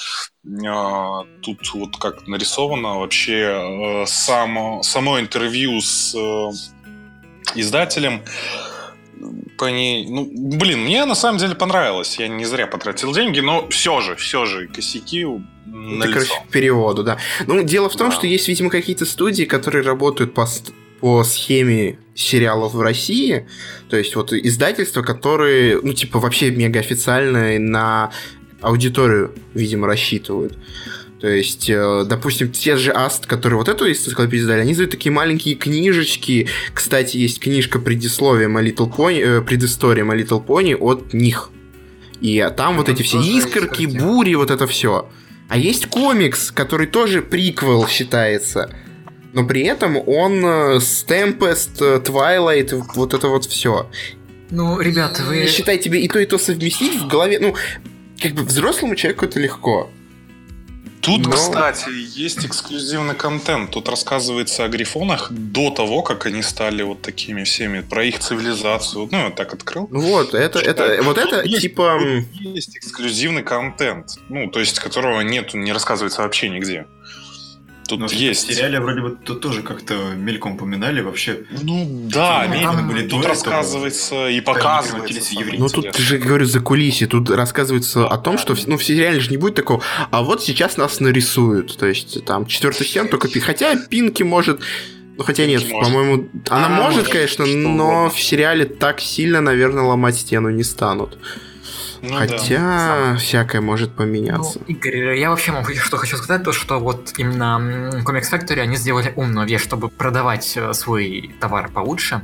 э, 0.44 1.24
тут 1.42 1.74
вот 1.74 1.96
как 1.96 2.26
нарисовано 2.26 3.00
вообще 3.00 4.04
само, 4.06 4.82
само 4.82 5.18
интервью 5.20 5.80
с 5.80 6.14
издателем. 7.54 8.22
По 9.58 9.66
ней, 9.70 10.06
ну, 10.08 10.30
блин, 10.58 10.80
мне 10.84 11.04
на 11.04 11.14
самом 11.14 11.38
деле 11.38 11.54
понравилось. 11.54 12.18
Я 12.18 12.28
не 12.28 12.44
зря 12.44 12.66
потратил 12.66 13.12
деньги, 13.12 13.40
но 13.40 13.66
все 13.68 14.00
же, 14.00 14.14
все 14.16 14.44
же 14.46 14.68
косяки 14.68 15.20
Это, 15.22 15.40
налицо. 15.66 16.12
короче, 16.12 16.32
к 16.46 16.50
переводу, 16.50 17.02
да. 17.02 17.18
Ну, 17.46 17.62
дело 17.62 17.88
в 17.88 17.96
том, 17.96 18.10
Да. 18.10 18.14
что 18.16 18.26
есть, 18.26 18.48
видимо, 18.48 18.68
какие-то 18.70 19.06
студии, 19.06 19.44
которые 19.44 19.82
работают 19.82 20.34
по, 20.34 20.46
по 21.00 21.24
схеме 21.24 21.98
сериалов 22.14 22.74
в 22.74 22.80
России. 22.80 23.46
То 23.88 23.96
есть 23.96 24.14
вот 24.16 24.32
издательства, 24.32 25.02
которые, 25.02 25.80
ну, 25.82 25.92
типа, 25.94 26.18
вообще 26.18 26.50
мега 26.50 26.80
официальные 26.80 27.58
на 27.58 28.10
аудиторию, 28.60 29.32
видимо, 29.54 29.86
рассчитывают. 29.86 30.58
То 31.20 31.28
есть, 31.28 31.70
э, 31.70 32.04
допустим, 32.06 32.52
те 32.52 32.76
же 32.76 32.92
Аст, 32.92 33.26
которые 33.26 33.58
вот 33.58 33.68
эту 33.68 33.88
энциклопедию 33.90 34.42
издали, 34.42 34.60
они 34.60 34.72
издают 34.72 34.90
такие 34.90 35.10
маленькие 35.12 35.54
книжечки. 35.54 36.48
Кстати, 36.74 37.16
есть 37.16 37.40
книжка 37.40 37.78
предисловия 37.78 38.48
My 38.48 38.62
Little 38.62 38.94
Pony, 38.94 39.20
э, 39.38 39.40
предыстория 39.42 40.04
My 40.04 40.14
Little 40.16 40.44
Pony 40.44 40.76
от 40.76 41.14
них. 41.14 41.50
И 42.20 42.46
там 42.56 42.76
вот 42.76 42.88
Ну, 42.88 42.94
эти 42.94 43.02
все 43.02 43.20
искорки, 43.20 43.84
картинка. 43.84 44.04
бури, 44.04 44.34
вот 44.34 44.50
это 44.50 44.66
все. 44.66 45.08
А 45.48 45.56
есть 45.56 45.86
комикс, 45.86 46.50
который 46.50 46.86
тоже 46.86 47.22
приквел 47.22 47.86
считается. 47.88 48.70
Но 49.32 49.46
при 49.46 49.62
этом 49.62 49.96
он 50.06 50.44
с 50.80 51.04
Tempest, 51.06 51.76
э, 51.80 52.00
Twilight, 52.00 52.74
вот 52.94 53.14
это 53.14 53.28
вот 53.28 53.46
все. 53.46 53.88
Ну, 54.50 54.78
ребята, 54.80 55.22
вы... 55.24 55.46
Считай, 55.46 55.78
тебе 55.78 56.00
и 56.02 56.08
то, 56.08 56.18
и 56.18 56.26
то 56.26 56.36
совместить 56.38 57.00
в 57.00 57.08
голове. 57.08 57.38
Ну, 57.40 57.54
как 58.22 58.32
бы 58.32 58.42
взрослому 58.42 58.94
человеку 58.94 59.24
это 59.24 59.40
легко. 59.40 59.90
Тут, 61.00 61.26
Но- 61.26 61.32
кстати, 61.32 61.88
есть 62.18 62.44
эксклюзивный 62.44 63.14
контент. 63.14 63.70
Тут 63.70 63.88
рассказывается 63.88 64.64
о 64.64 64.68
грифонах 64.68 65.30
до 65.30 65.70
того, 65.70 66.02
как 66.02 66.26
они 66.26 66.42
стали 66.42 66.82
вот 66.82 67.02
такими 67.02 67.44
всеми, 67.44 67.80
про 67.80 68.04
их 68.04 68.18
цивилизацию. 68.18 69.08
Ну, 69.10 69.18
я 69.18 69.30
так 69.30 69.54
открыл. 69.54 69.88
Ну 69.90 70.00
вот, 70.00 70.34
это, 70.34 70.58
это, 70.58 70.98
вот 71.02 71.18
это 71.18 71.42
Есть- 71.42 71.62
типа... 71.62 72.00
есть 72.40 72.76
эксклюзивный 72.76 73.42
контент, 73.42 74.18
ну, 74.28 74.48
то 74.50 74.60
есть 74.60 74.78
которого 74.78 75.20
нету, 75.20 75.58
не 75.58 75.72
рассказывается 75.72 76.22
вообще 76.22 76.48
нигде. 76.48 76.86
Тут 77.88 78.00
Но 78.00 78.06
есть. 78.06 78.48
в 78.48 78.52
сериале 78.54 78.80
вроде 78.80 79.00
бы 79.00 79.10
тут 79.24 79.40
тоже 79.40 79.62
как-то 79.62 79.94
мельком 80.16 80.54
упоминали 80.54 81.00
вообще. 81.00 81.44
Ну 81.62 82.06
да, 82.12 82.44
Ну, 82.48 82.54
именно. 82.54 82.72
там 82.72 82.88
были 82.88 83.06
тут 83.08 83.24
рассказывается 83.24 84.28
и 84.28 84.40
показывается. 84.40 85.34
Ну 85.58 85.68
тут 85.68 85.86
интересное. 85.86 85.92
же, 86.04 86.18
говорю, 86.18 86.44
за 86.46 86.60
кулисье, 86.60 87.06
тут 87.06 87.30
рассказывается 87.30 88.06
о 88.08 88.18
том, 88.18 88.38
что 88.38 88.54
в- 88.54 88.66
ну, 88.66 88.76
в 88.76 88.84
сериале 88.84 89.20
же 89.20 89.30
не 89.30 89.36
будет 89.36 89.54
такого, 89.54 89.82
а 90.10 90.22
вот 90.22 90.42
сейчас 90.42 90.76
нас 90.76 91.00
нарисуют. 91.00 91.76
То 91.78 91.86
есть 91.86 92.24
там 92.24 92.46
четвертый 92.46 92.86
сезон 92.86 93.08
только 93.08 93.28
Пи- 93.28 93.40
Хотя 93.40 93.76
Пинки 93.76 94.22
может. 94.22 94.60
Ну, 95.16 95.24
хотя 95.24 95.46
нет, 95.46 95.66
по-моему, 95.70 96.28
она 96.50 96.66
Она 96.66 96.68
может, 96.76 96.96
может 96.98 97.08
конечно, 97.12 97.46
но 97.46 97.86
угодно. 97.88 98.10
в 98.10 98.20
сериале 98.20 98.66
так 98.66 99.00
сильно, 99.00 99.40
наверное, 99.40 99.82
ломать 99.84 100.16
стену 100.16 100.50
не 100.50 100.62
станут. 100.62 101.18
Ну 102.02 102.10
да. 102.10 102.16
хотя 102.18 103.16
всякое 103.18 103.60
может 103.60 103.90
Ну, 103.90 103.96
поменяться. 103.96 104.58
Игорь, 104.66 105.18
я 105.18 105.30
вообще 105.30 105.52
могу 105.52 105.72
что 105.74 105.96
хочу 105.96 106.16
сказать, 106.16 106.42
то 106.44 106.52
что 106.52 106.78
вот 106.80 107.12
именно 107.18 107.90
Comics 108.04 108.30
Factory, 108.32 108.60
они 108.60 108.76
сделали 108.76 109.12
умную 109.16 109.46
вещь, 109.46 109.62
чтобы 109.62 109.88
продавать 109.88 110.56
э, 110.56 110.72
свой 110.74 111.34
товар 111.40 111.70
получше. 111.70 112.20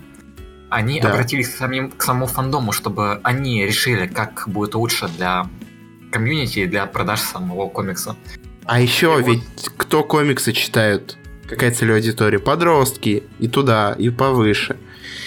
Они 0.71 1.01
Да. 1.01 1.13
обратились 1.13 1.49
к, 1.51 1.57
самим, 1.57 1.91
к 1.91 2.03
самому 2.03 2.27
фандому, 2.27 2.73
чтобы 2.73 3.21
они 3.23 3.65
решили, 3.67 4.07
как 4.07 4.45
будет 4.47 4.75
лучше 4.75 5.09
для 5.09 5.47
комьюнити 6.11 6.61
и 6.61 6.67
для 6.67 6.87
продаж 6.87 7.21
самого 7.21 7.69
комикса. 7.69 8.17
А 8.65 8.81
еще 8.81 9.07
И 9.19 9.23
вот- 9.23 9.27
ведь 9.27 9.69
кто 9.77 10.03
комиксы 10.05 10.53
читают? 10.53 11.19
Какая 11.49 11.71
целевая 11.73 11.99
аудитория? 12.01 12.39
Подростки. 12.39 13.25
И 13.39 13.49
туда, 13.49 13.95
и 13.99 14.09
повыше. 14.09 14.77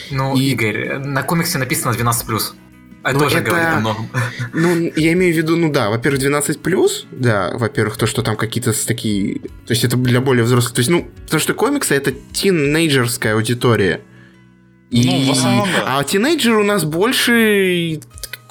Ну, 0.09 0.35
И- 0.35 0.51
Игорь, 0.51 0.97
на 0.97 1.21
комиксе 1.21 1.57
написано 1.59 1.93
12+. 1.93 2.55
Это 3.05 3.13
Ну, 3.13 3.19
тоже 3.19 3.37
это- 3.37 3.49
говорит 3.51 3.67
о 3.69 3.79
многом. 3.79 4.09
Ну, 4.53 4.91
я 4.95 5.13
имею 5.13 5.33
в 5.33 5.37
виду, 5.37 5.55
ну 5.55 5.71
да, 5.71 5.89
во-первых, 5.89 6.19
12 6.21 6.59
плюс, 6.61 7.05
да, 7.11 7.51
во-первых, 7.53 7.97
то, 7.97 8.07
что 8.07 8.21
там 8.23 8.35
какие-то 8.35 8.73
такие. 8.87 9.39
То 9.67 9.73
есть 9.73 9.83
это 9.83 9.95
для 9.97 10.21
более 10.21 10.43
взрослых. 10.43 10.73
То 10.73 10.79
есть, 10.79 10.89
ну, 10.89 11.07
потому 11.25 11.39
что 11.39 11.53
комиксы 11.53 11.93
это 11.93 12.11
тинейджерская 12.33 13.35
аудитория. 13.35 14.01
И... 14.89 15.05
Ну, 15.05 15.27
в 15.27 15.31
основном, 15.31 15.67
да. 15.75 15.97
А 15.99 16.03
тинейджеры 16.03 16.57
у 16.57 16.63
нас 16.63 16.83
больше. 16.83 17.99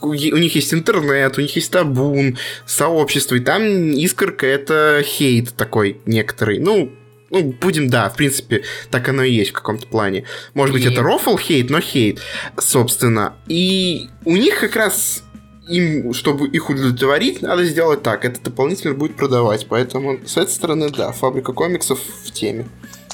У 0.01 0.13
них 0.13 0.55
есть 0.55 0.75
интернет, 0.75 1.39
у 1.39 1.41
них 1.41 1.57
есть 1.57 1.71
табун, 1.73 2.37
сообщество, 2.67 3.37
и 3.37 3.41
там 3.41 3.63
искорка 3.93 4.47
это 4.47 5.03
хейт 5.03 5.55
такой 5.55 6.01
некоторый. 6.05 6.59
Ну, 6.59 6.93
ну, 7.35 7.53
будем, 7.61 7.89
да, 7.91 8.09
в 8.09 8.17
принципе, 8.17 8.63
так 8.91 9.09
оно 9.09 9.23
и 9.23 9.33
есть 9.33 9.51
в 9.51 9.55
каком-то 9.55 9.87
плане. 9.87 10.25
Может 10.55 10.73
быть, 10.75 10.85
И- 10.85 10.89
это 10.89 11.03
рофл 11.03 11.37
хейт, 11.37 11.69
но 11.71 11.81
хейт, 11.81 12.21
собственно. 12.59 13.35
И 13.49 14.09
у 14.25 14.37
них 14.37 14.61
как 14.61 14.77
раз 14.77 15.23
им, 15.69 16.13
чтобы 16.15 16.49
их 16.49 16.69
удовлетворить, 16.71 17.43
надо 17.43 17.65
сделать 17.65 18.03
так. 18.03 18.25
Это 18.25 18.41
дополнительно 18.41 18.95
будет 18.95 19.17
продавать. 19.17 19.67
Поэтому 19.69 20.19
с 20.27 20.37
этой 20.37 20.51
стороны, 20.51 20.91
да, 20.91 21.13
фабрика 21.13 21.53
комиксов 21.53 21.99
в 22.25 22.31
теме. 22.33 22.67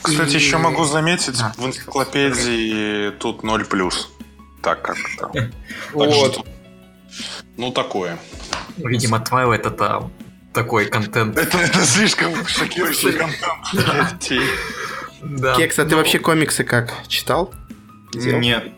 Кстати, 0.03 0.33
И- 0.33 0.39
еще 0.39 0.59
могу 0.59 0.85
заметить, 0.85 1.39
А. 1.41 1.53
в 1.57 1.64
энциклопедии 1.66 3.11
тут 3.18 3.43
0 3.43 3.64
плюс. 3.64 4.09
Так 4.62 4.83
как 4.83 4.97
Так 5.18 5.51
Вот. 5.93 6.45
ну, 7.57 7.71
такое. 7.73 8.18
Видимо, 8.77 9.18
Twilight 9.18 9.66
это 9.66 10.11
такой 10.53 10.86
контент. 10.86 11.36
Это, 11.38 11.59
это 11.59 11.78
слишком 11.80 12.34
шокирующий 12.46 13.12
контент. 13.12 14.30
Да. 15.22 15.55
Кекс, 15.55 15.78
а 15.78 15.84
ты 15.84 15.90
Ну, 15.90 15.96
вообще 15.98 16.18
комиксы 16.18 16.64
как? 16.64 16.92
Читал? 17.07 17.53
Нет. 18.14 18.72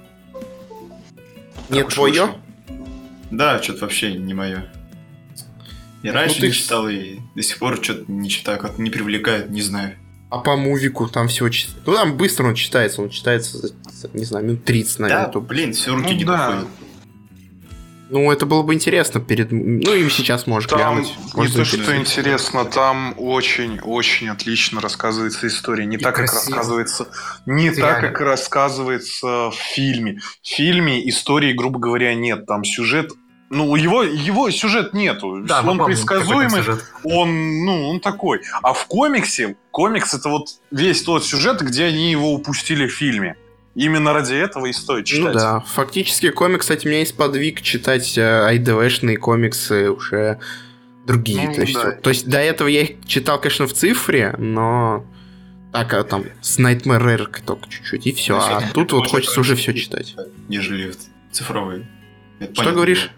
Уж 1.70 1.94
твое? 1.94 2.34
Да, 3.30 3.62
что-то 3.62 3.82
вообще 3.82 4.12
не 4.14 4.34
мое. 4.34 4.70
И 6.02 6.10
раньше 6.10 6.34
Ну, 6.36 6.40
ты 6.42 6.46
не 6.48 6.52
читал, 6.52 6.88
и 6.88 7.20
до 7.36 7.42
сих 7.42 7.58
пор 7.58 7.78
что-то 7.82 8.10
не 8.10 8.28
читаю, 8.28 8.58
как 8.58 8.78
не 8.78 8.90
привлекает, 8.90 9.50
не 9.50 9.62
знаю. 9.62 9.96
А 10.30 10.38
по 10.38 10.56
мувику 10.56 11.06
там 11.08 11.28
всего 11.28 11.48
читать. 11.48 11.76
Ну, 11.86 11.94
там 11.94 12.16
быстро 12.16 12.46
он 12.48 12.54
читается. 12.54 13.02
Он 13.02 13.08
читается, 13.10 13.58
за, 13.58 13.74
не 14.12 14.24
знаю, 14.24 14.44
минут 14.46 14.64
30, 14.64 14.98
наверное. 14.98 15.26
Да, 15.26 15.30
то- 15.32 15.40
блин, 15.40 15.72
все 15.74 15.94
руки 15.94 16.08
Ну 16.10 16.18
не 16.18 16.24
да. 16.24 16.36
доходят. 16.48 16.68
Ну, 18.12 18.30
это 18.30 18.44
было 18.44 18.62
бы 18.62 18.74
интересно 18.74 19.20
перед... 19.20 19.50
Ну, 19.52 19.94
им 19.94 20.10
сейчас 20.10 20.46
можешь 20.46 20.68
Там 20.68 20.78
глянуть. 20.78 21.14
не 21.34 21.48
то, 21.48 21.64
что 21.64 21.96
интересно, 21.96 22.66
там 22.66 23.14
очень-очень 23.16 24.28
отлично 24.28 24.82
рассказывается 24.82 25.46
история. 25.46 25.86
Не 25.86 25.96
И 25.96 25.98
так, 25.98 26.14
как 26.14 26.26
красиво. 26.26 26.56
рассказывается, 26.56 27.08
не 27.46 27.68
Это 27.68 27.80
так, 27.80 28.02
реально. 28.02 28.08
как 28.08 28.20
рассказывается 28.20 29.48
в 29.48 29.54
фильме. 29.54 30.18
В 30.42 30.46
фильме 30.46 31.08
истории, 31.08 31.54
грубо 31.54 31.80
говоря, 31.80 32.14
нет. 32.14 32.44
Там 32.44 32.64
сюжет 32.64 33.12
ну, 33.48 33.76
его, 33.76 34.02
его 34.02 34.50
сюжет 34.50 34.92
нету. 34.92 35.40
Да, 35.46 35.62
мы 35.62 35.72
он 35.72 35.84
предсказуемый, 35.84 36.64
он, 37.04 37.64
ну, 37.64 37.88
он 37.88 38.00
такой. 38.00 38.42
А 38.62 38.74
в 38.74 38.86
комиксе, 38.88 39.56
комикс 39.70 40.12
это 40.12 40.28
вот 40.28 40.48
весь 40.70 41.02
тот 41.02 41.24
сюжет, 41.24 41.62
где 41.62 41.84
они 41.84 42.10
его 42.10 42.34
упустили 42.34 42.86
в 42.86 42.92
фильме. 42.92 43.36
Именно 43.74 44.12
ради 44.12 44.34
этого 44.34 44.66
и 44.66 44.72
стоит 44.72 45.06
читать. 45.06 45.34
Ну 45.34 45.40
да, 45.40 45.60
фактически 45.60 46.30
комикс, 46.30 46.60
кстати, 46.60 46.86
меня 46.86 46.98
есть 46.98 47.16
подвиг 47.16 47.62
читать 47.62 48.18
э, 48.18 48.56
IDV-шные 48.56 49.16
комиксы 49.16 49.90
уже 49.90 50.38
другие. 51.06 51.48
Ну, 51.48 51.54
то, 51.54 51.60
есть, 51.62 51.74
да. 51.74 51.92
то 51.92 52.10
есть 52.10 52.28
до 52.28 52.38
этого 52.38 52.68
я 52.68 52.82
их 52.82 53.06
читал, 53.06 53.40
конечно, 53.40 53.66
в 53.66 53.72
цифре, 53.72 54.34
но 54.36 55.06
так, 55.72 55.94
а 55.94 56.04
там 56.04 56.26
с 56.42 56.58
Nightmare 56.58 57.02
Rare 57.02 57.42
только 57.46 57.68
чуть-чуть, 57.70 58.06
и 58.06 58.12
все. 58.12 58.36
А 58.36 58.58
Значит, 58.58 58.74
тут 58.74 58.92
вот 58.92 59.08
хочется 59.08 59.40
уже 59.40 59.56
все 59.56 59.72
читать. 59.72 60.14
Нежели 60.48 60.92
цифровые. 61.30 61.88
Это 62.40 62.52
Что 62.52 62.62
понятно. 62.62 62.76
говоришь? 62.76 63.10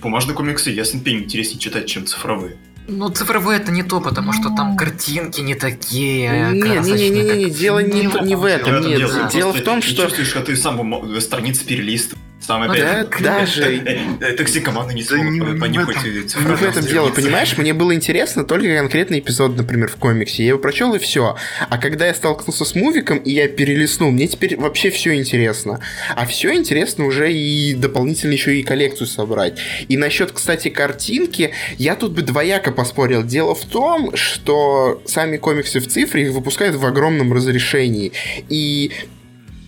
Бумажные 0.00 0.34
комиксы, 0.36 0.72
пень, 1.04 1.24
интереснее 1.24 1.58
читать, 1.58 1.86
чем 1.86 2.06
цифровые. 2.06 2.58
Ну, 2.90 3.08
цифровые 3.08 3.60
это 3.60 3.70
не 3.72 3.82
то, 3.82 4.00
потому 4.00 4.32
что 4.32 4.50
там 4.54 4.76
картинки 4.76 5.40
не 5.40 5.54
такие 5.54 6.50
Не, 6.52 6.60
не, 6.60 6.80
не, 6.80 7.10
не, 7.10 7.28
как- 7.48 7.58
дело 7.58 7.78
не, 7.78 8.02
Ну, 8.02 8.24
не 8.24 8.34
в 8.36 8.44
этом, 8.44 8.82
дело- 8.82 8.86
нет. 8.88 8.98
дело- 8.98 9.30
Дело 9.30 9.52
в 9.52 9.60
том, 9.62 9.80
ты 9.80 9.86
что 9.88 10.02
чувствуешь, 10.04 10.28
что 10.28 10.40
ты 10.40 10.56
сам 10.56 11.20
страницы 11.20 11.64
перелистываешь. 11.64 12.24
Сам 12.40 12.62
опять... 12.62 13.10
да, 13.10 13.18
даже 13.40 13.82
Токсикоманы 14.36 14.92
не 14.92 15.02
смогут 15.02 15.60
понюхать 15.60 15.96
в 15.96 16.04
этом- 16.04 16.48
Не 16.48 16.56
в 16.56 16.62
этом 16.62 16.84
дело, 16.84 17.10
понимаешь? 17.10 17.56
Мне 17.58 17.74
было 17.74 17.94
интересно 17.94 18.44
только 18.44 18.74
конкретный 18.76 19.18
эпизод, 19.18 19.56
например, 19.56 19.88
в 19.88 19.96
комиксе. 19.96 20.42
Я 20.42 20.48
его 20.50 20.58
прочел 20.58 20.94
и 20.94 20.98
все. 20.98 21.36
А 21.68 21.78
когда 21.78 22.06
я 22.06 22.14
столкнулся 22.14 22.64
с 22.64 22.74
мувиком 22.74 23.18
и 23.18 23.30
я 23.30 23.48
перелистнул, 23.48 24.10
мне 24.10 24.26
теперь 24.26 24.56
вообще 24.56 24.90
все 24.90 25.14
интересно. 25.14 25.80
А 26.16 26.26
все 26.26 26.54
интересно 26.54 27.04
уже 27.06 27.32
и 27.32 27.74
дополнительно 27.74 28.32
еще 28.32 28.58
и 28.58 28.62
коллекцию 28.62 29.06
собрать. 29.06 29.58
И 29.88 29.96
насчет, 29.96 30.32
кстати, 30.32 30.68
картинки, 30.68 31.52
я 31.78 31.94
тут 31.94 32.12
бы 32.12 32.22
двояко 32.22 32.72
поспорил. 32.72 33.22
Дело 33.22 33.54
в 33.54 33.64
том, 33.64 34.16
что 34.16 35.02
сами 35.06 35.36
комиксы 35.36 35.80
в 35.80 35.86
цифре 35.88 36.24
их 36.24 36.32
выпускают 36.32 36.76
в 36.76 36.84
огромном 36.86 37.32
разрешении. 37.32 38.12
И 38.48 38.92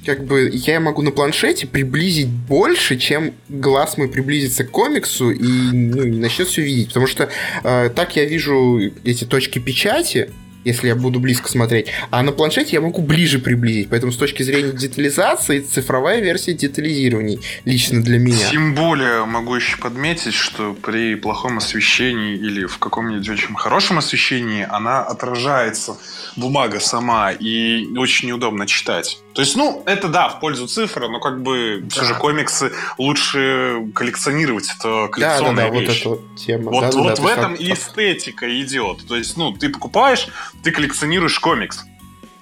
как 0.04 0.24
бы 0.24 0.50
я 0.52 0.80
могу 0.80 1.02
на 1.02 1.10
планшете 1.10 1.66
приблизить 1.66 2.28
больше, 2.28 2.98
чем 2.98 3.34
глаз 3.48 3.96
мой 3.96 4.08
приблизится 4.08 4.64
к 4.64 4.70
комиксу 4.70 5.30
и 5.30 5.42
ну, 5.42 6.18
начнет 6.18 6.48
все 6.48 6.62
видеть. 6.62 6.88
Потому 6.88 7.06
что 7.06 7.28
э, 7.62 7.90
так 7.94 8.16
я 8.16 8.24
вижу 8.24 8.80
эти 9.04 9.24
точки 9.24 9.58
печати, 9.58 10.30
если 10.64 10.88
я 10.88 10.94
буду 10.94 11.20
близко 11.20 11.48
смотреть, 11.48 11.88
а 12.10 12.22
на 12.22 12.32
планшете 12.32 12.72
я 12.72 12.80
могу 12.80 13.02
ближе 13.02 13.38
приблизить. 13.38 13.88
Поэтому 13.88 14.12
с 14.12 14.16
точки 14.16 14.42
зрения 14.42 14.72
детализации, 14.72 15.60
цифровая 15.60 16.20
версия 16.20 16.54
детализирований 16.54 17.40
лично 17.64 18.02
для 18.02 18.18
меня. 18.18 18.48
Тем 18.50 18.74
более 18.74 19.24
могу 19.24 19.54
еще 19.54 19.76
подметить, 19.78 20.34
что 20.34 20.74
при 20.74 21.14
плохом 21.16 21.58
освещении 21.58 22.34
или 22.34 22.66
в 22.66 22.78
каком-нибудь 22.78 23.28
очень 23.28 23.54
хорошем 23.54 23.98
освещении 23.98 24.66
она 24.68 25.02
отражается, 25.02 25.96
бумага 26.36 26.80
сама, 26.80 27.32
и 27.32 27.86
очень 27.96 28.28
неудобно 28.28 28.66
читать. 28.66 29.18
То 29.34 29.40
есть, 29.40 29.56
ну, 29.56 29.82
это 29.86 30.08
да, 30.08 30.28
в 30.28 30.40
пользу 30.40 30.66
цифры, 30.66 31.08
но 31.08 31.18
как 31.18 31.42
бы 31.42 31.84
все 31.90 32.00
Да. 32.02 32.06
же 32.06 32.14
комиксы 32.16 32.72
лучше 32.98 33.86
коллекционировать, 33.94 34.66
это 34.78 34.82
Да, 34.82 35.00
да, 35.02 35.08
коллекционная 35.08 35.66
да, 35.68 35.72
вот 35.72 35.80
вещь. 35.80 36.00
эта 36.00 36.08
вот 36.10 36.36
тема. 36.36 36.70
Вот, 36.70 36.80
Да, 36.82 36.92
да, 36.92 36.98
вот 36.98 37.16
да, 37.16 37.22
в 37.22 37.26
этом 37.26 37.54
и 37.54 37.72
эстетика 37.72 38.60
идет. 38.62 39.06
То 39.06 39.16
есть, 39.16 39.36
ну, 39.36 39.52
ты 39.52 39.70
покупаешь, 39.70 40.28
ты 40.62 40.70
коллекционируешь 40.70 41.38
комикс, 41.38 41.84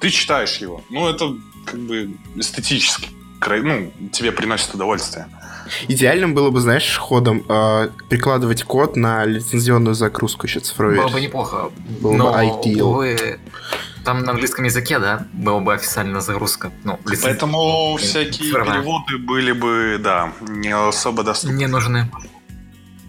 ты 0.00 0.10
читаешь 0.10 0.56
его. 0.56 0.82
Ну, 0.90 1.08
это 1.08 1.36
как 1.64 1.78
бы 1.78 2.10
эстетически. 2.36 3.08
Ну, 3.46 3.90
тебе 4.12 4.32
приносит 4.32 4.74
удовольствие. 4.74 5.26
Идеальным 5.88 6.34
было 6.34 6.50
бы, 6.50 6.60
знаешь, 6.60 6.96
ходом 6.98 7.44
э, 7.48 7.88
прикладывать 8.08 8.64
код 8.64 8.96
на 8.96 9.24
лицензионную 9.24 9.94
загрузку 9.94 10.46
еще 10.46 10.58
цифровой 10.60 10.96
Было 10.96 11.08
бы 11.08 11.20
неплохо. 11.20 11.70
Было 12.00 12.10
бы 12.12 12.18
Но, 12.18 12.42
ideal. 12.42 12.82
увы, 12.82 13.38
там 14.04 14.22
на 14.22 14.32
английском 14.32 14.64
языке, 14.64 14.98
да, 14.98 15.26
была 15.32 15.60
бы 15.60 15.74
официальная 15.74 16.20
загрузка. 16.20 16.70
Ну, 16.84 16.98
лиценз- 17.04 17.20
Поэтому 17.22 17.94
Блин, 17.96 18.06
всякие 18.08 18.48
цифровая. 18.50 18.78
переводы 18.80 19.18
были 19.18 19.52
бы, 19.52 19.98
да, 20.02 20.32
не 20.48 20.74
особо 20.74 21.22
доступны. 21.22 21.56
не 21.56 21.66
нужны. 21.66 22.10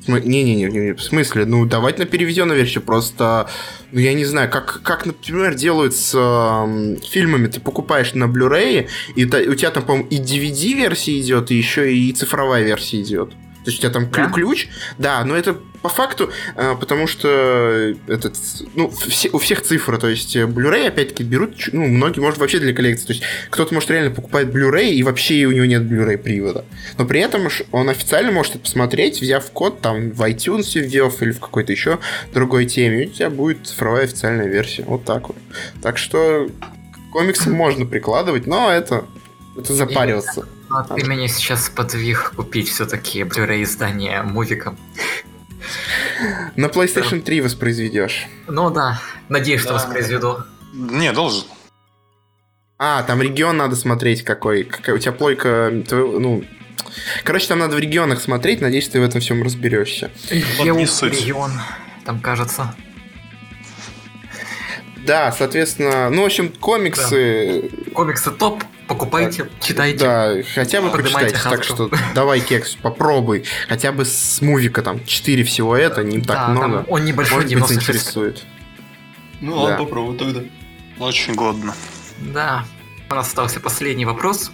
Не-не-не, 0.08 0.66
не, 0.66 0.94
в 0.94 1.02
смысле, 1.04 1.46
ну 1.46 1.64
давайте 1.68 2.00
на 2.00 2.06
переведенную 2.08 2.58
версию, 2.58 2.82
просто, 2.84 3.48
ну 3.92 4.00
я 4.00 4.16
не 4.16 4.26
знаю, 4.26 4.50
как, 4.50 4.82
как 4.82 5.06
например, 5.06 5.54
делают 5.54 5.96
с 5.96 6.16
эм, 6.18 6.98
фильмами, 7.08 7.46
ты 7.46 7.60
покупаешь 7.60 8.16
на 8.16 8.24
Blu-ray, 8.24 8.90
и 9.16 9.26
та- 9.26 9.38
у 9.38 9.54
тебя 9.54 9.70
там, 9.70 9.84
по-моему, 9.84 10.08
и 10.10 10.18
DVD-версия 10.18 11.20
идет, 11.22 11.52
и 11.52 11.56
еще 11.56 11.94
и 11.96 12.12
цифровая 12.14 12.64
версия 12.64 13.00
идет. 13.02 13.34
То 13.64 13.70
есть 13.70 13.80
у 13.80 13.82
тебя 13.82 13.92
там 13.92 14.10
Да? 14.10 14.30
ключ, 14.30 14.70
да, 14.98 15.24
но 15.24 15.36
это 15.36 15.58
по 15.82 15.90
факту, 15.90 16.32
э, 16.56 16.76
потому 16.80 17.08
что 17.08 17.94
этот, 18.08 18.36
ну, 18.76 18.90
все, 18.90 19.30
у 19.30 19.40
всех 19.40 19.62
цифры, 19.62 19.98
то 19.98 20.08
есть 20.08 20.36
э, 20.36 20.46
Blu-ray, 20.46 20.88
опять-таки, 20.88 21.24
берут, 21.24 21.70
ну, 21.72 21.88
многие, 21.88 22.20
может, 22.20 22.40
вообще 22.40 22.60
для 22.60 22.74
коллекции, 22.74 23.08
то 23.08 23.14
есть 23.14 23.24
кто-то, 23.50 23.74
может, 23.74 23.90
реально 23.90 24.12
покупает 24.12 24.50
Blu-ray, 24.50 24.92
и 24.92 25.04
вообще 25.04 25.46
у 25.46 25.52
него 25.52 25.66
нет 25.66 25.84
Blu-ray 25.84 26.18
привода. 26.18 26.66
Но 26.98 27.06
при 27.06 27.20
этом 27.20 27.48
он 27.72 27.90
официально 27.90 28.32
может 28.32 28.56
это 28.56 28.64
посмотреть, 28.64 29.22
взяв 29.22 29.50
код 29.52 29.82
там 29.82 30.12
в 30.12 30.22
iTunes 30.22 30.80
ввев 30.80 31.22
или 31.22 31.32
в 31.32 31.40
какой-то 31.40 31.72
еще 31.72 32.00
другой 32.34 32.66
теме, 32.66 33.04
и 33.04 33.08
у 33.08 33.12
тебя 33.12 33.30
будет 33.30 33.66
цифровая 33.66 34.04
официальная 34.04 34.48
версия. 34.48 34.84
Вот 34.84 35.04
так 35.06 35.30
вот. 35.30 35.38
Так 35.82 35.98
что 35.98 36.48
к 36.94 37.12
комиксам 37.12 37.54
можно 37.54 37.86
прикладывать, 37.86 38.46
но 38.46 38.72
это, 38.72 39.06
это 39.58 39.74
запариваться. 39.74 40.48
А 40.74 40.84
ты 40.84 41.04
меня 41.04 41.28
сейчас 41.28 41.70
подвиг 41.70 42.34
купить 42.36 42.70
все-таки 42.70 43.22
Blu-ray 43.24 43.64
издание 43.64 44.22
мувика. 44.22 44.76
На 46.56 46.68
PlayStation 46.68 47.22
3 47.22 47.42
воспроизведешь. 47.42 48.28
Ну 48.48 48.70
да, 48.70 49.02
надеюсь, 49.30 49.62
что 49.62 49.70
Да. 49.70 49.76
воспроизведу. 49.76 50.44
Не, 50.74 51.12
должен. 51.12 51.46
А, 52.78 53.04
там 53.04 53.22
регион 53.22 53.58
надо 53.58 53.76
смотреть 53.76 54.24
какой. 54.24 54.64
какая 54.64 54.96
у 54.96 55.00
тебя 55.00 55.12
плойка, 55.12 55.72
ну... 55.92 56.44
Короче, 57.24 57.48
там 57.48 57.60
надо 57.60 57.76
в 57.76 57.80
регионах 57.80 58.22
смотреть, 58.22 58.60
надеюсь, 58.62 58.90
ты 58.90 59.00
в 59.00 59.04
этом 59.04 59.22
всем 59.22 59.44
разберешься. 59.44 60.12
Регион, 60.30 61.52
там 62.06 62.20
кажется. 62.20 62.74
Да, 65.06 65.32
соответственно, 65.32 66.10
ну, 66.10 66.24
в 66.24 66.26
общем, 66.26 66.50
комиксы, 66.50 67.70
Комиксы 67.94 68.32
топ, 68.32 68.64
покупайте, 68.94 69.50
читайте. 69.62 69.98
да, 70.06 70.34
хотя 70.54 70.82
бы 70.82 70.90
почитайте. 70.90 71.34
Так 71.34 71.42
хаску. 71.42 71.64
что 71.64 71.92
давай, 72.16 72.40
Кекс, 72.42 72.76
попробуй. 72.76 73.46
Хотя 73.68 73.92
бы 73.92 74.06
с 74.06 74.42
мувика 74.42 74.82
там 74.82 75.04
4 75.06 75.44
всего 75.44 75.76
это, 75.76 76.04
не 76.04 76.20
так 76.20 76.36
Да, 76.36 76.48
много. 76.50 76.78
там 76.78 76.86
он 76.90 77.06
небольшой, 77.06 77.36
Может 77.38 77.50
быть, 77.50 77.58
96. 77.58 77.86
заинтересует. 78.14 78.46
Ну 79.42 79.56
ладно, 79.58 79.78
Да. 79.78 79.84
попробуй 79.84 80.18
тогда. 80.18 80.42
Очень 81.00 81.34
годно. 81.36 81.74
Да. 82.20 82.66
У 83.10 83.16
нас 83.16 83.28
остался 83.28 83.60
последний 83.60 84.06
вопрос. 84.06 84.52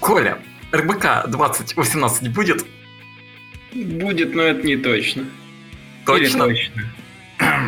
Коля, 0.00 0.38
РБК 0.72 1.26
2018 1.28 2.28
будет? 2.32 2.64
Будет, 3.74 4.34
но 4.34 4.42
это 4.42 4.66
не 4.66 4.76
точно. 4.76 5.24
Точно? 6.06 6.24
Или 6.24 6.38
точно. 6.38 6.82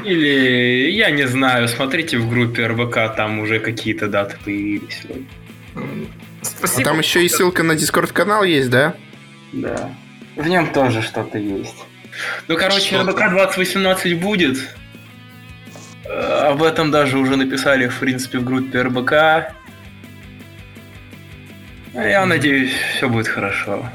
Или, 0.05 0.90
я 0.92 1.11
не 1.11 1.26
знаю, 1.28 1.68
смотрите 1.68 2.16
в 2.18 2.28
группе 2.30 2.66
РБК, 2.66 3.14
там 3.16 3.38
уже 3.40 3.59
какие-то 3.61 4.09
даты 4.09 4.36
появились. 4.42 5.03
М, 5.78 6.08
А 6.40 6.44
Спасибо. 6.44 6.84
там 6.90 6.98
еще 7.00 7.24
и 7.24 7.28
ссылка 7.28 7.62
на 7.62 7.74
Дискорд-канал 7.74 8.44
есть, 8.44 8.70
да? 8.70 8.94
Да. 9.52 9.90
В 10.36 10.46
нем 10.46 10.72
тоже 10.72 11.02
что-то 11.02 11.38
есть. 11.38 11.74
Ну, 12.48 12.56
короче. 12.56 13.00
РБК 13.00 13.30
2018 13.30 14.14
будет. 14.20 14.58
Э, 16.04 16.48
Об 16.50 16.62
этом 16.62 16.90
даже 16.90 17.18
уже 17.18 17.36
написали, 17.36 17.88
в 17.88 17.98
принципе, 17.98 18.38
в 18.38 18.44
группе 18.44 18.82
РБК. 18.82 19.12
Я 21.94 22.26
надеюсь, 22.26 22.72
все 22.96 23.08
будет 23.08 23.28
хорошо. 23.28 23.88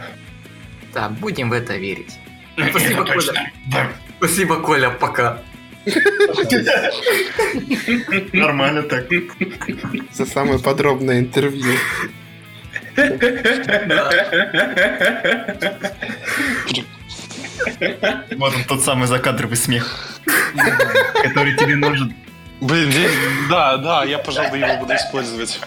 Да, 0.93 1.09
будем 1.09 1.49
в 1.49 1.53
это 1.53 1.75
верить. 1.77 2.17
Спасибо. 2.69 3.05
Коля. 3.05 3.51
Спасибо, 4.17 4.59
Коля, 4.61 4.89
пока. 4.89 5.39
Нормально 8.33 8.83
так. 8.83 9.05
За 10.11 10.25
самое 10.25 10.59
подробное 10.59 11.19
интервью. 11.19 11.73
Вот 18.37 18.55
он 18.55 18.63
тот 18.67 18.83
самый 18.83 19.07
закадровый 19.07 19.57
смех, 19.57 20.19
который 21.23 21.55
тебе 21.57 21.75
нужен. 21.75 22.13
Блин, 22.61 22.91
да, 23.49 23.77
да, 23.77 24.03
я, 24.05 24.19
пожалуй, 24.19 24.59
его 24.59 24.77
буду 24.77 24.93
использовать. 24.93 25.59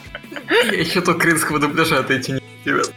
Я 0.51 0.81
еще 0.81 1.01
то 1.03 1.15
крымского 1.15 1.59
дубляжа 1.59 1.99
отойти 1.99 2.33
не 2.33 2.41
ребят. 2.65 2.93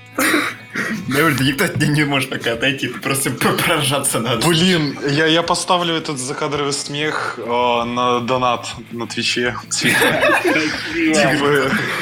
Юль, 1.17 1.35
да 1.35 1.43
никто 1.43 1.65
от 1.65 1.73
тебя 1.73 1.87
не 1.87 2.05
может 2.05 2.29
пока 2.29 2.53
отойти, 2.53 2.87
ты 2.87 2.99
просто 2.99 3.31
поражаться 3.31 4.19
надо. 4.19 4.47
Блин, 4.47 4.97
я, 5.07 5.25
я 5.25 5.41
поставлю 5.41 5.95
этот 5.95 6.19
закадровый 6.19 6.73
смех 6.73 7.39
э, 7.39 7.83
на 7.83 8.19
донат 8.19 8.67
на 8.91 9.07
Твиче. 9.07 9.55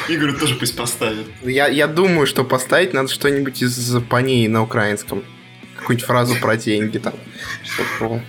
Игорю 0.08 0.38
тоже 0.38 0.54
пусть 0.56 0.76
поставят. 0.76 1.26
Я, 1.42 1.68
я 1.68 1.86
думаю, 1.86 2.26
что 2.26 2.44
поставить 2.44 2.92
надо 2.92 3.08
что-нибудь 3.08 3.62
из 3.62 3.96
паней 4.08 4.46
на 4.48 4.62
украинском. 4.62 5.24
Какую-нибудь 5.76 6.06
фразу 6.06 6.34
про 6.40 6.56
деньги 6.56 6.98
там. 6.98 7.14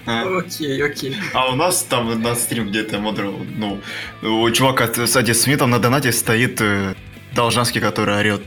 А. 0.05 0.37
Окей, 0.37 0.81
окей. 0.81 1.17
А 1.33 1.51
у 1.51 1.55
нас 1.55 1.83
там 1.83 2.21
на 2.21 2.35
стрим 2.35 2.69
где-то 2.69 2.99
модер, 2.99 3.31
ну, 3.57 3.81
у 4.21 4.49
чувака 4.51 4.87
с 4.87 5.15
Ади 5.15 5.33
Смитом 5.33 5.71
на 5.71 5.79
донате 5.79 6.11
стоит 6.11 6.61
э, 6.61 6.93
Должанский, 7.33 7.81
который 7.81 8.15
орет. 8.15 8.41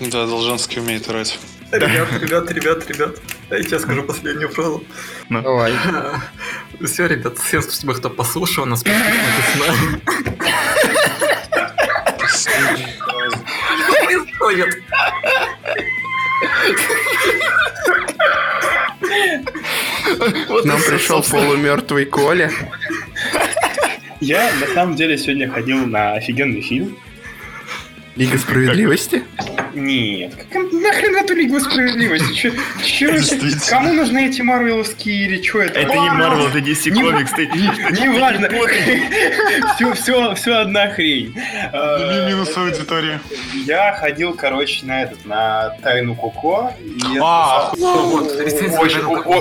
Да, 0.00 0.26
Должанский 0.26 0.80
умеет 0.80 1.08
орать. 1.08 1.38
Ребят, 1.70 2.08
ребят, 2.20 2.50
ребят, 2.50 2.90
ребят. 2.90 3.16
Дайте 3.48 3.70
я 3.70 3.78
скажу 3.78 4.02
последнюю 4.02 4.48
фразу. 4.48 4.84
Давай. 5.28 5.72
Все, 6.84 7.06
ребят, 7.06 7.38
всем 7.38 7.62
спасибо, 7.62 7.94
кто 7.94 8.10
послушал 8.10 8.66
нас. 8.66 8.82
Происходит. 14.04 14.82
Вот 20.48 20.64
нам 20.64 20.80
пришел 20.82 21.22
полумертвый 21.22 22.04
Коля. 22.04 22.50
Я 24.20 24.52
на 24.60 24.66
самом 24.74 24.96
деле 24.96 25.18
сегодня 25.18 25.50
ходил 25.50 25.86
на 25.86 26.14
офигенный 26.14 26.60
фильм. 26.60 26.96
Лига 28.16 28.38
справедливости? 28.38 29.24
Нет, 29.74 30.34
как 30.52 30.70
нахрен 30.70 31.16
эту 31.16 31.34
Лигу 31.34 31.58
Справедливости? 31.58 32.52
Действительно. 32.78 33.60
Кому 33.68 33.92
нужны 33.92 34.28
эти 34.28 34.40
марвеловские 34.40 35.26
или 35.26 35.42
что 35.42 35.62
это? 35.62 35.80
Это 35.80 35.92
не 35.94 36.08
Marvel, 36.10 36.48
это 36.48 36.58
DC 36.60 36.90
Не- 36.92 37.02
Comics. 37.02 37.30
ты- 37.34 37.46
Неважно. 38.00 38.48
Все, 39.74 39.92
все, 39.94 40.34
все 40.36 40.54
одна 40.58 40.90
хрень. 40.90 41.34
А, 41.72 42.28
Минус 42.28 42.56
аудитории. 42.56 43.18
Я 43.66 43.94
ходил, 43.94 44.34
короче, 44.34 44.86
на 44.86 45.02
этот, 45.02 45.24
на 45.26 45.70
Тайну 45.82 46.14
Коко. 46.14 46.72
А, 47.20 47.72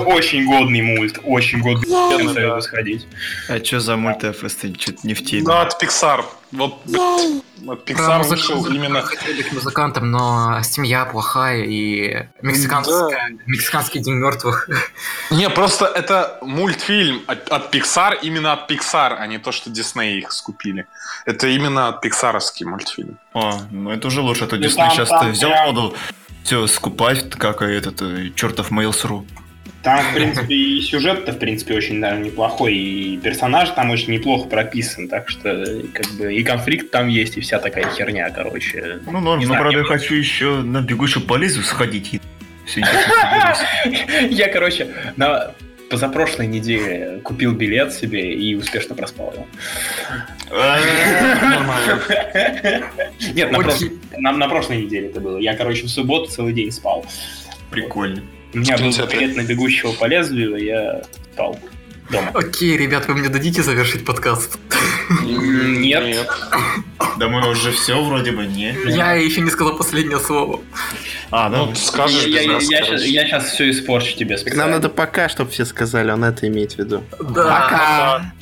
Очень, 0.06 0.46
годный 0.48 0.82
мульт, 0.82 1.20
очень 1.24 1.60
годный. 1.60 1.88
Да. 1.90 2.10
советую 2.18 2.62
сходить. 2.64 3.06
А 3.50 3.60
чё 3.60 3.80
за 3.80 3.98
мульт 3.98 4.20
просто 4.40 4.74
что-то 4.80 5.00
не 5.06 5.14
в 5.14 5.24
теме. 5.24 5.44
Да, 5.44 5.62
от 5.62 5.82
Pixar. 5.82 6.26
Вот, 6.54 7.90
Pixar 7.90 8.24
вышел 8.28 8.66
именно... 8.68 9.02
Хотели 9.02 9.42
быть 9.42 9.52
музыкантом, 9.54 10.12
но 10.12 10.62
семья 10.64 11.06
плохая 11.06 11.64
и 11.64 12.28
мексиканская, 12.42 13.38
мексиканский 13.48 14.02
день 14.02 14.16
мертвых. 14.16 14.70
Не, 15.32 15.50
просто 15.50 15.86
это 15.86 16.38
мультфильм 16.42 17.24
от, 17.28 17.50
от 17.50 17.74
Pixar, 17.74 18.20
именно 18.22 18.54
от 18.54 18.70
Pixar, 18.70 19.16
а 19.18 19.28
не 19.28 19.40
то, 19.40 19.52
что 19.52 19.70
Disney 19.70 20.18
их 20.20 20.32
скупили. 20.32 20.86
Это 21.26 21.48
именно 21.48 21.88
от 21.88 22.02
пиксаровский 22.02 22.66
мультфильм. 22.66 23.18
А, 23.34 23.62
ну 23.72 23.92
это 23.92 24.08
уже 24.08 24.22
лучше, 24.22 24.44
а 24.44 24.48
то 24.48 24.56
Ну, 24.56 24.64
Дисней 24.64 24.86
там- 24.86 24.92
сейчас 24.96 25.10
там 25.10 25.32
взял 25.32 25.52
моду 25.66 25.96
все 26.44 26.68
скупать, 26.68 27.30
как 27.32 27.62
и 27.62 27.66
этот 27.66 28.02
э, 28.02 28.32
чертов 28.36 28.72
Mails.ru. 28.72 29.26
Там, 29.84 30.00
в 30.00 30.14
принципе, 30.14 30.56
и 30.56 30.82
сюжет-то, 30.82 31.34
в 31.34 31.40
принципе, 31.40 31.76
очень 31.76 32.00
даже 32.00 32.22
неплохой, 32.22 32.74
и 32.74 33.18
персонаж 33.18 33.70
там 33.72 33.90
очень 33.92 34.14
неплохо 34.14 34.48
прописан, 34.48 35.10
так 35.10 35.28
что, 35.28 35.82
как 35.94 36.10
бы, 36.14 36.34
и 36.34 36.42
конфликт 36.42 36.90
там 36.90 37.10
есть, 37.10 37.36
и 37.38 37.42
вся 37.42 37.60
такая 37.60 37.90
херня, 37.92 38.30
короче. 38.30 39.02
Ну, 39.06 39.20
норм, 39.20 39.42
но 39.42 39.46
знаю, 39.46 39.62
правда 39.62 39.80
я 39.80 39.84
хочу 39.84 40.16
еще 40.16 40.62
на 40.62 40.82
бегущую 40.82 41.26
по 41.26 41.36
лезвию 41.36 41.66
сходить. 41.66 42.14
и 42.14 42.22
Я, 44.30 44.48
короче, 44.48 44.88
на 45.18 45.52
позапрошлой 45.90 46.48
неделе 46.48 47.20
купил 47.22 47.52
билет 47.52 47.92
себе 47.92 48.34
и 48.34 48.56
успешно 48.56 48.96
проспал 48.96 49.34
его. 49.34 49.48
Нет, 53.34 53.52
на 54.18 54.48
прошлой 54.48 54.84
неделе 54.84 55.10
это 55.10 55.20
было. 55.20 55.38
Я, 55.40 55.56
короче, 55.56 55.84
в 55.88 55.90
субботу 55.90 56.32
целый 56.32 56.54
день 56.54 56.72
спал. 56.72 57.06
Прикольно. 57.70 58.22
У 58.54 58.58
меня 58.58 58.78
был 58.78 58.92
билет 59.08 59.36
на 59.36 59.44
бегущего 59.44 59.94
по 59.94 60.06
лезвию, 60.06 60.56
и 60.56 60.66
я 60.66 61.02
спал 61.34 61.60
дома. 62.12 62.32
Окей, 62.34 62.78
ребят, 62.78 63.08
вы 63.08 63.16
мне 63.16 63.30
дадите 63.30 63.64
завершить 63.64 64.06
подкаст? 64.06 64.58
Нет. 65.24 66.28
Да 67.18 67.28
мы 67.28 67.50
уже 67.50 67.72
все 67.72 68.02
вроде 68.02 68.32
бы, 68.32 68.46
не? 68.46 68.76
Я 68.88 69.14
еще 69.14 69.42
не 69.42 69.50
сказал 69.50 69.76
последнее 69.76 70.20
слово. 70.20 70.62
А, 71.32 71.50
да. 71.50 71.58
Ну, 71.58 71.76
скажешь 71.76 72.26
я, 72.26 72.42
без 72.42 72.48
нас, 72.48 72.64
я, 72.70 72.84
короче. 72.84 73.08
сейчас 73.08 73.52
все 73.52 73.70
испорчу 73.72 74.16
тебе 74.16 74.38
специально. 74.38 74.64
нам 74.64 74.72
надо 74.74 74.90
пока, 74.90 75.30
чтобы 75.30 75.52
все 75.52 75.66
сказали, 75.66 76.12
он 76.12 76.24
это 76.24 76.48
имеет 76.48 76.74
в 76.74 76.80
виду. 76.80 77.04
Да. 77.20 77.44
Пока. 77.44 78.34